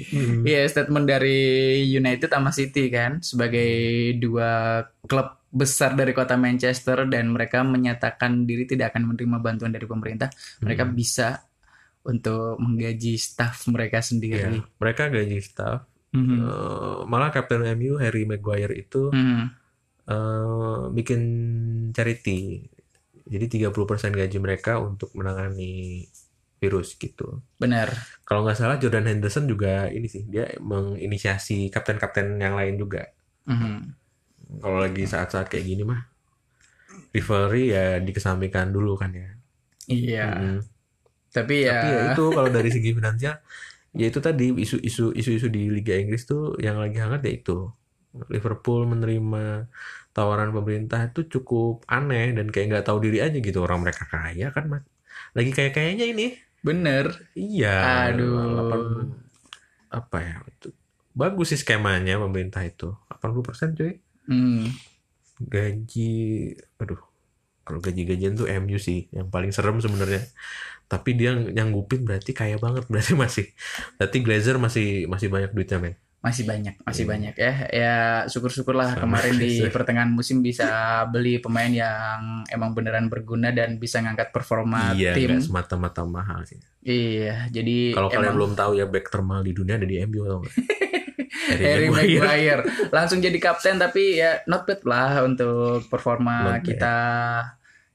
Hmm. 0.10 0.42
Iya, 0.50 0.62
statement 0.66 1.06
dari 1.06 1.40
United 1.86 2.32
sama 2.32 2.50
City 2.50 2.88
kan 2.88 3.20
sebagai 3.20 3.70
dua 4.16 4.82
klub 5.04 5.36
besar 5.50 5.94
dari 5.94 6.14
kota 6.14 6.38
Manchester 6.38 7.04
dan 7.06 7.34
mereka 7.34 7.60
menyatakan 7.62 8.46
diri 8.46 8.64
tidak 8.64 8.94
akan 8.94 9.14
menerima 9.14 9.38
bantuan 9.38 9.74
dari 9.74 9.84
pemerintah. 9.84 10.30
Mereka 10.62 10.88
Hmm. 10.88 10.94
bisa 10.94 11.42
untuk 12.02 12.56
menggaji 12.58 13.20
staf 13.20 13.68
mereka 13.68 14.00
sendiri. 14.00 14.64
mereka 14.80 15.12
gaji 15.12 15.38
staff. 15.40 15.84
Mhm. 16.10 16.36
Eh, 16.40 17.00
malah 17.06 17.30
kapten 17.30 17.62
MU 17.68 18.00
Harry 18.00 18.24
Maguire 18.24 18.74
itu 18.74 19.12
Mhm. 19.12 19.46
eh, 20.06 20.84
bikin 20.90 21.22
charity. 21.92 22.66
Jadi 23.30 23.46
30% 23.46 24.10
gaji 24.10 24.38
mereka 24.38 24.82
untuk 24.82 25.14
menangani 25.14 26.02
virus 26.60 27.00
gitu. 27.00 27.40
Benar. 27.58 27.90
Kalau 28.28 28.44
nggak 28.44 28.60
salah 28.60 28.78
Jordan 28.78 29.08
Henderson 29.08 29.48
juga 29.48 29.88
ini 29.88 30.06
sih 30.12 30.28
dia 30.28 30.52
menginisiasi 30.60 31.72
kapten-kapten 31.72 32.36
yang 32.38 32.60
lain 32.60 32.76
juga. 32.76 33.08
Mhm. 33.48 33.96
Kalau 34.60 34.78
lagi 34.84 35.04
saat-saat 35.08 35.48
kayak 35.48 35.66
gini 35.66 35.84
mah 35.88 36.04
rivalry 37.16 37.74
ya 37.74 37.98
dikesampingkan 38.04 38.70
dulu 38.70 39.00
kan 39.00 39.16
ya. 39.16 39.30
Iya. 39.90 40.28
Mm. 40.36 40.60
Tapi 41.30 41.56
ya, 41.66 41.80
Tapi 41.82 41.88
ya 41.90 42.02
itu 42.14 42.24
kalau 42.34 42.50
dari 42.50 42.70
segi 42.70 42.92
finansial 42.94 43.36
ya 43.90 44.06
itu 44.06 44.20
tadi 44.22 44.54
isu-isu 44.54 45.14
isu-isu 45.18 45.48
di 45.50 45.70
Liga 45.70 45.98
Inggris 45.98 46.30
tuh 46.30 46.58
yang 46.62 46.78
lagi 46.78 46.98
hangat 47.02 47.26
ya 47.26 47.34
itu. 47.34 47.70
Liverpool 48.34 48.90
menerima 48.90 49.70
tawaran 50.18 50.50
pemerintah 50.50 51.06
itu 51.06 51.30
cukup 51.30 51.86
aneh 51.86 52.34
dan 52.34 52.50
kayak 52.50 52.66
nggak 52.74 52.86
tahu 52.90 52.98
diri 53.06 53.22
aja 53.22 53.38
gitu 53.38 53.62
orang 53.62 53.86
mereka 53.86 54.10
kaya 54.10 54.50
kan 54.50 54.82
lagi 55.38 55.52
kayak 55.54 55.78
kayaknya 55.78 56.10
ini 56.10 56.26
bener. 56.66 57.06
iya. 57.34 58.10
Aduh. 58.12 58.36
delapan- 58.36 59.16
apa 59.90 60.18
ya? 60.22 60.36
Itu 60.46 60.70
bagus 61.18 61.52
sih 61.56 61.60
skemanya 61.60 62.22
pemerintah 62.22 62.62
itu. 62.64 62.94
80% 63.10 63.76
cuy. 63.78 63.94
Hmm. 64.30 64.70
gaji 65.40 66.12
aduh. 66.78 67.00
Kalau 67.64 67.80
gaji-gajian 67.80 68.34
tuh 68.36 68.50
MU 68.50 68.76
sih 68.82 69.08
yang 69.16 69.32
paling 69.32 69.56
serem 69.56 69.80
sebenarnya. 69.80 70.26
Tapi 70.90 71.10
dia 71.16 71.32
nyanggupin 71.38 72.02
berarti 72.04 72.32
kaya 72.36 72.58
banget 72.60 72.86
berarti 72.92 73.14
masih. 73.16 73.46
Berarti 73.98 74.18
Glazer 74.26 74.58
masih 74.60 75.08
masih 75.08 75.28
banyak 75.32 75.52
duitnya 75.56 75.80
men 75.80 75.96
Masih 76.20 76.44
banyak, 76.44 76.76
masih 76.80 77.04
Iya. 77.04 77.10
banyak 77.10 77.36
ya. 77.36 77.54
Ya 77.70 77.96
syukur-syukurlah 78.26 78.94
Sama 78.94 79.02
kemarin 79.02 79.36
di 79.36 79.64
pertengahan 79.66 80.10
musim 80.10 80.40
bisa 80.40 80.68
beli 81.06 81.38
pemain 81.38 81.70
yang 81.70 82.22
emang 82.46 82.72
beneran 82.72 83.08
berguna 83.08 83.50
dan 83.50 83.76
bisa 83.76 83.98
ngangkat 83.98 84.30
performa 84.30 84.92
iya 84.94 85.14
tim. 85.14 85.32
nggak 85.32 85.46
semata-mata 85.46 86.04
mahal 86.04 86.44
sih 86.44 86.60
Iya, 86.82 87.48
jadi 87.50 87.92
kalau 87.94 88.08
kalian 88.08 88.34
belum 88.34 88.52
tahu 88.54 88.72
ya 88.74 88.86
back 88.86 89.08
termahal 89.08 89.42
di 89.42 89.52
dunia 89.52 89.76
ada 89.76 89.84
di 89.84 90.00
MU 90.02 90.24
tau 90.24 90.40
nggak 90.40 90.56
Harry 91.62 91.88
Maguire 91.88 92.62
langsung 92.90 93.20
jadi 93.20 93.36
kapten 93.36 93.76
tapi 93.76 94.16
ya 94.16 94.44
not 94.46 94.64
bad 94.64 94.84
lah 94.84 95.24
untuk 95.24 95.88
performa 95.88 96.36
Not 96.46 96.54
bad. 96.54 96.64
kita 96.64 96.96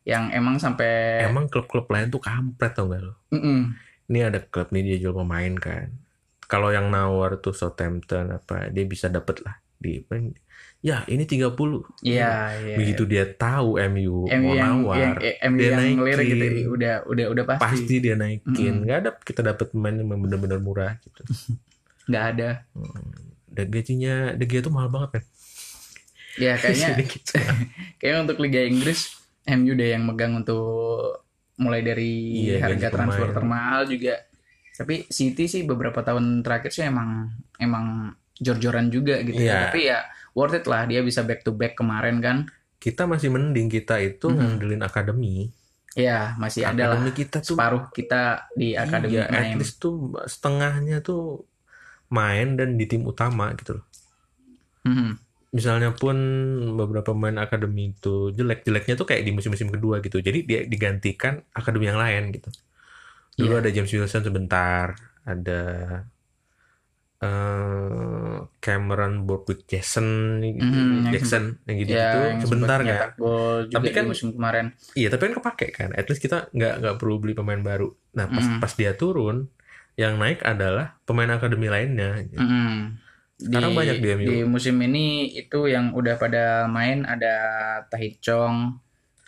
yang 0.02 0.28
emang 0.30 0.56
sampai 0.56 1.22
emang 1.22 1.46
klub-klub 1.46 1.86
lain 1.86 2.08
tuh 2.08 2.20
kampret 2.20 2.72
tau 2.72 2.86
gak 2.86 3.00
lo 3.00 3.14
Mm-mm. 3.30 3.72
ini 4.06 4.18
ada 4.20 4.40
klub 4.42 4.68
nih 4.68 4.82
dia 4.86 4.96
jual 4.98 5.14
pemain 5.14 5.54
kan 5.54 5.88
kalau 6.54 6.70
yang 6.70 6.86
nawar 6.86 7.42
tuh 7.42 7.50
Southampton 7.50 8.30
apa 8.30 8.70
dia 8.70 8.86
bisa 8.86 9.10
dapet 9.10 9.42
lah 9.42 9.58
di 9.74 9.98
ya 10.78 11.02
ini 11.08 11.24
30 11.24 11.50
Iya, 12.04 12.54
iya. 12.60 12.76
begitu 12.76 13.02
dia 13.04 13.24
tahu 13.26 13.80
MU, 13.88 14.28
MU 14.28 14.44
mau 14.44 14.54
yang, 14.54 14.84
nawar 14.84 14.96
yang, 15.00 15.14
MU 15.50 15.58
dia 15.58 15.66
yang 15.66 15.80
naikin. 15.98 16.28
gitu 16.30 16.70
udah 16.70 16.94
udah 17.08 17.26
udah 17.32 17.44
pasti 17.48 17.62
pasti 17.64 17.94
dia 17.98 18.14
naikin 18.14 18.74
nggak 18.84 18.98
ada 19.02 19.10
kita 19.18 19.40
dapat 19.42 19.66
pemain 19.72 19.96
yang 19.96 20.06
benar-benar 20.06 20.60
murah 20.60 20.92
gitu 21.00 21.20
nggak 22.08 22.24
ada. 22.36 22.48
dan 23.48 23.66
gajinya 23.66 24.14
De 24.36 24.44
Gea 24.44 24.60
tuh 24.60 24.70
mahal 24.70 24.92
banget 24.92 25.10
kan 25.20 25.24
Ya 26.34 26.52
kayaknya 26.60 26.98
gitu. 27.00 27.32
kayaknya 27.98 28.18
untuk 28.26 28.38
Liga 28.42 28.60
Inggris 28.60 29.14
MU 29.46 29.72
deh 29.72 29.94
yang 29.94 30.02
megang 30.02 30.34
untuk 30.36 31.22
mulai 31.54 31.80
dari 31.80 32.42
Iya, 32.50 32.58
harga 32.60 32.88
transfer 32.90 33.30
pemain. 33.30 33.36
termahal 33.38 33.80
juga. 33.86 34.14
Tapi 34.74 35.06
City 35.06 35.46
sih 35.46 35.62
beberapa 35.62 36.02
tahun 36.02 36.42
terakhir 36.42 36.70
sih 36.70 36.82
emang 36.82 37.30
emang 37.56 38.10
jor-joran 38.36 38.90
juga 38.90 39.22
gitu. 39.22 39.38
ya. 39.38 39.46
Iya. 39.46 39.58
Tapi 39.70 39.80
ya 39.86 39.98
worth 40.34 40.58
it 40.58 40.66
lah 40.66 40.82
dia 40.84 41.00
bisa 41.00 41.22
back 41.22 41.42
to 41.42 41.54
back 41.54 41.74
kemarin 41.74 42.18
kan. 42.18 42.38
kita 42.76 43.08
masih 43.08 43.32
mending 43.32 43.72
kita 43.72 43.96
itu 43.96 44.28
Mhm. 44.28 44.36
ngandelin 44.36 44.82
akademi 44.84 45.48
Ya 45.96 46.36
masih 46.36 46.68
ada 46.68 46.92
lah 46.92 47.00
kita 47.16 47.40
tuh 47.40 47.56
separuh 47.56 47.88
kita 47.88 48.44
di 48.52 48.76
akademi 48.76 49.16
iya, 49.16 49.24
at 49.24 49.32
main. 49.32 49.56
least 49.56 49.80
tuh 49.80 50.12
setengahnya 50.26 51.00
tuh 51.00 51.48
main 52.10 52.60
dan 52.60 52.76
di 52.76 52.84
tim 52.84 53.00
utama 53.08 53.56
gitu 53.56 53.80
loh 53.80 53.86
Mhm. 54.84 55.16
misalnya 55.54 55.96
pun 55.96 56.12
beberapa 56.76 57.16
pemain 57.16 57.40
akademi 57.40 57.96
itu 57.96 58.34
jelek-jeleknya 58.36 59.00
tuh 59.00 59.06
kayak 59.08 59.22
di 59.22 59.32
musim-musim 59.32 59.70
kedua 59.70 60.02
gitu. 60.02 60.18
Jadi 60.18 60.44
dia 60.44 60.60
digantikan 60.66 61.40
akademi 61.54 61.88
yang 61.88 61.96
lain 61.96 62.34
gitu. 62.34 62.50
Dulu 63.34 63.52
Iya. 63.52 63.60
ada 63.60 63.70
James 63.70 63.90
Wilson 63.90 64.22
sebentar, 64.22 64.86
ada 65.22 65.60
eh, 67.20 68.36
Cameron 68.60 69.24
Borthwick 69.24 69.64
Jackson, 69.64 70.06
yang 70.40 70.60
Jackson 71.08 71.56
yang 71.64 71.76
gitu-gitu 71.80 72.00
Ya, 72.20 72.36
yang 72.36 72.40
sebentar 72.42 72.78
kan. 72.80 73.16
Tapi 73.66 73.86
di 73.88 73.92
kan- 73.92 74.06
musim 74.06 74.28
kemarin. 74.30 74.76
Iya, 74.92 75.08
tapi 75.08 75.22
kan 75.26 75.34
kepake 75.34 75.68
kan. 75.72 75.90
At 75.92 76.04
least 76.04 76.20
kita 76.20 76.50
nggak 76.50 76.74
nggak 76.80 76.94
perlu 76.96 77.16
beli 77.18 77.32
pemain 77.32 77.58
baru. 77.58 77.88
Nah, 78.12 78.28
pas 78.28 78.44
Mhm. 78.44 78.60
pas 78.60 78.72
dia 78.72 78.92
turun, 78.92 79.48
yang 79.94 80.18
naik 80.18 80.42
adalah 80.42 80.98
pemain 81.02 81.30
akademi 81.30 81.70
lainnya. 81.70 82.18
gitu. 82.24 82.36
Mm-mm. 82.36 82.98
Sekarang 83.34 83.72
banyak 83.72 83.98
di 83.98 84.08
MU. 84.12 84.28
Di 84.28 84.38
musim 84.44 84.76
ini 84.78 85.06
itu 85.32 85.66
yang 85.66 85.90
udah 85.90 86.14
pada 86.16 86.66
main 86.66 87.02
ada 87.02 87.34
Tahit 87.88 88.20
Chong, 88.20 88.78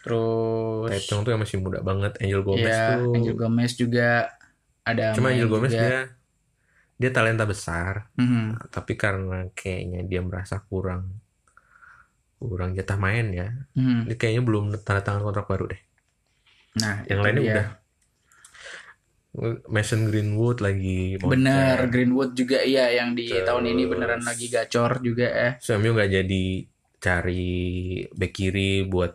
terus 0.06 0.86
Taecong 0.86 1.20
tuh 1.20 1.30
yang 1.34 1.42
masih 1.42 1.58
muda 1.58 1.82
banget, 1.82 2.14
Angel 2.22 2.40
Gomez 2.40 2.70
ya 2.70 2.94
tuh. 2.96 3.10
Angel 3.10 3.34
Gomez 3.34 3.72
juga 3.74 4.30
ada 4.80 5.10
Cuma 5.12 5.34
Angel 5.34 5.50
Gomez 5.50 5.74
juga. 5.74 5.82
dia 5.82 5.98
dia 6.96 7.10
talenta 7.10 7.42
besar, 7.42 8.06
Mhm. 8.14 8.70
tapi 8.70 8.94
karena 8.94 9.50
kayaknya 9.52 10.00
dia 10.00 10.22
merasa 10.22 10.62
kurang 10.62 11.18
kurang 12.36 12.72
jatah 12.72 12.94
main 12.94 13.26
ya. 13.30 13.48
Mhm. 13.74 14.06
Dia 14.06 14.16
kayaknya 14.16 14.42
belum 14.42 14.64
tanda 14.80 15.02
tangan 15.02 15.20
kontrak 15.20 15.44
baru 15.44 15.66
deh. 15.68 15.80
Nah, 16.76 17.02
Yang 17.04 17.20
lainnya 17.20 17.42
dia. 17.42 17.50
udah. 17.50 17.68
Mason 19.68 20.08
Greenwood 20.08 20.64
lagi 20.64 21.20
mau 21.20 21.28
Bener. 21.28 21.76
Greenwood 21.92 22.32
juga 22.32 22.64
iya 22.64 22.88
yang 22.88 23.12
di 23.12 23.28
Terus- 23.28 23.44
tahun 23.44 23.68
ini 23.68 23.82
beneran 23.84 24.24
lagi 24.24 24.48
gacor 24.48 25.04
juga 25.04 25.28
eh. 25.28 25.52
Samuel 25.60 25.92
nggak 25.92 26.12
jadi 26.14 26.44
cari 26.96 27.52
back 28.16 28.32
kiri 28.32 28.88
buat 28.88 29.12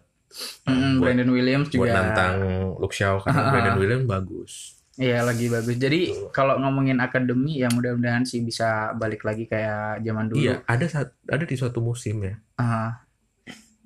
Mm, 0.64 0.72
buat- 0.98 1.00
Brandon 1.02 1.30
Williams 1.30 1.68
buat 1.68 1.76
juga 1.78 1.92
nantang 1.94 2.36
Luke 2.78 2.94
Shaw 2.94 3.20
karena. 3.22 3.50
Brandon 3.52 3.78
Williams 3.78 4.06
bagus. 4.06 4.54
Iya 4.94 5.24
lagi 5.24 5.48
bagus. 5.48 5.76
Jadi 5.76 6.00
kalau 6.30 6.60
ngomongin 6.60 7.00
akademi 7.00 7.58
ya 7.58 7.68
mudah-mudahan 7.68 8.22
sih 8.22 8.40
bisa 8.40 8.92
balik 8.94 9.24
lagi 9.24 9.48
kayak 9.48 10.00
zaman 10.00 10.28
dulu. 10.28 10.38
Iya, 10.38 10.62
ada 10.66 10.86
saat 10.86 11.10
ada 11.26 11.42
di 11.42 11.56
suatu 11.56 11.80
musim 11.80 12.22
ya. 12.22 12.36
Ah, 12.56 13.02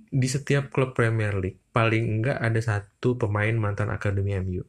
Di 0.08 0.26
setiap 0.26 0.70
klub 0.70 0.91
Premier 0.91 1.36
League 1.36 1.60
paling 1.70 2.20
enggak 2.20 2.39
ada 2.39 2.58
satu 2.58 3.16
pemain 3.16 3.52
mantan 3.52 3.89
akademi 3.89 4.34
MU. 4.36 4.64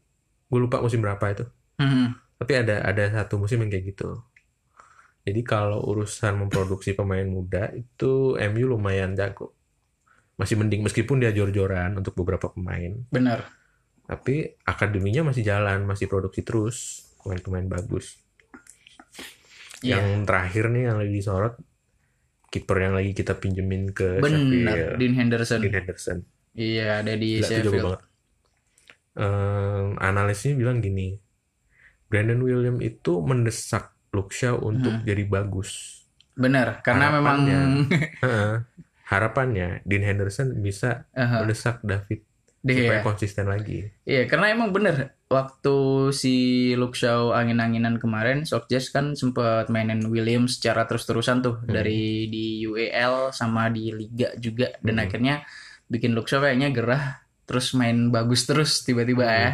Gue 0.47 0.61
lupa 0.61 0.79
musim 0.79 0.99
berapa 0.99 1.23
itu. 1.31 1.45
mm, 1.77 2.09
Tapi 2.37 2.53
ada 2.53 2.83
ada 2.83 3.05
satu 3.13 3.39
musim 3.39 3.61
yang 3.61 3.71
kayak 3.71 3.97
gitu. 3.97 4.21
Jadi 5.23 5.41
kalau 5.43 5.83
urusan 5.83 6.39
memproduksi 6.39 6.93
pemain 6.93 7.27
muda 7.27 7.71
itu 7.73 8.35
MU 8.37 8.67
lumayan 8.69 9.15
jago. 9.15 9.51
Masih 10.37 10.55
mending 10.55 10.85
meskipun 10.85 11.17
dia 11.19 11.33
jor-joran 11.33 11.97
untuk 11.97 12.13
beberapa 12.15 12.49
pemain, 12.49 12.93
bener. 13.09 13.49
tapi 14.05 14.55
akademinya 14.63 15.27
masih 15.27 15.43
jalan, 15.43 15.83
masih 15.83 16.07
produksi 16.07 16.41
terus 16.41 16.77
pemain-pemain 17.19 17.67
bagus. 17.67 18.21
Iya. 19.81 19.99
Yang 19.99 20.09
terakhir 20.25 20.65
nih 20.69 20.83
yang 20.85 20.97
lagi 20.97 21.13
disorot 21.13 21.55
kiper 22.47 22.79
yang 22.79 22.95
lagi 22.95 23.13
kita 23.13 23.35
pinjemin 23.35 23.91
ke. 23.91 24.21
Sheffield, 24.21 24.97
Dean 24.97 25.15
Henderson. 25.15 25.59
Dean 25.59 25.75
Henderson. 25.75 26.19
Iya 26.53 27.01
ada 27.01 27.13
di 27.13 27.29
Gila, 27.37 27.47
Sheffield. 27.47 27.75
banget. 27.83 28.03
Ehm, 29.17 29.87
analisnya 29.99 30.53
bilang 30.55 30.79
gini, 30.79 31.17
Brandon 32.07 32.39
William 32.39 32.77
itu 32.79 33.21
mendesak 33.21 33.93
Luke 34.13 34.31
Shaw 34.31 34.61
untuk 34.61 34.93
Hmm. 34.93 35.05
jadi 35.05 35.25
bagus. 35.25 36.03
Bener. 36.33 36.81
Karena 36.81 37.09
memang. 37.11 37.37
Harapannya. 37.41 37.61
Heeh. 38.25 38.55
Harapannya 39.07 39.81
Dean 39.83 40.03
Henderson 40.03 40.59
bisa 40.59 41.07
Aha, 41.13 41.41
mendesak 41.41 41.79
David 41.81 42.27
deh, 42.61 42.75
supaya 42.75 42.99
ya. 42.99 43.03
konsisten 43.03 43.47
lagi. 43.47 43.87
Iya, 44.03 44.27
karena 44.27 44.51
emang 44.51 44.71
bener 44.71 45.15
waktu 45.27 45.77
si 46.11 46.35
Luke 46.75 46.95
Shaw 46.95 47.31
angin-anginan 47.31 47.99
kemarin, 47.99 48.43
Solskjaer 48.43 48.83
kan 48.91 49.07
sempat 49.13 49.67
mainin 49.67 50.03
Williams 50.07 50.59
secara 50.59 50.85
terus-terusan 50.85 51.39
tuh 51.41 51.57
Hmm. 51.57 51.71
dari 51.71 52.27
di 52.27 52.63
UEL 52.63 53.31
sama 53.31 53.71
di 53.71 53.91
Liga 53.91 54.35
juga 54.37 54.75
dan 54.81 54.99
Hmm. 54.99 55.05
akhirnya 55.05 55.35
bikin 55.87 56.11
Luke 56.11 56.27
Shaw 56.27 56.43
kayaknya 56.43 56.71
gerah 56.71 57.23
terus 57.43 57.71
main 57.73 58.11
bagus 58.11 58.43
terus 58.43 58.83
tiba-tiba 58.83 59.23
Hmm. 59.23 59.35
ya 59.37 59.51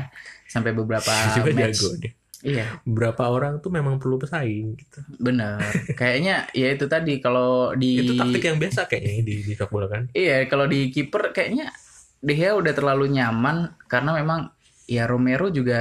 sampai 0.46 0.72
beberapa 0.72 1.08
match. 1.52 1.76
jago 1.76 1.88
dia. 2.00 2.12
Iya, 2.42 2.82
Berapa 2.82 3.26
orang 3.26 3.58
tuh 3.58 3.70
memang 3.70 3.96
perlu 3.96 4.18
pesaing 4.18 4.74
gitu. 4.74 4.98
bener. 5.16 5.62
Kayaknya 5.94 6.50
ya 6.50 6.68
itu 6.70 6.84
tadi 6.84 7.16
kalau 7.16 7.70
di 7.72 8.02
Itu 8.02 8.12
taktik 8.14 8.42
yang 8.44 8.58
biasa 8.58 8.86
kayaknya 8.86 9.22
di 9.22 9.34
di 9.40 9.52
sepak 9.52 9.70
bola 9.70 9.86
kan. 9.86 10.10
Iya, 10.10 10.46
kalau 10.46 10.66
di 10.66 10.90
kiper 10.90 11.30
kayaknya 11.30 11.70
Gea 12.18 12.54
udah 12.54 12.70
terlalu 12.70 13.10
nyaman 13.10 13.78
karena 13.84 14.14
memang 14.14 14.50
ya 14.84 15.06
Romero 15.06 15.48
juga 15.48 15.78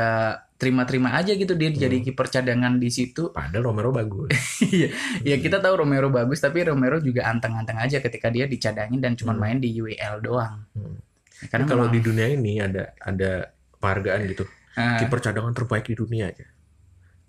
terima-terima 0.55 1.13
aja 1.13 1.33
gitu 1.33 1.53
dia 1.53 1.69
jadi 1.69 1.97
Hmm. 1.97 2.05
kiper 2.05 2.27
cadangan 2.29 2.77
di 2.77 2.89
situ. 2.89 3.29
Padahal 3.29 3.61
Romero 3.63 3.89
bagus. 3.89 4.29
Iya, 4.63 4.93
ya 5.23 5.35
kita 5.37 5.57
tahu 5.57 5.81
Romero 5.81 6.09
bagus 6.09 6.37
tapi 6.37 6.61
Romero 6.61 6.97
juga 6.97 7.25
anteng-anteng 7.25 7.77
aja 7.77 7.97
ketika 7.97 8.29
dia 8.29 8.45
dicadangin 8.45 8.97
dan 8.97 9.13
cuma 9.13 9.33
Hmm. 9.33 9.41
main 9.41 9.57
di 9.57 9.73
UEL 9.73 10.21
doang. 10.21 10.61
Hmm. 10.73 11.01
Karena 11.43 11.65
kalau 11.65 11.89
memang- 11.89 11.95
di 11.95 12.01
dunia 12.03 12.27
ini 12.27 12.53
ada 12.57 12.93
ada 12.95 13.49
penghargaan 13.75 14.21
gitu. 14.27 14.45
Ah, 14.71 14.95
Kiper 14.97 15.19
cadangan 15.19 15.51
terbaik 15.51 15.83
di 15.83 15.95
dunia 15.95 16.29
aja. 16.29 16.45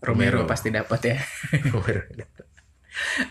Romero 0.02 0.36
Romero. 0.36 0.40
pasti 0.44 0.68
dapat 0.68 1.00
ya. 1.04 1.16
Romero. 1.72 2.02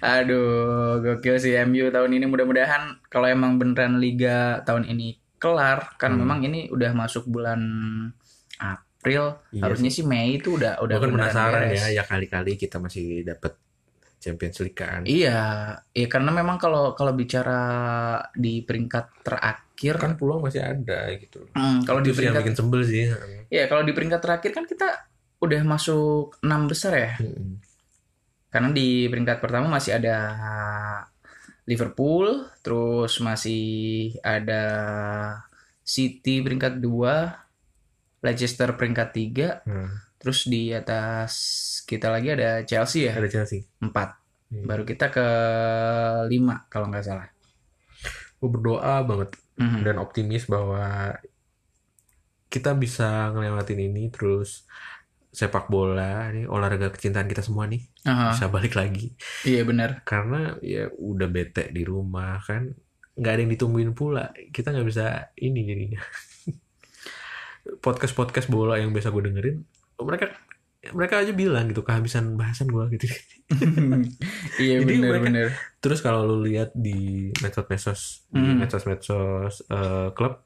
Aduh, 0.02 0.98
gokil 1.00 1.38
sih 1.38 1.54
MU 1.62 1.90
tahun 1.90 2.12
ini 2.12 2.26
mudah-mudahan 2.26 2.82
kalau 3.06 3.28
emang 3.28 3.56
beneran 3.56 3.98
liga 3.98 4.64
tahun 4.64 4.88
ini 4.88 5.22
kelar 5.38 5.98
kan 5.98 6.12
Hmm. 6.12 6.20
memang 6.20 6.40
ini 6.44 6.70
udah 6.70 6.92
masuk 6.92 7.26
bulan 7.26 7.62
April 8.58 9.42
Iya 9.52 9.62
harusnya 9.64 9.90
sih 9.90 10.02
Mei 10.02 10.38
itu 10.38 10.54
udah 10.54 10.78
udah 10.80 10.96
kan 10.96 11.10
beneran 11.10 11.26
penasaran 11.28 11.62
beres. 11.68 11.82
ya, 11.82 11.88
ya 11.92 12.04
kali-kali 12.04 12.54
kita 12.56 12.78
masih 12.78 13.22
dapat 13.22 13.58
Champions 14.18 14.58
League 14.60 14.78
kan. 14.78 15.02
Iya, 15.02 15.40
iya 15.92 16.08
karena 16.08 16.30
memang 16.30 16.56
kalau 16.56 16.94
kalau 16.94 17.10
bicara 17.12 17.62
di 18.32 18.62
peringkat 18.62 19.26
terakhir 19.26 19.98
Kan 19.98 20.14
peluang 20.14 20.46
masih 20.46 20.62
ada 20.62 21.10
gitu. 21.18 21.50
hmm, 21.52 21.82
kalau 21.84 22.00
di 22.00 22.14
sih 22.14 22.22
yang 22.22 22.34
peringkat 22.34 22.42
bikin 22.44 22.54
sebel 22.56 22.82
sih. 22.84 23.10
Iya, 23.50 23.66
kalau 23.66 23.82
di 23.82 23.92
peringkat 23.92 24.22
terakhir 24.22 24.52
kan 24.54 24.66
kita 24.66 25.10
udah 25.42 25.62
masuk 25.66 26.38
enam 26.46 26.70
besar 26.70 26.94
ya. 26.96 27.12
Hmm. 27.18 27.58
Karena 28.52 28.70
di 28.70 29.10
peringkat 29.10 29.42
pertama 29.42 29.68
masih 29.68 29.98
ada 29.98 30.18
Liverpool, 31.66 32.46
terus 32.62 33.18
masih 33.20 33.64
ada 34.22 34.64
City 35.82 36.40
peringkat 36.46 36.78
2, 36.78 38.22
Leicester 38.22 38.70
peringkat 38.78 39.10
3, 39.12 39.48
Hmm. 39.66 39.90
terus 40.22 40.46
di 40.46 40.70
atas 40.70 41.34
kita 41.90 42.14
lagi 42.14 42.38
ada 42.38 42.62
Chelsea 42.62 43.10
ya, 43.10 43.18
Ada 43.18 43.30
Chelsea. 43.30 43.66
4. 43.82 44.14
Hmm. 44.52 44.68
Baru 44.68 44.84
kita 44.86 45.10
ke 45.10 45.28
5 46.30 46.70
kalau 46.70 46.92
nggak 46.92 47.06
salah. 47.08 47.28
Gue 48.38 48.50
berdoa 48.50 49.02
banget 49.06 49.38
Mhm. 49.58 49.86
dan 49.86 49.96
optimis 50.02 50.50
bahwa 50.50 51.14
kita 52.52 52.74
bisa 52.76 53.32
ngelewatin 53.32 53.80
ini 53.80 54.12
terus 54.12 54.66
sepak 55.32 55.66
bola 55.66 56.28
nih 56.30 56.44
olahraga 56.46 56.88
kecintaan 56.90 57.26
kita 57.26 57.40
semua 57.40 57.64
nih 57.66 57.80
Aha, 58.04 58.32
bisa 58.32 58.48
balik 58.48 58.76
lagi 58.76 59.16
iya 59.42 59.64
benar. 59.64 60.04
karena 60.04 60.60
ya 60.60 60.92
udah 60.92 61.28
bete 61.28 61.68
di 61.70 61.82
rumah 61.82 62.38
kan 62.40 62.68
nggak 63.12 63.32
ada 63.32 63.42
yang 63.42 63.52
ditungguin 63.52 63.92
pula 63.92 64.24
kita 64.50 64.70
nggak 64.70 64.86
bisa 64.86 65.06
ini 65.36 65.64
jadinya 65.64 66.02
podcast 67.80 68.12
podcast 68.12 68.48
bola 68.48 68.76
yang 68.76 68.90
biasa 68.90 69.08
gue 69.10 69.24
dengerin 69.24 69.58
mereka 70.00 70.34
mereka 70.92 71.22
aja 71.22 71.30
bilang 71.30 71.70
gitu 71.70 71.82
kehabisan 71.82 72.34
bahasan 72.34 72.66
gue 72.68 72.84
gitu 72.92 73.06
iya 74.60 74.82
benar 74.82 75.22
benar. 75.22 75.48
terus 75.78 76.02
kalau 76.02 76.26
lu 76.26 76.42
lihat 76.42 76.74
di 76.74 77.30
medsos-medsos 77.38 78.26
di 78.28 78.42
Hmm. 78.42 78.58
medsos-medsos 78.60 79.64
eh, 79.64 80.10
klub 80.12 80.42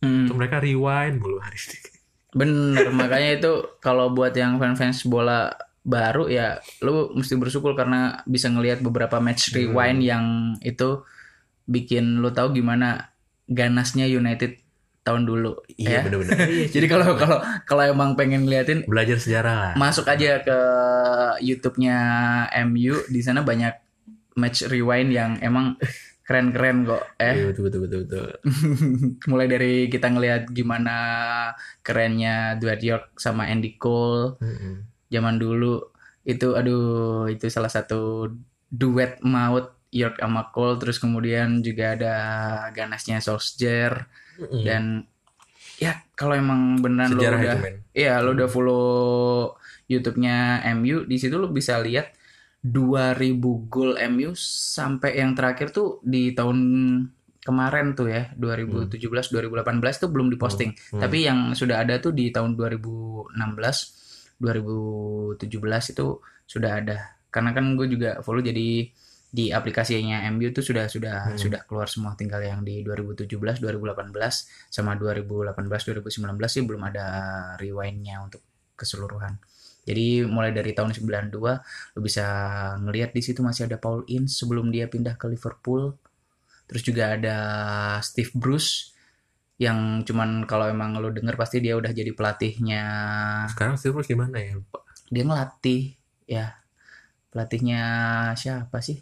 Hmm. 0.00 0.26
tuh 0.26 0.34
mereka 0.34 0.58
rewind 0.58 1.20
mulu 1.20 1.38
hari 1.38 1.54
ini 1.54 1.78
Bener, 2.32 2.88
makanya 2.90 3.30
itu 3.36 3.52
kalau 3.78 4.08
buat 4.08 4.32
yang 4.32 4.56
fans-fans 4.56 5.04
bola 5.04 5.52
baru 5.82 6.30
ya 6.30 6.56
lu 6.78 7.10
mesti 7.12 7.34
bersyukur 7.34 7.74
karena 7.74 8.22
bisa 8.24 8.46
ngelihat 8.46 8.80
beberapa 8.80 9.18
match 9.18 9.50
Hmm. 9.50 9.56
rewind 9.58 10.00
yang 10.00 10.24
itu 10.58 11.02
bikin 11.64 12.18
lu 12.18 12.30
tahu 12.30 12.54
gimana 12.54 13.10
ganasnya 13.44 14.06
United 14.06 14.62
tahun 15.02 15.26
dulu 15.26 15.58
iya 15.74 15.98
ya. 15.98 16.02
bener-bener 16.06 16.38
Iya, 16.46 16.66
Jadi 16.70 16.86
kalau 16.86 17.18
kalau 17.18 17.38
kalau 17.66 17.82
emang 17.82 18.14
pengen 18.14 18.46
ngeliatin 18.46 18.86
belajar 18.86 19.18
sejarah 19.18 19.54
lah 19.58 19.72
masuk 19.74 20.06
aja 20.06 20.38
ke 20.38 20.58
YouTube-nya 21.42 21.96
MU 22.64 23.02
di 23.10 23.20
sana 23.20 23.42
banyak 23.42 23.74
match 24.32 24.64
rewind 24.64 25.10
yang 25.10 25.36
emang 25.42 25.74
keren-keren 26.22 26.86
kok 26.86 27.02
eh. 27.18 27.34
Iya, 27.34 27.44
betul 27.50 27.62
betul 27.68 27.80
betul 27.86 27.98
betul. 28.06 28.26
Mulai 29.30 29.46
dari 29.50 29.74
kita 29.90 30.06
ngelihat 30.10 30.42
gimana 30.54 30.96
kerennya 31.82 32.56
Dwight 32.58 32.82
York 32.82 33.06
sama 33.18 33.50
Andy 33.50 33.74
Cole. 33.76 34.38
Mm-mm. 34.38 34.74
zaman 35.12 35.36
dulu 35.36 35.92
itu 36.24 36.56
aduh 36.56 37.28
itu 37.28 37.52
salah 37.52 37.68
satu 37.68 38.32
duet 38.72 39.20
maut 39.20 39.74
York 39.92 40.22
sama 40.22 40.48
Cole. 40.54 40.78
Terus 40.78 41.02
kemudian 41.02 41.60
juga 41.60 41.98
ada 41.98 42.14
ganasnya 42.70 43.18
Solskjaer. 43.18 44.06
Mm-mm. 44.32 44.64
dan 44.64 45.04
ya 45.76 45.98
kalau 46.16 46.38
emang 46.38 46.78
beneran 46.78 47.12
lo 47.12 47.20
udah 47.20 47.58
Iya, 47.92 48.22
lo 48.22 48.32
udah 48.32 48.48
follow 48.48 49.52
YouTube-nya 49.90 50.64
MU, 50.78 51.04
di 51.04 51.20
situ 51.20 51.36
lo 51.36 51.50
bisa 51.50 51.76
lihat 51.82 52.14
2000 52.62 53.42
gol 53.66 53.98
MU 54.06 54.38
sampai 54.38 55.18
yang 55.18 55.34
terakhir 55.34 55.74
tuh 55.74 55.98
di 56.06 56.30
tahun 56.30 56.58
kemarin 57.42 57.98
tuh 57.98 58.06
ya, 58.06 58.30
2017 58.38 59.02
2018 59.34 59.82
tuh 59.98 60.10
belum 60.14 60.30
diposting. 60.30 60.70
Hmm. 60.94 61.02
Tapi 61.02 61.26
yang 61.26 61.58
sudah 61.58 61.82
ada 61.82 61.98
tuh 61.98 62.14
di 62.14 62.30
tahun 62.30 62.54
2016 62.54 63.34
2017 64.38 65.92
itu 65.94 66.06
sudah 66.46 66.70
ada. 66.78 67.18
Karena 67.34 67.50
kan 67.50 67.74
gue 67.74 67.86
juga 67.90 68.22
follow 68.22 68.38
jadi 68.38 68.86
di 69.32 69.48
aplikasinya 69.48 70.28
MU 70.28 70.52
tuh 70.52 70.60
sudah 70.60 70.86
sudah 70.92 71.32
Hmm. 71.32 71.40
sudah 71.40 71.64
keluar 71.64 71.88
semua 71.88 72.12
tinggal 72.14 72.44
yang 72.44 72.60
di 72.60 72.84
2017 72.84 73.64
2018 73.64 74.12
sama 74.68 74.92
2018 74.94 75.56
2019 75.88 76.52
sih 76.52 76.62
belum 76.68 76.82
ada 76.92 77.06
rewindnya 77.56 78.20
untuk 78.20 78.44
keseluruhan. 78.76 79.40
Jadi 79.82 80.22
mulai 80.22 80.50
dari 80.50 80.70
tahun 80.70 80.94
92 80.94 81.34
lu 81.92 82.00
bisa 82.00 82.26
ngelihat 82.78 83.10
di 83.10 83.18
situ 83.18 83.40
masih 83.40 83.66
ada 83.66 83.76
Paul 83.76 84.06
Ince 84.06 84.38
sebelum 84.38 84.70
dia 84.70 84.86
pindah 84.86 85.14
ke 85.14 85.26
Liverpool. 85.26 85.98
Terus 86.64 86.82
juga 86.82 87.12
ada 87.12 87.36
Steve 88.00 88.30
Bruce 88.32 88.94
yang 89.58 90.02
cuman 90.02 90.42
kalau 90.44 90.66
emang 90.66 90.94
lu 90.96 91.10
denger 91.10 91.34
pasti 91.34 91.58
dia 91.58 91.74
udah 91.74 91.90
jadi 91.90 92.10
pelatihnya. 92.12 92.84
sekarang 93.50 93.74
Steve 93.74 93.92
Bruce 93.92 94.06
gimana 94.06 94.38
ya 94.38 94.54
lupa 94.54 94.80
Dia 95.06 95.22
ngelatih 95.22 95.82
ya. 96.24 96.46
Pelatihnya 97.28 97.82
siapa 98.34 98.78
sih? 98.78 99.00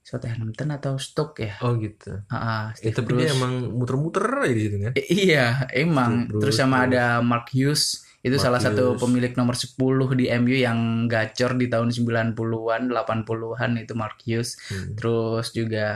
Southampton 0.00 0.68
atau 0.68 1.00
Stoke 1.00 1.40
ya 1.42 1.56
Oh 1.58 1.74
gitu. 1.74 2.12
Eh, 2.22 2.64
Steve 2.76 2.92
tapi 2.92 3.16
dia 3.16 3.24
Bruce. 3.24 3.34
emang 3.34 3.52
muter-muter 3.72 4.24
aja 4.38 4.52
di 4.52 4.62
situ 4.62 4.76
kan. 4.78 4.92
I- 4.94 5.08
iya 5.26 5.46
emang 5.72 6.28
Steve 6.28 6.44
terus 6.44 6.54
Bruce, 6.54 6.60
sama 6.60 6.76
terus- 6.78 6.88
ada 6.92 7.04
Mark 7.18 7.46
Hughes 7.50 8.03
itu 8.24 8.40
Mark 8.40 8.44
salah 8.48 8.56
satu 8.56 8.96
pemilik 8.96 9.36
nomor 9.36 9.52
10 9.52 9.76
di 10.16 10.32
MU 10.40 10.56
yang 10.56 11.04
gacor 11.12 11.60
di 11.60 11.68
tahun 11.68 11.92
90-an 11.92 12.88
80-an 12.88 13.70
itu 13.76 13.92
Mark 13.92 14.24
Hughes 14.24 14.56
Hmm. 14.64 14.96
Terus 14.96 15.52
juga 15.52 15.88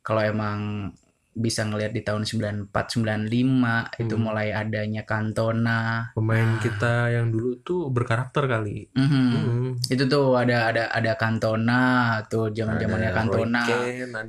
kalau 0.00 0.22
emang 0.24 0.58
bisa 1.36 1.62
ngelihat 1.62 1.92
di 1.92 2.00
tahun 2.00 2.24
94 2.24 2.72
95 2.88 3.92
itu 3.94 4.10
Hmm. 4.10 4.24
mulai 4.24 4.48
adanya 4.50 5.04
Cantona. 5.04 6.08
Pemain 6.10 6.48
Ah. 6.48 6.58
kita 6.58 6.94
yang 7.10 7.28
dulu 7.28 7.60
tuh 7.60 7.88
berkarakter 7.88 8.48
kali. 8.48 8.88
Mhm. 8.90 9.28
Hmm. 9.28 9.70
Itu 9.84 10.04
tuh 10.06 10.34
ada 10.34 10.66
ada 10.66 10.88
ada 10.88 11.12
Cantona 11.14 11.80
tuh 12.24 12.48
zaman-zamannya 12.50 13.04
Ada 13.06 13.16
Cantona. 13.20 13.62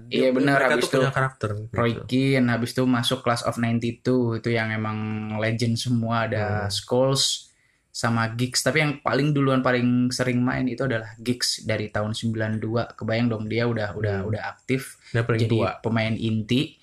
Iya, 0.07 0.29
benar, 0.29 0.67
habis 0.67 0.85
tuh 0.85 0.99
punya 0.99 1.07
itu 1.07 1.15
karakter. 1.15 1.49
Roy 1.71 1.89
gitu. 1.93 2.03
Keane 2.05 2.47
habis 2.49 2.71
itu 2.71 2.83
masuk 2.83 3.19
Class 3.19 3.41
of 3.41 3.55
92 3.55 4.03
itu 4.35 4.49
yang 4.49 4.69
emang 4.69 4.97
legend 5.37 5.75
semua 5.75 6.27
ada 6.27 6.67
Hmm. 6.67 6.69
Scholes 6.69 7.47
sama 7.89 8.29
Giggs 8.29 8.61
tapi 8.61 8.77
yang 8.77 9.01
paling 9.01 9.33
duluan 9.33 9.59
paling 9.59 10.11
sering 10.11 10.37
main 10.37 10.67
itu 10.67 10.85
adalah 10.85 11.17
Giggs 11.17 11.63
dari 11.63 11.87
tahun 11.87 12.13
92 12.13 12.61
kebayang 12.93 13.25
dong 13.27 13.47
dia 13.47 13.65
udah 13.65 13.95
udah 13.95 14.15
Hmm. 14.21 14.29
udah 14.29 14.41
aktif 14.47 15.01
Dia 15.09 15.23
paling 15.23 15.41
jadi 15.41 15.57
tua. 15.57 15.69
pemain 15.81 16.13
inti 16.13 16.77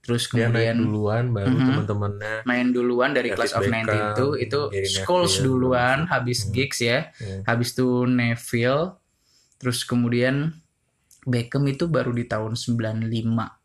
terus 0.00 0.24
kemudian 0.26 0.76
duluan 0.76 1.28
baru 1.30 1.52
Mhm. 1.52 1.66
teman-temannya. 1.66 2.34
main 2.42 2.68
duluan 2.68 3.12
dari 3.12 3.28
David 3.28 3.36
Class 3.36 3.52
of 3.52 3.62
Beckham, 3.62 3.84
92 3.84 4.32
itu 4.38 4.60
Scholes 4.86 5.28
Neville, 5.30 5.44
duluan 5.44 5.98
dulu. 5.98 6.10
habis 6.10 6.38
Hmm. 6.40 6.50
Giggs 6.50 6.78
ya 6.80 6.98
Hmm. 7.14 7.42
habis 7.44 7.68
itu 7.70 7.88
Neville 8.04 8.84
terus 9.56 9.78
kemudian 9.82 10.56
Beckham 11.22 11.64
itu 11.66 11.84
baru 11.84 12.10
di 12.10 12.24
tahun 12.24 12.56
95 12.56 13.60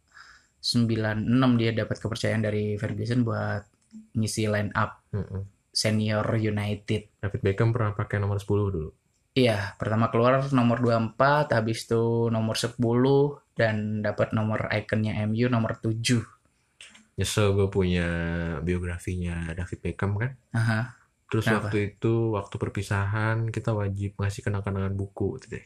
96 0.60 1.24
dia 1.56 1.72
dapat 1.74 1.96
kepercayaan 1.96 2.42
dari 2.42 2.76
Ferguson 2.76 3.22
buat 3.22 3.64
ngisi 4.12 4.44
line 4.46 4.74
up 4.74 5.00
Mm-mm. 5.10 5.48
senior 5.70 6.26
United 6.34 7.16
David 7.16 7.42
Beckham 7.42 7.72
pernah 7.72 7.94
pakai 7.94 8.18
nomor 8.18 8.38
10 8.38 8.68
dulu. 8.70 8.92
Iya, 9.32 9.76
pertama 9.76 10.08
keluar 10.08 10.48
nomor 10.50 10.80
24, 10.80 11.52
habis 11.52 11.84
itu 11.84 12.28
nomor 12.30 12.56
10 12.56 12.72
dan 13.56 14.04
dapat 14.04 14.36
nomor 14.36 14.68
ikonnya 14.70 15.16
MU 15.26 15.48
nomor 15.48 15.80
7. 15.80 15.96
Nyesel 17.16 17.56
gue 17.56 17.68
punya 17.72 18.08
biografinya 18.60 19.56
David 19.56 19.80
Beckham 19.80 20.20
kan. 20.20 20.32
Aha. 20.52 20.80
Terus 21.32 21.48
Kenapa? 21.48 21.72
waktu 21.72 21.78
itu 21.96 22.14
waktu 22.36 22.56
perpisahan 22.60 23.38
kita 23.50 23.72
wajib 23.72 24.20
ngasih 24.20 24.44
kenang-kenangan 24.46 24.94
buku 24.94 25.40
gitu 25.40 25.58
deh 25.58 25.66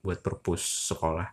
buat 0.00 0.18
perpus 0.24 0.88
sekolah. 0.88 1.28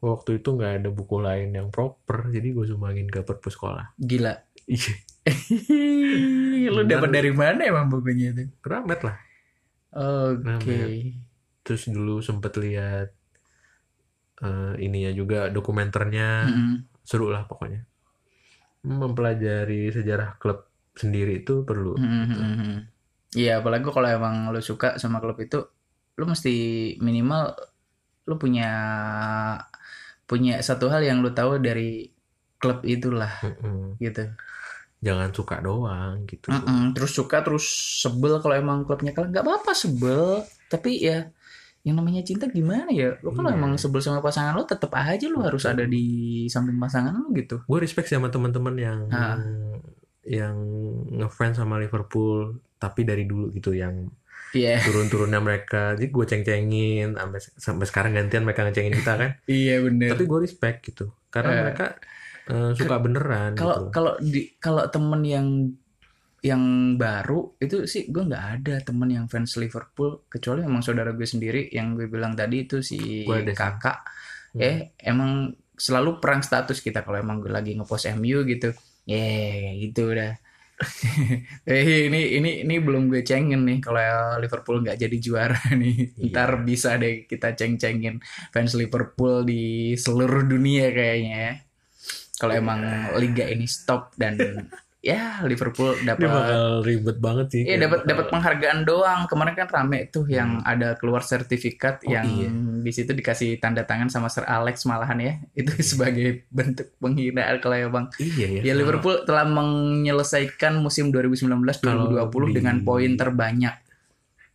Waktu 0.00 0.38
itu 0.38 0.48
nggak 0.54 0.72
ada 0.84 0.88
buku 0.92 1.16
lain 1.18 1.50
yang 1.56 1.68
proper, 1.72 2.28
jadi 2.30 2.52
gue 2.52 2.64
sumbangin 2.68 3.08
ke 3.08 3.24
perpus 3.24 3.56
sekolah. 3.58 3.96
Gila. 3.96 4.32
Iya, 4.68 4.94
Lu 6.74 6.82
dapat 6.84 7.10
dari 7.10 7.32
mana 7.34 7.64
emang 7.66 7.90
bukunya 7.90 8.30
itu? 8.30 8.46
keramet 8.62 9.00
lah. 9.02 9.16
Oke. 9.96 10.42
Keramet. 10.44 10.90
Terus 11.66 11.82
dulu 11.90 12.22
sempet 12.22 12.54
lihat 12.60 13.10
eh, 14.42 14.74
ininya 14.82 15.12
juga 15.14 15.48
dokumenternya, 15.52 16.48
Mm-mm. 16.50 16.72
seru 17.06 17.30
lah 17.32 17.44
pokoknya. 17.48 17.84
Mempelajari 18.86 19.90
sejarah 19.90 20.38
klub 20.38 20.66
sendiri 20.94 21.42
itu 21.42 21.66
perlu. 21.66 21.98
Mm-mm. 21.98 22.86
Iya, 23.36 23.60
apalagi 23.60 23.88
kalau 23.90 24.08
emang 24.08 24.48
lu 24.54 24.62
suka 24.62 24.96
sama 24.96 25.20
klub 25.20 25.36
itu, 25.42 25.60
lu 26.16 26.24
mesti 26.24 26.54
minimal 27.02 27.52
lu 28.26 28.34
punya 28.40 28.70
punya 30.26 30.58
satu 30.58 30.90
hal 30.90 31.06
yang 31.06 31.22
lu 31.22 31.30
tahu 31.30 31.62
dari 31.62 32.10
klub 32.58 32.82
itulah 32.82 33.30
Mm-mm. 33.44 33.94
gitu. 34.02 34.26
Jangan 35.04 35.30
suka 35.30 35.62
doang 35.62 36.26
gitu. 36.26 36.50
Mm-mm, 36.50 36.96
terus 36.96 37.12
suka 37.14 37.44
terus 37.44 37.66
sebel 38.02 38.42
kalau 38.42 38.56
emang 38.58 38.82
klubnya 38.82 39.14
kalah 39.14 39.30
nggak 39.30 39.44
apa-apa 39.44 39.72
sebel 39.76 40.42
tapi 40.66 40.98
ya 40.98 41.30
yang 41.86 41.94
namanya 41.94 42.18
cinta 42.20 42.50
gimana 42.50 42.90
ya? 42.90 43.14
Lo 43.22 43.30
kalau 43.30 43.46
Iya. 43.46 43.56
emang 43.56 43.78
sebel 43.78 44.02
sama 44.02 44.18
pasangan 44.18 44.58
lo 44.58 44.66
tetap 44.66 44.90
aja 44.92 45.30
lo 45.30 45.38
harus 45.38 45.62
ada 45.64 45.86
di 45.86 46.04
samping 46.46 46.76
pasangan 46.76 47.14
lo 47.14 47.30
gitu. 47.30 47.62
Gue 47.62 47.78
respect 47.78 48.10
sama 48.10 48.26
teman-teman 48.26 48.74
yang 48.74 48.98
Ah. 49.08 49.38
yang 50.26 50.58
ngefans 51.14 51.54
sama 51.56 51.78
Liverpool 51.78 52.58
tapi 52.76 53.06
dari 53.06 53.22
dulu 53.24 53.54
gitu 53.54 53.70
yang 53.70 54.10
iya. 54.50 54.82
turun-turunnya 54.82 55.38
mereka. 55.38 55.94
Jadi 55.94 56.10
gue 56.10 56.24
ceng-cengin 56.26 57.14
sampai 57.14 57.38
sampai 57.40 57.86
sekarang 57.86 58.12
gantian 58.12 58.42
mereka 58.42 58.66
ngecengin 58.66 58.90
kita 58.92 59.12
kan? 59.14 59.30
Iya 59.46 59.78
bener. 59.80 60.10
Tapi 60.10 60.26
gue 60.26 60.38
respect 60.42 60.82
gitu. 60.84 61.14
Karena 61.30 61.50
Eh. 61.54 61.60
mereka 61.62 61.86
eh, 62.46 62.70
suka 62.74 62.98
beneran 62.98 63.54
kalau 63.54 63.86
gitu 63.86 63.90
kalau 63.90 64.12
di 64.18 64.54
kalau 64.58 64.86
temen 64.86 65.22
yang 65.22 65.46
yang 66.46 66.62
baru 66.94 67.58
itu 67.58 67.76
sih 67.84 68.06
gue 68.06 68.22
nggak 68.22 68.44
ada 68.54 68.74
temen 68.80 69.08
yang 69.10 69.26
fans 69.26 69.58
Liverpool 69.58 70.24
kecuali 70.26 70.62
emang 70.62 70.80
saudara 70.80 71.10
gue 71.10 71.26
sendiri 71.26 71.66
yang 71.68 71.92
gue 71.92 72.06
bilang 72.06 72.32
tadi 72.32 72.62
itu 72.62 72.78
si 72.80 72.98
Gua 73.22 73.42
ada 73.42 73.50
sih. 73.50 73.58
kakak 73.58 73.98
Hmm. 74.56 74.62
eh 74.62 74.76
emang 75.04 75.32
selalu 75.76 76.16
perang 76.16 76.40
status 76.40 76.80
kita 76.80 77.04
kalau 77.04 77.20
emang 77.20 77.44
gue 77.44 77.52
lagi 77.52 77.76
ngepost 77.76 78.08
MU 78.14 78.40
gitu 78.46 78.72
ya 79.04 79.20
gitu 79.76 80.14
udah 80.14 80.32
eh 81.68 82.08
ini 82.08 82.36
ini 82.36 82.50
ini 82.64 82.74
belum 82.78 83.08
gue 83.08 83.20
cengin 83.20 83.60
nih 83.64 83.78
kalau 83.80 84.00
Liverpool 84.38 84.80
nggak 84.80 84.96
jadi 84.96 85.16
juara 85.20 85.60
nih 85.80 86.16
Iya. 86.16 86.32
ntar 86.32 86.50
bisa 86.62 86.96
deh 86.96 87.24
kita 87.24 87.52
ceng-cengin 87.52 88.20
fans 88.48 88.72
Liverpool 88.72 89.44
di 89.44 89.62
seluruh 89.94 90.44
dunia 90.44 90.88
kayaknya 90.88 91.34
ya 91.36 91.52
kalau 92.36 92.52
Iya. 92.52 92.60
emang 92.60 92.80
liga 93.16 93.44
ini 93.44 93.66
stop 93.68 94.16
dan 94.16 94.36
ya 95.06 95.38
Liverpool 95.40 95.94
dapat 96.02 96.26
bakal 96.26 96.82
ribet 96.82 97.16
banget 97.16 97.46
sih 97.48 97.62
Iya 97.62 97.76
dapat 97.80 98.02
bakal- 98.02 98.10
dapat 98.10 98.26
penghargaan 98.28 98.80
doang. 98.82 99.20
Kemarin 99.26 99.54
kan 99.54 99.68
rame 99.68 99.98
tuh 100.08 100.26
yang 100.26 100.58
ada 100.62 100.94
keluar 100.94 101.22
sertifikat 101.22 102.02
Oh, 102.02 102.10
yang 102.10 102.26
iya. 102.26 102.50
di 102.82 102.90
situ 102.90 103.10
dikasih 103.10 103.56
tanda 103.56 103.82
tangan 103.82 104.08
sama 104.08 104.26
Sir 104.26 104.42
Alex 104.44 104.82
malahan 104.82 105.14
ya. 105.16 105.32
Itu 105.58 105.70
sebagai 105.80 106.42
bentuk 106.48 106.90
penghinaan 106.96 107.58
kalau 107.58 107.76
ya 107.76 107.86
Bang. 107.86 108.10
iya 108.16 108.58
ya 108.58 108.60
Ya 108.64 108.74
Liverpool 108.74 109.22
telah 109.22 109.46
menyelesaikan 109.46 110.74
musim 110.76 111.08
2019-2020 111.08 111.86
Kalau 111.86 112.10
di- 112.44 112.52
dengan 112.52 112.82
poin 112.82 113.14
terbanyak 113.14 113.74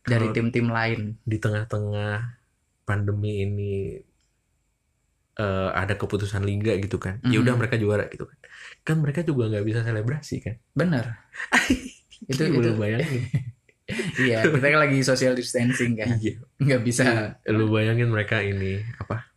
dari 0.04 0.28
Kalau- 0.28 0.36
tim-tim 0.36 0.68
lain. 0.68 1.16
di 1.22 1.38
tengah-tengah 1.38 2.44
pandemi 2.84 3.42
ini 3.42 3.74
eh, 5.34 5.70
ada 5.74 5.96
keputusan 5.96 6.44
liga 6.44 6.76
gitu 6.76 6.98
kan 6.98 7.18
ya 7.24 7.40
Mhm. 7.40 7.44
udah 7.48 7.54
mereka 7.56 7.76
juara 7.76 8.04
gitu 8.06 8.26
kan 8.26 8.36
kan 8.82 8.98
mereka 8.98 9.22
juga 9.22 9.46
nggak 9.48 9.62
bisa 9.64 9.80
selebrasi 9.82 10.36
kan 10.40 10.56
Bener. 10.72 11.06
itu 12.32 12.42
Lu 12.44 12.60
itu 12.60 12.72
bayangin 12.76 13.24
iya 14.24 14.42
kita 14.44 14.64
kan 14.64 14.80
lagi 14.80 15.02
social 15.02 15.34
distancing 15.34 15.96
kan. 15.96 16.16
iya 16.18 16.40
Nggak 16.58 16.82
bisa 16.82 17.06
lu 17.46 17.68
bayangin 17.68 18.08
mereka 18.08 18.40
ini 18.40 18.80
apa 18.96 19.28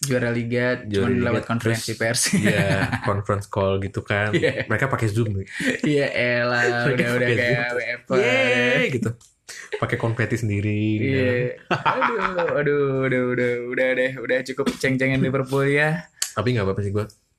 juara 0.00 0.30
liga 0.30 0.82
Juara 0.82 1.06
cuma 1.06 1.14
liga, 1.14 1.24
lewat 1.30 1.44
konferensi 1.46 1.94
pers. 1.94 2.34
ya 2.34 2.88
conference 3.08 3.46
call 3.46 3.78
gitu 3.78 4.02
kan 4.02 4.34
Iya. 4.34 4.66
mereka 4.66 4.86
pakai 4.86 5.06
zoom 5.06 5.30
nih 5.36 5.46
Iya 5.84 6.06
elah 6.10 6.62
udah 6.88 7.08
udah 7.12 7.28
kayak. 7.28 7.68
WFH. 7.70 8.14
Gitu 8.90 9.10
pakai 9.72 9.96
konfeti 9.96 10.34
sendiri 10.34 10.80
di 10.96 11.06
dalam. 11.08 11.28
Iya. 11.28 11.50
Aduh, 11.68 12.56
aduh, 12.56 12.82
udah, 13.04 13.20
udah, 13.30 13.50
udah 13.68 13.88
deh, 13.92 14.12
udah 14.16 14.38
cukup 14.42 14.66
ceng-cengin 14.74 15.20
Liverpool 15.20 15.66
ya. 15.66 16.08
tapi 16.32 16.56
nggak 16.56 16.64
apa-apa 16.64 16.80
sih 16.80 16.92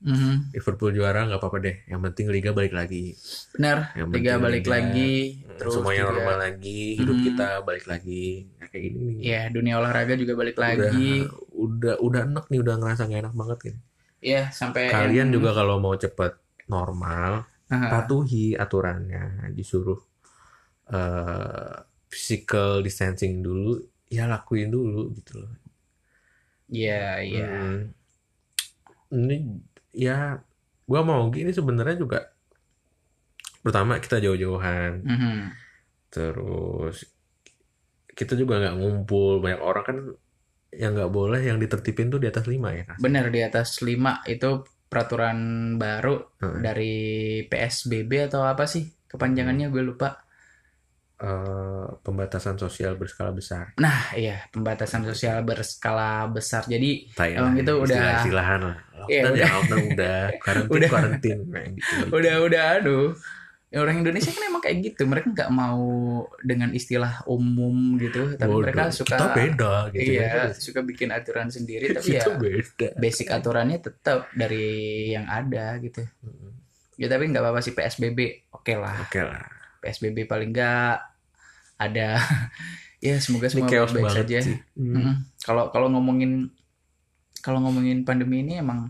gua 0.03 0.11
Mhm. 0.13 0.51
Liverpool 0.51 0.91
juara 0.91 1.23
nggak 1.23 1.39
apa-apa 1.39 1.57
deh 1.59 1.75
yang 1.87 2.03
penting 2.03 2.27
liga 2.27 2.51
balik 2.51 2.71
lagi 2.71 3.15
Benar, 3.51 3.95
Yang 3.95 4.07
Liga 4.11 4.33
balik 4.35 4.61
Liga, 4.61 4.73
lagi, 4.73 5.13
terus 5.55 5.73
semuanya 5.73 6.01
juga, 6.01 6.11
normal 6.13 6.37
lagi 6.41 6.79
hidup 6.93 7.15
Mhm. 7.15 7.25
kita 7.25 7.47
balik 7.61 7.85
lagi 7.85 8.25
Nah, 8.53 8.67
kayak 8.67 8.83
gini 8.83 8.99
nih 8.99 9.15
ya 9.23 9.41
dunia 9.47 9.73
olahraga 9.77 10.13
juga 10.13 10.33
balik 10.35 10.57
lagi. 10.57 11.23
udah 11.49 11.95
udah 11.97 12.21
enak 12.25 12.45
nih 12.47 12.59
udah 12.59 12.75
ngerasa 12.75 13.01
gak 13.05 13.21
enak 13.21 13.33
banget 13.33 13.57
gitu. 13.63 13.79
Ya 14.19 14.41
sampai 14.49 14.87
Kalian 14.87 15.27
yang- 15.27 15.33
juga 15.33 15.51
kalau 15.53 15.79
mau 15.79 15.95
cepet 15.95 16.35
normal, 16.65 17.43
Aha. 17.67 17.87
patuhi 17.89 18.55
aturannya, 18.55 19.51
disuruh 19.51 19.99
eh 20.85 21.75
physical 22.05 22.79
distancing 22.79 23.39
dulu, 23.39 23.79
ya 24.07 24.27
lakuin 24.27 24.67
dulu 24.67 25.11
gitu 25.13 25.39
loh. 25.39 25.53
Iya, 26.67 27.19
iya. 27.21 27.47
Hmm. 27.47 27.79
Ini 29.09 29.37
ya 29.93 30.41
gua 30.83 31.01
mau 31.05 31.29
gini 31.31 31.53
sebenarnya 31.53 31.95
juga 31.95 32.19
pertama 33.63 33.95
kita 34.03 34.19
jauh-jauhan, 34.19 35.07
Mhm. 35.07 35.35
terus 36.11 37.07
kita 38.13 38.35
juga 38.35 38.59
nggak 38.59 38.75
ngumpul 38.77 39.39
banyak 39.39 39.61
orang 39.63 39.85
kan 39.87 39.97
yang 40.73 40.97
nggak 40.97 41.13
boleh 41.13 41.41
yang 41.41 41.57
ditertipin 41.61 42.09
tuh 42.09 42.19
di 42.19 42.27
atas 42.27 42.45
lima 42.49 42.73
ya. 42.75 42.97
Benar 42.99 43.29
di 43.29 43.39
atas 43.45 43.79
5 43.79 44.19
itu 44.25 44.65
peraturan 44.89 45.37
baru 45.79 46.21
Heeh. 46.41 46.59
dari 46.61 46.95
PSBB 47.47 48.29
atau 48.29 48.45
apa 48.45 48.65
sih? 48.69 48.85
Kepanjangannya 49.09 49.69
gue 49.69 49.83
lupa. 49.85 50.22
Eh, 51.19 51.85
pembatasan 52.01 52.57
sosial 52.57 52.97
berskala 52.97 53.29
besar. 53.31 53.71
Nah, 53.77 54.11
iya, 54.17 54.45
pembatasan 54.49 55.05
sosial 55.05 55.45
berskala 55.45 56.25
besar. 56.27 56.65
Jadi 56.65 57.13
Tai 57.13 57.31
Emang 57.31 57.53
lah, 57.53 57.61
itu 57.61 57.71
udah- 57.73 57.85
istilah-istilahan 57.85 58.61
lah. 58.61 58.77
Iya, 59.03 59.21
Lockdown 59.27 59.35
ya 59.35 59.47
udah. 59.51 59.81
udah, 59.83 60.19
karantin 60.39 60.71
Udah. 60.79 60.89
karantin. 60.89 61.37
Gitu. 61.75 62.03
udah 62.17 62.35
udah 62.47 62.63
aduh. 62.79 63.09
Ya, 63.73 63.81
orang 63.81 64.05
Indonesia 64.05 64.29
kan 64.29 64.45
emang 64.45 64.61
kayak 64.61 64.77
gitu. 64.85 65.01
Mereka 65.09 65.33
nggak 65.33 65.49
mau 65.49 65.81
dengan 66.45 66.69
istilah 66.77 67.25
umum 67.25 67.97
gitu, 67.97 68.37
tapi 68.37 68.53
Bodoh. 68.53 68.69
mereka 68.69 68.93
suka 68.93 69.17
kita 69.17 69.25
beda 69.33 69.73
gitu 69.97 70.11
iya, 70.13 70.29
ya. 70.29 70.53
suka 70.53 70.85
bikin 70.85 71.09
aturan 71.09 71.49
sendiri 71.49 71.89
tapi 71.89 72.21
ya 72.21 72.21
beda. 72.37 72.93
basic 73.01 73.33
aturannya 73.33 73.81
tetap 73.81 74.29
dari 74.37 75.09
yang 75.09 75.25
ada 75.25 75.81
gitu. 75.81 76.05
Ya 77.01 77.09
tapi 77.09 77.33
nggak 77.33 77.41
apa-apa 77.41 77.65
sih 77.65 77.73
PSBB, 77.73 78.45
oke 78.53 78.73
lah. 78.77 79.09
Oke 79.09 79.25
lah. 79.25 79.41
PSBB 79.83 80.23
paling 80.23 80.55
nggak 80.55 80.95
ada 81.77 82.15
ya 83.03 83.19
semoga 83.19 83.51
semua 83.51 83.67
baik 83.67 83.91
banget 83.91 84.15
saja. 84.15 84.39
Hmm. 84.79 84.95
Mm. 84.95 85.13
Kalau 85.43 85.67
kalau 85.75 85.91
ngomongin 85.91 86.55
kalau 87.43 87.59
ngomongin 87.59 88.07
pandemi 88.07 88.39
ini 88.39 88.63
emang 88.63 88.87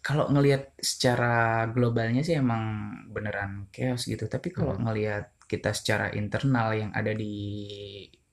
kalau 0.00 0.30
ngelihat 0.30 0.70
secara 0.78 1.66
globalnya 1.68 2.22
sih 2.22 2.38
emang 2.38 2.94
beneran 3.10 3.66
chaos 3.74 4.06
gitu. 4.06 4.30
Tapi 4.30 4.54
kalau 4.54 4.78
Hmm. 4.78 4.86
ngelihat 4.88 5.34
kita 5.50 5.74
secara 5.74 6.14
internal 6.14 6.72
yang 6.74 6.90
ada 6.94 7.10
di 7.12 7.34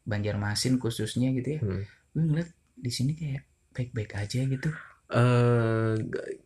Banjarmasin 0.05 0.77
khususnya 0.77 1.33
gitu 1.33 1.57
ya, 1.57 1.59
Hmm. 1.65 1.83
gue 2.13 2.23
ngeliat 2.23 2.49
di 2.77 2.91
sini 2.93 3.11
kayak 3.17 3.43
baik-baik 3.73 4.11
aja 4.13 4.39
gitu. 4.45 4.69
G- 5.97 6.39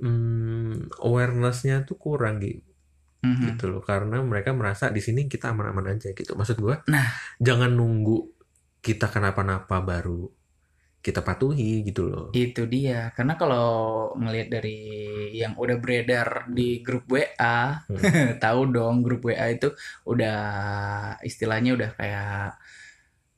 hmm, 0.00 0.88
awareness-nya 1.00 1.84
tuh 1.84 2.00
kurang 2.00 2.40
gitu. 2.40 2.71
Mhm. 3.22 3.54
gitu 3.54 3.70
loh 3.70 3.82
karena 3.82 4.18
mereka 4.20 4.50
merasa 4.50 4.90
di 4.90 4.98
sini 4.98 5.30
kita 5.30 5.54
aman-aman 5.54 5.94
aja 5.94 6.10
gitu 6.10 6.34
maksud 6.34 6.58
gua 6.58 6.82
Nah. 6.90 7.06
jangan 7.38 7.70
nunggu 7.70 8.26
kita 8.82 9.06
kenapa-napa 9.06 9.78
baru 9.78 10.26
kita 11.02 11.18
patuhi 11.18 11.82
gitu 11.82 12.06
loh 12.06 12.30
Itu 12.30 12.62
dia. 12.70 13.10
Karena 13.10 13.34
kalau 13.34 13.66
ngelihat 14.14 14.48
dari 14.54 14.78
yang 15.34 15.58
udah 15.58 15.74
beredar 15.82 16.46
di 16.46 16.78
grup 16.78 17.10
WA, 17.10 17.82
Hmm. 17.90 17.98
tahu 18.42 18.60
dong 18.70 19.02
grup 19.02 19.26
WA 19.26 19.50
itu 19.50 19.74
udah 20.06 20.38
istilahnya 21.26 21.74
udah 21.74 21.90
kayak 21.98 22.54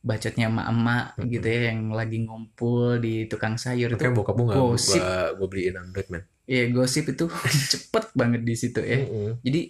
bacotnya 0.05 0.47
emak-emak 0.47 1.05
Hmm. 1.17 1.27
gitu 1.27 1.47
ya 1.49 1.61
yang 1.73 1.89
lagi 1.91 2.19
ngumpul 2.21 3.01
di 3.01 3.25
tukang 3.25 3.57
sayur 3.57 3.89
itu. 3.89 3.97
makanya 3.97 4.15
bokap 4.15 4.35
gua 4.35 4.45
nggak 4.47 4.61
gosip. 4.63 5.01
gua, 5.01 5.09
gua 5.35 5.47
beliin 5.49 5.77
Android 5.77 6.09
man 6.13 6.23
Iya, 6.45 6.65
gosip 6.71 7.05
itu 7.09 7.25
cepet 7.73 8.05
banget 8.13 8.45
di 8.45 8.53
situ 8.53 8.79
ya. 8.79 9.01
Mm-mm. 9.01 9.41
Jadi 9.41 9.61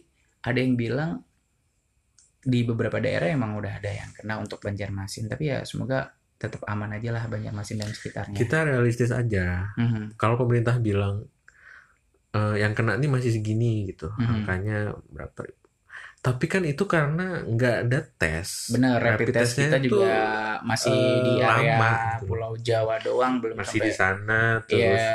ada 0.42 0.58
yang 0.58 0.74
bilang 0.74 1.10
di 2.44 2.60
beberapa 2.60 2.98
daerah 2.98 3.30
emang 3.30 3.56
udah 3.56 3.78
ada 3.78 3.88
yang 3.88 4.10
kena 4.12 4.36
untuk 4.36 4.60
Banjarmasin, 4.60 5.30
tapi 5.30 5.48
ya 5.48 5.62
semoga 5.62 6.12
tetap 6.34 6.60
aman 6.66 6.92
aja 6.92 7.08
lah 7.08 7.24
Banjarmasin 7.24 7.78
dan 7.78 7.88
sekitarnya. 7.88 8.36
kita 8.36 8.66
realistis 8.66 9.08
aja 9.08 9.70
Mhm. 9.78 10.18
kalau 10.18 10.34
pemerintah 10.36 10.76
bilang 10.76 11.24
eh, 12.34 12.56
yang 12.58 12.74
kena 12.74 12.98
ini 12.98 13.06
masih 13.06 13.30
segini 13.30 13.86
gitu 13.86 14.10
Mhm. 14.10 14.34
angkanya 14.34 14.78
berapa 15.06 15.46
tapi 16.24 16.48
kan 16.48 16.64
itu 16.64 16.84
karena 16.88 17.44
nggak 17.44 17.76
ada 17.84 18.00
tes 18.16 18.72
Bener, 18.72 18.96
rapid, 18.96 19.28
test 19.36 19.60
testnya 19.60 19.68
kita 19.76 19.78
juga 19.84 20.14
masih 20.64 20.96
eh, 20.96 21.20
di 21.20 21.32
area 21.36 21.76
lama 21.76 21.92
gitu. 22.16 22.24
Pulau 22.32 22.52
Jawa 22.56 22.96
doang, 23.04 23.34
belum 23.44 23.56
masih 23.60 23.78
sampai. 23.78 23.88
di 23.88 23.92
sana 23.92 24.40
terus 24.64 25.04
Iya, 25.04 25.12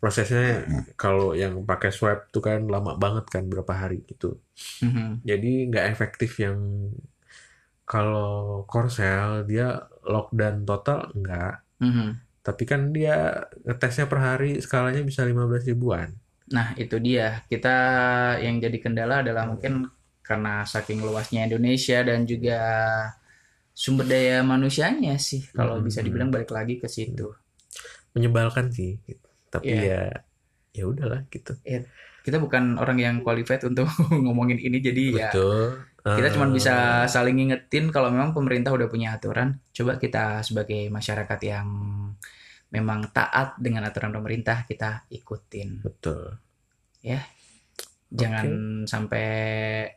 prosesnya 0.00 0.48
kalau 0.96 1.36
yang 1.36 1.54
pakai 1.68 1.90
swab 1.92 2.32
tuh 2.32 2.40
kan 2.40 2.64
lama 2.64 2.96
banget 2.96 3.28
kan 3.28 3.44
berapa 3.44 3.72
hari 3.76 4.00
gitu 4.08 4.40
mhm. 4.80 5.20
jadi 5.26 5.52
nggak 5.68 5.86
efektif 5.92 6.38
yang 6.40 6.56
kalau 7.88 8.62
Korsel 8.68 9.48
dia 9.48 9.88
lockdown 10.04 10.64
total 10.64 11.12
enggak 11.16 11.64
Mhm. 11.78 12.08
tapi 12.40 12.62
kan 12.64 12.90
dia 12.90 13.44
ngetesnya 13.62 14.08
per 14.08 14.18
hari 14.18 14.50
skalanya 14.64 15.04
bisa 15.04 15.22
15 15.28 15.68
ribuan 15.68 16.16
Nah, 16.48 16.72
itu 16.80 16.96
dia. 16.96 17.44
Kita 17.44 17.76
yang 18.40 18.56
jadi 18.56 18.72
kendala 18.80 19.20
adalah 19.20 19.44
mungkin 19.44 19.84
karena 20.28 20.62
saking 20.72 21.00
luasnya 21.06 21.40
Indonesia 21.48 21.98
dan 22.08 22.20
juga 22.28 22.58
sumber 23.82 24.06
daya 24.10 24.42
manusianya 24.42 25.14
sih, 25.28 25.42
kalau 25.56 25.78
Mhm. 25.78 25.84
bisa 25.88 26.00
dibilang 26.06 26.30
balik 26.34 26.50
lagi 26.52 26.74
ke 26.82 26.88
situ. 26.90 27.28
menyebalkan 28.16 28.66
sih 28.72 28.98
tapi 29.52 29.68
Iya. 29.72 29.84
ya 29.88 30.02
ya 30.74 30.84
udahlah 30.88 31.20
gitu 31.32 31.52
Kita 32.24 32.36
bukan 32.44 32.76
orang 32.76 32.98
yang 33.00 33.16
qualified 33.24 33.64
untuk 33.64 33.88
ngomongin 34.24 34.60
ini, 34.60 34.78
jadi 34.84 35.04
ya 35.08 35.30
betul 35.32 35.60
kita 36.18 36.28
cuma 36.34 36.46
bisa 36.52 37.04
saling 37.08 37.36
ngingetin 37.36 37.88
kalau 37.94 38.08
memang 38.12 38.32
pemerintah 38.36 38.72
udah 38.74 38.88
punya 38.88 39.16
aturan, 39.16 39.60
coba 39.72 39.96
kita 39.96 40.40
sebagai 40.44 40.88
masyarakat 40.92 41.40
yang 41.44 41.68
memang 42.68 43.08
taat 43.16 43.56
dengan 43.56 43.88
aturan 43.88 44.12
pemerintah 44.12 44.64
kita 44.68 45.08
ikutin. 45.08 45.80
betul 45.84 46.36
Jangan 48.08 48.48
sampai 48.84 49.26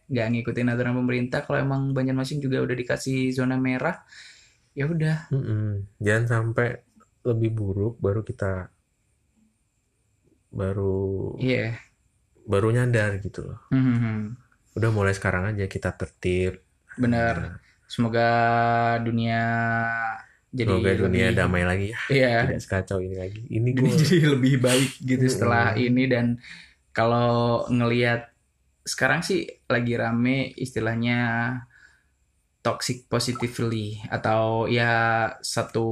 nggak 0.06 0.28
ngikutin 0.30 0.68
aturan 0.68 0.94
pemerintah. 0.94 1.42
Kalau 1.42 1.58
emang 1.58 1.92
Banjarmasin 1.92 2.38
juga 2.38 2.60
udah 2.60 2.76
dikasih 2.76 3.32
zona 3.32 3.56
merah, 3.56 4.04
ya 4.72 4.86
udah. 4.86 5.32
Mm-mm. 5.32 5.88
jangan 5.98 6.26
sampai 6.28 6.84
lebih 7.22 7.52
buruk 7.52 7.96
baru 7.98 8.20
kita 8.22 8.68
baru 10.52 11.38
Iya. 11.38 11.80
baru 12.44 12.68
nyadar 12.72 13.22
gitu 13.22 13.48
loh. 13.48 13.60
Hmm, 13.70 14.36
udah 14.74 14.90
mulai 14.92 15.14
sekarang 15.14 15.48
aja 15.48 15.66
kita 15.66 15.94
tertib. 15.94 16.60
Bener. 16.98 17.36
Nah, 17.38 17.56
Semoga 17.86 18.28
dunia 19.00 19.44
jadi 20.50 20.68
semoga 20.72 20.92
dunia 20.98 21.28
lebih- 21.28 21.38
damai 21.38 21.64
lagi. 21.64 21.88
Ya 21.92 22.00
Iya, 22.10 22.32
tidak 22.48 22.62
sekacau 22.62 23.00
ini 23.00 23.16
lagi. 23.16 23.44
Ini 23.46 23.70
gue 23.70 23.88
jadi 24.02 24.18
lebih 24.30 24.56
baik 24.60 24.92
gitu 25.02 25.26
setelah 25.28 25.76
ini 25.76 26.08
dan 26.08 26.40
kalau 26.92 27.66
ngelihat 27.72 28.32
sekarang 28.84 29.22
sih 29.22 29.48
lagi 29.70 29.94
rame 29.96 30.52
istilahnya 30.58 31.20
toxic 32.62 33.10
positively 33.10 33.98
atau 34.06 34.70
ya 34.70 35.28
satu 35.42 35.90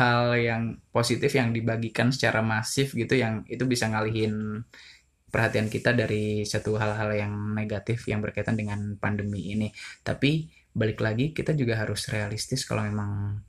hal 0.00 0.32
yang 0.40 0.62
positif 0.88 1.36
yang 1.36 1.52
dibagikan 1.52 2.08
secara 2.08 2.40
masif 2.40 2.96
gitu 2.96 3.20
yang 3.20 3.44
itu 3.52 3.68
bisa 3.68 3.92
ngalihin 3.92 4.64
perhatian 5.28 5.68
kita 5.68 5.92
dari 5.92 6.46
satu 6.46 6.78
hal-hal 6.80 7.10
yang 7.12 7.34
negatif 7.52 8.06
yang 8.08 8.24
berkaitan 8.24 8.56
dengan 8.56 8.96
pandemi 8.96 9.52
ini. 9.52 9.68
Tapi 10.00 10.48
balik 10.72 11.04
lagi 11.04 11.36
kita 11.36 11.52
juga 11.52 11.82
harus 11.82 12.08
realistis 12.08 12.64
kalau 12.64 12.86
memang 12.86 13.42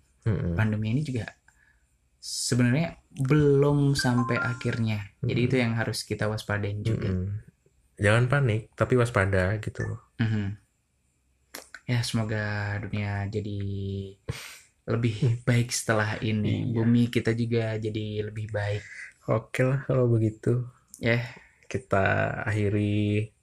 pandemi 0.58 0.98
ini 0.98 1.06
juga 1.06 1.30
sebenarnya 2.26 2.88
belum 3.30 3.94
sampai 3.94 4.38
akhirnya. 4.52 5.00
Jadi 5.22 5.40
Mm. 5.42 5.48
itu 5.48 5.56
yang 5.64 5.74
harus 5.80 6.00
kita 6.10 6.26
waspadain 6.34 6.82
juga. 6.82 7.10
jangan 7.96 8.26
panik 8.32 8.62
tapi 8.80 8.94
waspada 9.00 9.56
gitu 9.64 9.82
loh 9.88 10.00
Mhm. 10.20 10.46
Ya 11.86 12.02
semoga 12.02 12.42
dunia 12.82 13.30
jadi 13.30 13.58
lebih 14.90 15.16
baik 15.48 15.70
setelah 15.74 16.18
ini. 16.22 16.66
Iya. 16.66 16.74
Bumi 16.76 17.04
kita 17.14 17.32
juga 17.38 17.78
jadi 17.78 18.06
lebih 18.28 18.48
baik. 18.54 18.84
oke 19.26 19.62
lah 19.66 19.80
kalau 19.90 20.06
begitu 20.10 20.66
Ya, 21.02 21.20
kita 21.72 22.06
akhiri 22.48 23.34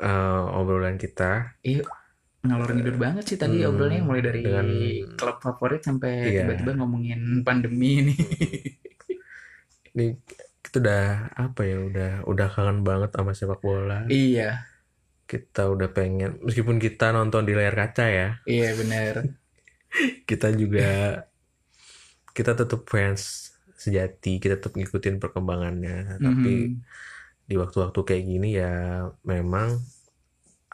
eh, 0.00 0.42
obrolan 0.58 0.96
kita 1.00 1.56
ngalor 2.46 2.70
ngidul 2.70 2.96
banget 2.96 3.24
sih 3.24 3.36
tadi 3.36 3.60
Hmm, 3.60 3.68
obrolannya 3.68 4.02
mulai 4.02 4.22
dari 4.22 4.40
dengan- 4.40 4.70
klub 5.14 5.36
favorit 5.38 5.80
sampai 5.80 6.12
Iya. 6.28 6.40
tiba-tiba 6.42 6.72
ngomongin 6.76 7.20
pandemi 7.42 7.90
ini. 8.00 8.14
ini 9.92 10.12
kita 10.60 10.76
udah 10.78 11.04
apa 11.32 11.60
ya 11.62 11.78
udah 11.80 12.10
udah 12.24 12.48
kangen 12.48 12.80
banget 12.82 13.10
sama 13.10 13.32
sepak 13.32 13.60
bola 13.60 14.04
iya, 14.06 14.66
kita 15.24 15.66
udah 15.66 15.88
pengen 15.88 16.36
meskipun 16.40 16.76
kita 16.76 17.10
nonton 17.10 17.42
di 17.42 17.52
layar 17.52 17.74
kaca 17.74 18.04
ya 18.06 18.28
iya 18.44 18.74
benar. 18.74 19.24
kita 20.28 20.52
juga 20.52 21.22
kita 22.30 22.52
tetap 22.54 22.84
fans 22.84 23.52
sejati 23.74 24.36
kita 24.36 24.56
tetap 24.56 24.74
ngikutin 24.74 25.16
perkembangannya 25.16 26.18
tapi 26.18 26.52
Mhm. 26.66 26.84
di 27.42 27.54
waktu-waktu 27.54 28.00
kayak 28.02 28.24
gini 28.26 28.48
ya 28.52 28.74
memang 29.22 29.80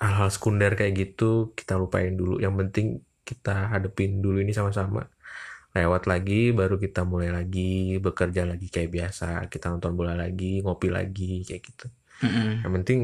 hal-hal 0.03 0.29
sekunder 0.35 0.75
kayak 0.75 0.95
gitu 0.99 1.55
kita 1.55 1.79
lupain 1.79 2.13
dulu. 2.13 2.43
Yang 2.43 2.55
penting 2.67 2.87
kita 3.23 3.71
hadepin 3.71 4.19
dulu 4.19 4.43
ini 4.43 4.51
sama-sama. 4.51 5.07
Lewat 5.73 6.05
lagi 6.11 6.53
baru 6.53 6.77
kita 6.77 7.07
mulai 7.07 7.31
lagi 7.33 7.97
bekerja 8.03 8.43
lagi 8.45 8.67
kayak 8.67 8.91
biasa. 8.91 9.47
Kita 9.47 9.71
nonton 9.71 9.95
bola 9.95 10.19
lagi 10.19 10.61
ngopi 10.61 10.89
lagi 10.91 11.47
kayak 11.47 11.63
gitu. 11.63 11.87
Mhm. 12.23 12.63
yang 12.63 12.73
penting 12.79 13.01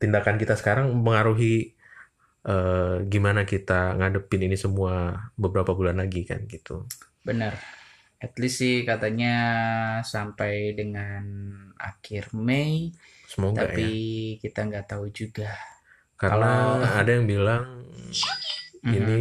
tindakan 0.00 0.40
kita 0.40 0.56
sekarang 0.56 0.88
mempengaruhi 0.96 1.76
eh, 2.48 2.96
gimana 3.04 3.44
kita 3.44 3.92
ngadepin 4.00 4.48
ini 4.48 4.56
semua 4.56 5.28
beberapa 5.36 5.76
bulan 5.76 6.00
lagi 6.00 6.24
kan 6.24 6.48
gitu. 6.48 6.88
Benar. 7.20 7.52
At 8.18 8.34
least 8.40 8.64
sih 8.64 8.82
katanya 8.82 9.34
sampai 10.02 10.74
dengan 10.74 11.22
akhir 11.78 12.34
Mei, 12.34 12.90
semoga 13.30 13.68
tapi 13.68 13.86
ya. 14.34 14.40
kita 14.42 14.60
nggak 14.66 14.86
tahu 14.90 15.06
juga. 15.14 15.52
Karena 16.18 16.50
Kalau- 16.76 16.82
ada 17.00 17.10
yang 17.10 17.24
bilang 17.24 17.62
Mhm. 18.82 18.92
ini 18.92 19.18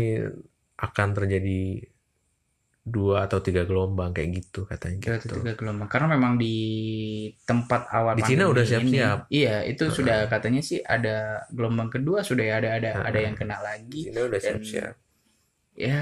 akan 0.75 1.07
terjadi 1.13 1.85
dua 2.81 3.27
atau 3.27 3.43
tiga 3.43 3.67
gelombang 3.67 4.15
kayak 4.15 4.29
gitu 4.39 4.63
katanya 4.63 4.95
Dua 5.03 5.11
atau 5.13 5.27
gitu. 5.27 5.33
tiga 5.37 5.53
gelombang 5.53 5.91
karena 5.91 6.07
memang 6.09 6.39
di 6.39 6.55
tempat 7.43 7.91
awal 7.91 8.15
Di 8.15 8.23
Cina 8.23 8.47
udah 8.47 8.63
ini, 8.63 8.71
siap-siap. 8.71 9.19
iya 9.27 9.59
itu 9.61 9.91
sudah 9.91 10.23
katanya 10.25 10.63
sih 10.63 10.79
ada 10.79 11.43
gelombang 11.49 11.91
kedua 11.91 12.23
sudah 12.23 12.47
ya, 12.47 12.55
ada 12.57 12.69
ada 12.73 12.89
ada 13.03 13.19
yang 13.19 13.35
kena 13.35 13.59
lagi 13.59 14.07
Cina 14.07 14.23
udah 14.23 14.39
Dan- 14.39 14.63
siap-siap. 14.63 14.93
ya 15.75 15.99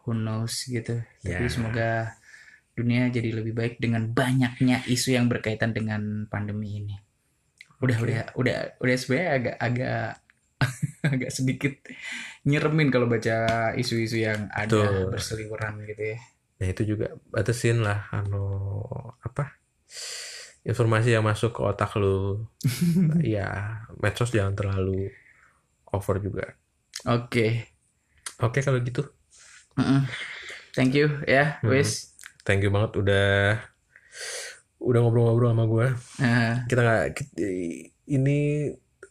who 0.00 0.14
knows 0.14 0.62
gitu 0.62 1.02
tapi 1.18 1.42
Ya. 1.42 1.50
semoga 1.50 1.90
dunia 2.72 3.10
jadi 3.10 3.34
lebih 3.34 3.52
baik 3.52 3.74
dengan 3.76 4.06
banyaknya 4.06 4.86
isu 4.86 5.10
yang 5.10 5.26
berkaitan 5.26 5.74
dengan 5.74 6.00
pandemi 6.24 6.78
ini 6.78 6.94
udah 7.78 7.98
Oke. 7.98 8.04
udah 8.06 8.20
udah 8.36 8.56
udah 8.78 8.94
sebenarnya 8.96 9.30
agak 9.34 9.56
agak 9.58 10.06
agak 11.14 11.30
sedikit 11.34 11.72
nyeremin 12.48 12.88
kalau 12.94 13.06
baca 13.10 13.36
isu-isu 13.78 14.18
yang 14.28 14.50
ada 14.52 14.90
Betul. 14.90 15.10
berseliweran 15.10 15.74
gitu 15.88 16.02
ya 16.16 16.18
Nah 16.58 16.66
itu 16.72 16.82
juga 16.90 17.06
batasin 17.34 17.76
lah 17.86 17.98
anu 18.16 18.36
apa 19.26 19.42
informasi 20.66 21.08
yang 21.16 21.24
masuk 21.26 21.50
ke 21.56 21.60
otak 21.64 21.90
lu. 22.00 22.44
ya 23.34 23.48
medsos 24.02 24.30
jangan 24.34 24.54
terlalu 24.58 25.10
over 25.94 26.16
juga. 26.22 26.44
oke 27.06 27.44
Oke 28.42 28.58
kalau 28.66 28.78
gitu, 28.82 29.02
thank 30.74 30.94
you 30.94 31.08
ya 31.26 31.58
Mm-mm. 31.64 31.70
wis 31.70 32.14
thank 32.46 32.60
you 32.64 32.70
banget 32.74 32.92
udah 32.98 33.26
udah 34.78 34.98
ngobrol-ngobrol 35.02 35.50
sama 35.52 35.64
gue. 35.66 35.86
Nah, 36.18 36.68
Kita 36.68 36.80
nggak 36.84 37.04
ini 38.08 38.38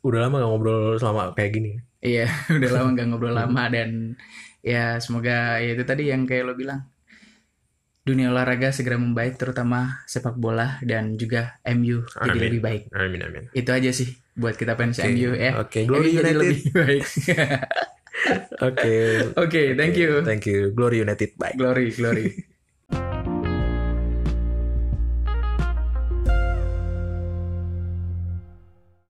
udah 0.08 0.20
lama 0.28 0.36
nggak 0.40 0.50
ngobrol 0.56 0.96
selama 0.96 1.24
kayak 1.36 1.52
gini. 1.52 1.72
Iya, 2.00 2.26
udah 2.58 2.72
lama 2.72 2.88
nggak 2.96 3.08
ngobrol 3.12 3.36
lama 3.36 3.64
dan 3.68 4.16
ya 4.64 4.98
semoga 5.04 5.60
ya 5.60 5.76
itu 5.76 5.84
tadi 5.84 6.10
yang 6.10 6.24
kayak 6.24 6.44
lo 6.48 6.54
bilang 6.56 6.88
dunia 8.08 8.32
olahraga 8.32 8.72
segera 8.72 8.96
membaik 8.96 9.36
terutama 9.36 10.00
sepak 10.08 10.40
bola 10.40 10.80
dan 10.80 11.20
juga 11.20 11.60
MU 11.68 12.08
jadi 12.08 12.40
Amin. 12.40 12.44
lebih 12.48 12.62
baik. 12.64 12.82
Amin 12.96 13.20
amin. 13.20 13.44
Itu 13.52 13.76
aja 13.76 13.92
sih 13.92 14.16
buat 14.32 14.56
kita 14.56 14.80
fans 14.80 15.04
Oke, 15.04 15.12
MU 15.12 15.36
ya. 15.36 15.52
Oke, 15.60 15.84
Glory 15.84 16.16
MU 16.16 16.20
jadi 16.24 16.32
United. 16.32 16.40
lebih 16.40 16.62
baik. 16.72 17.04
Oke. 18.72 18.96
Oke, 19.44 19.62
thank 19.76 19.96
you. 20.00 20.24
Thank 20.24 20.48
you. 20.48 20.72
Glory 20.72 21.04
United. 21.04 21.36
Bye. 21.36 21.54
Glory, 21.60 21.92
glory. 21.92 22.57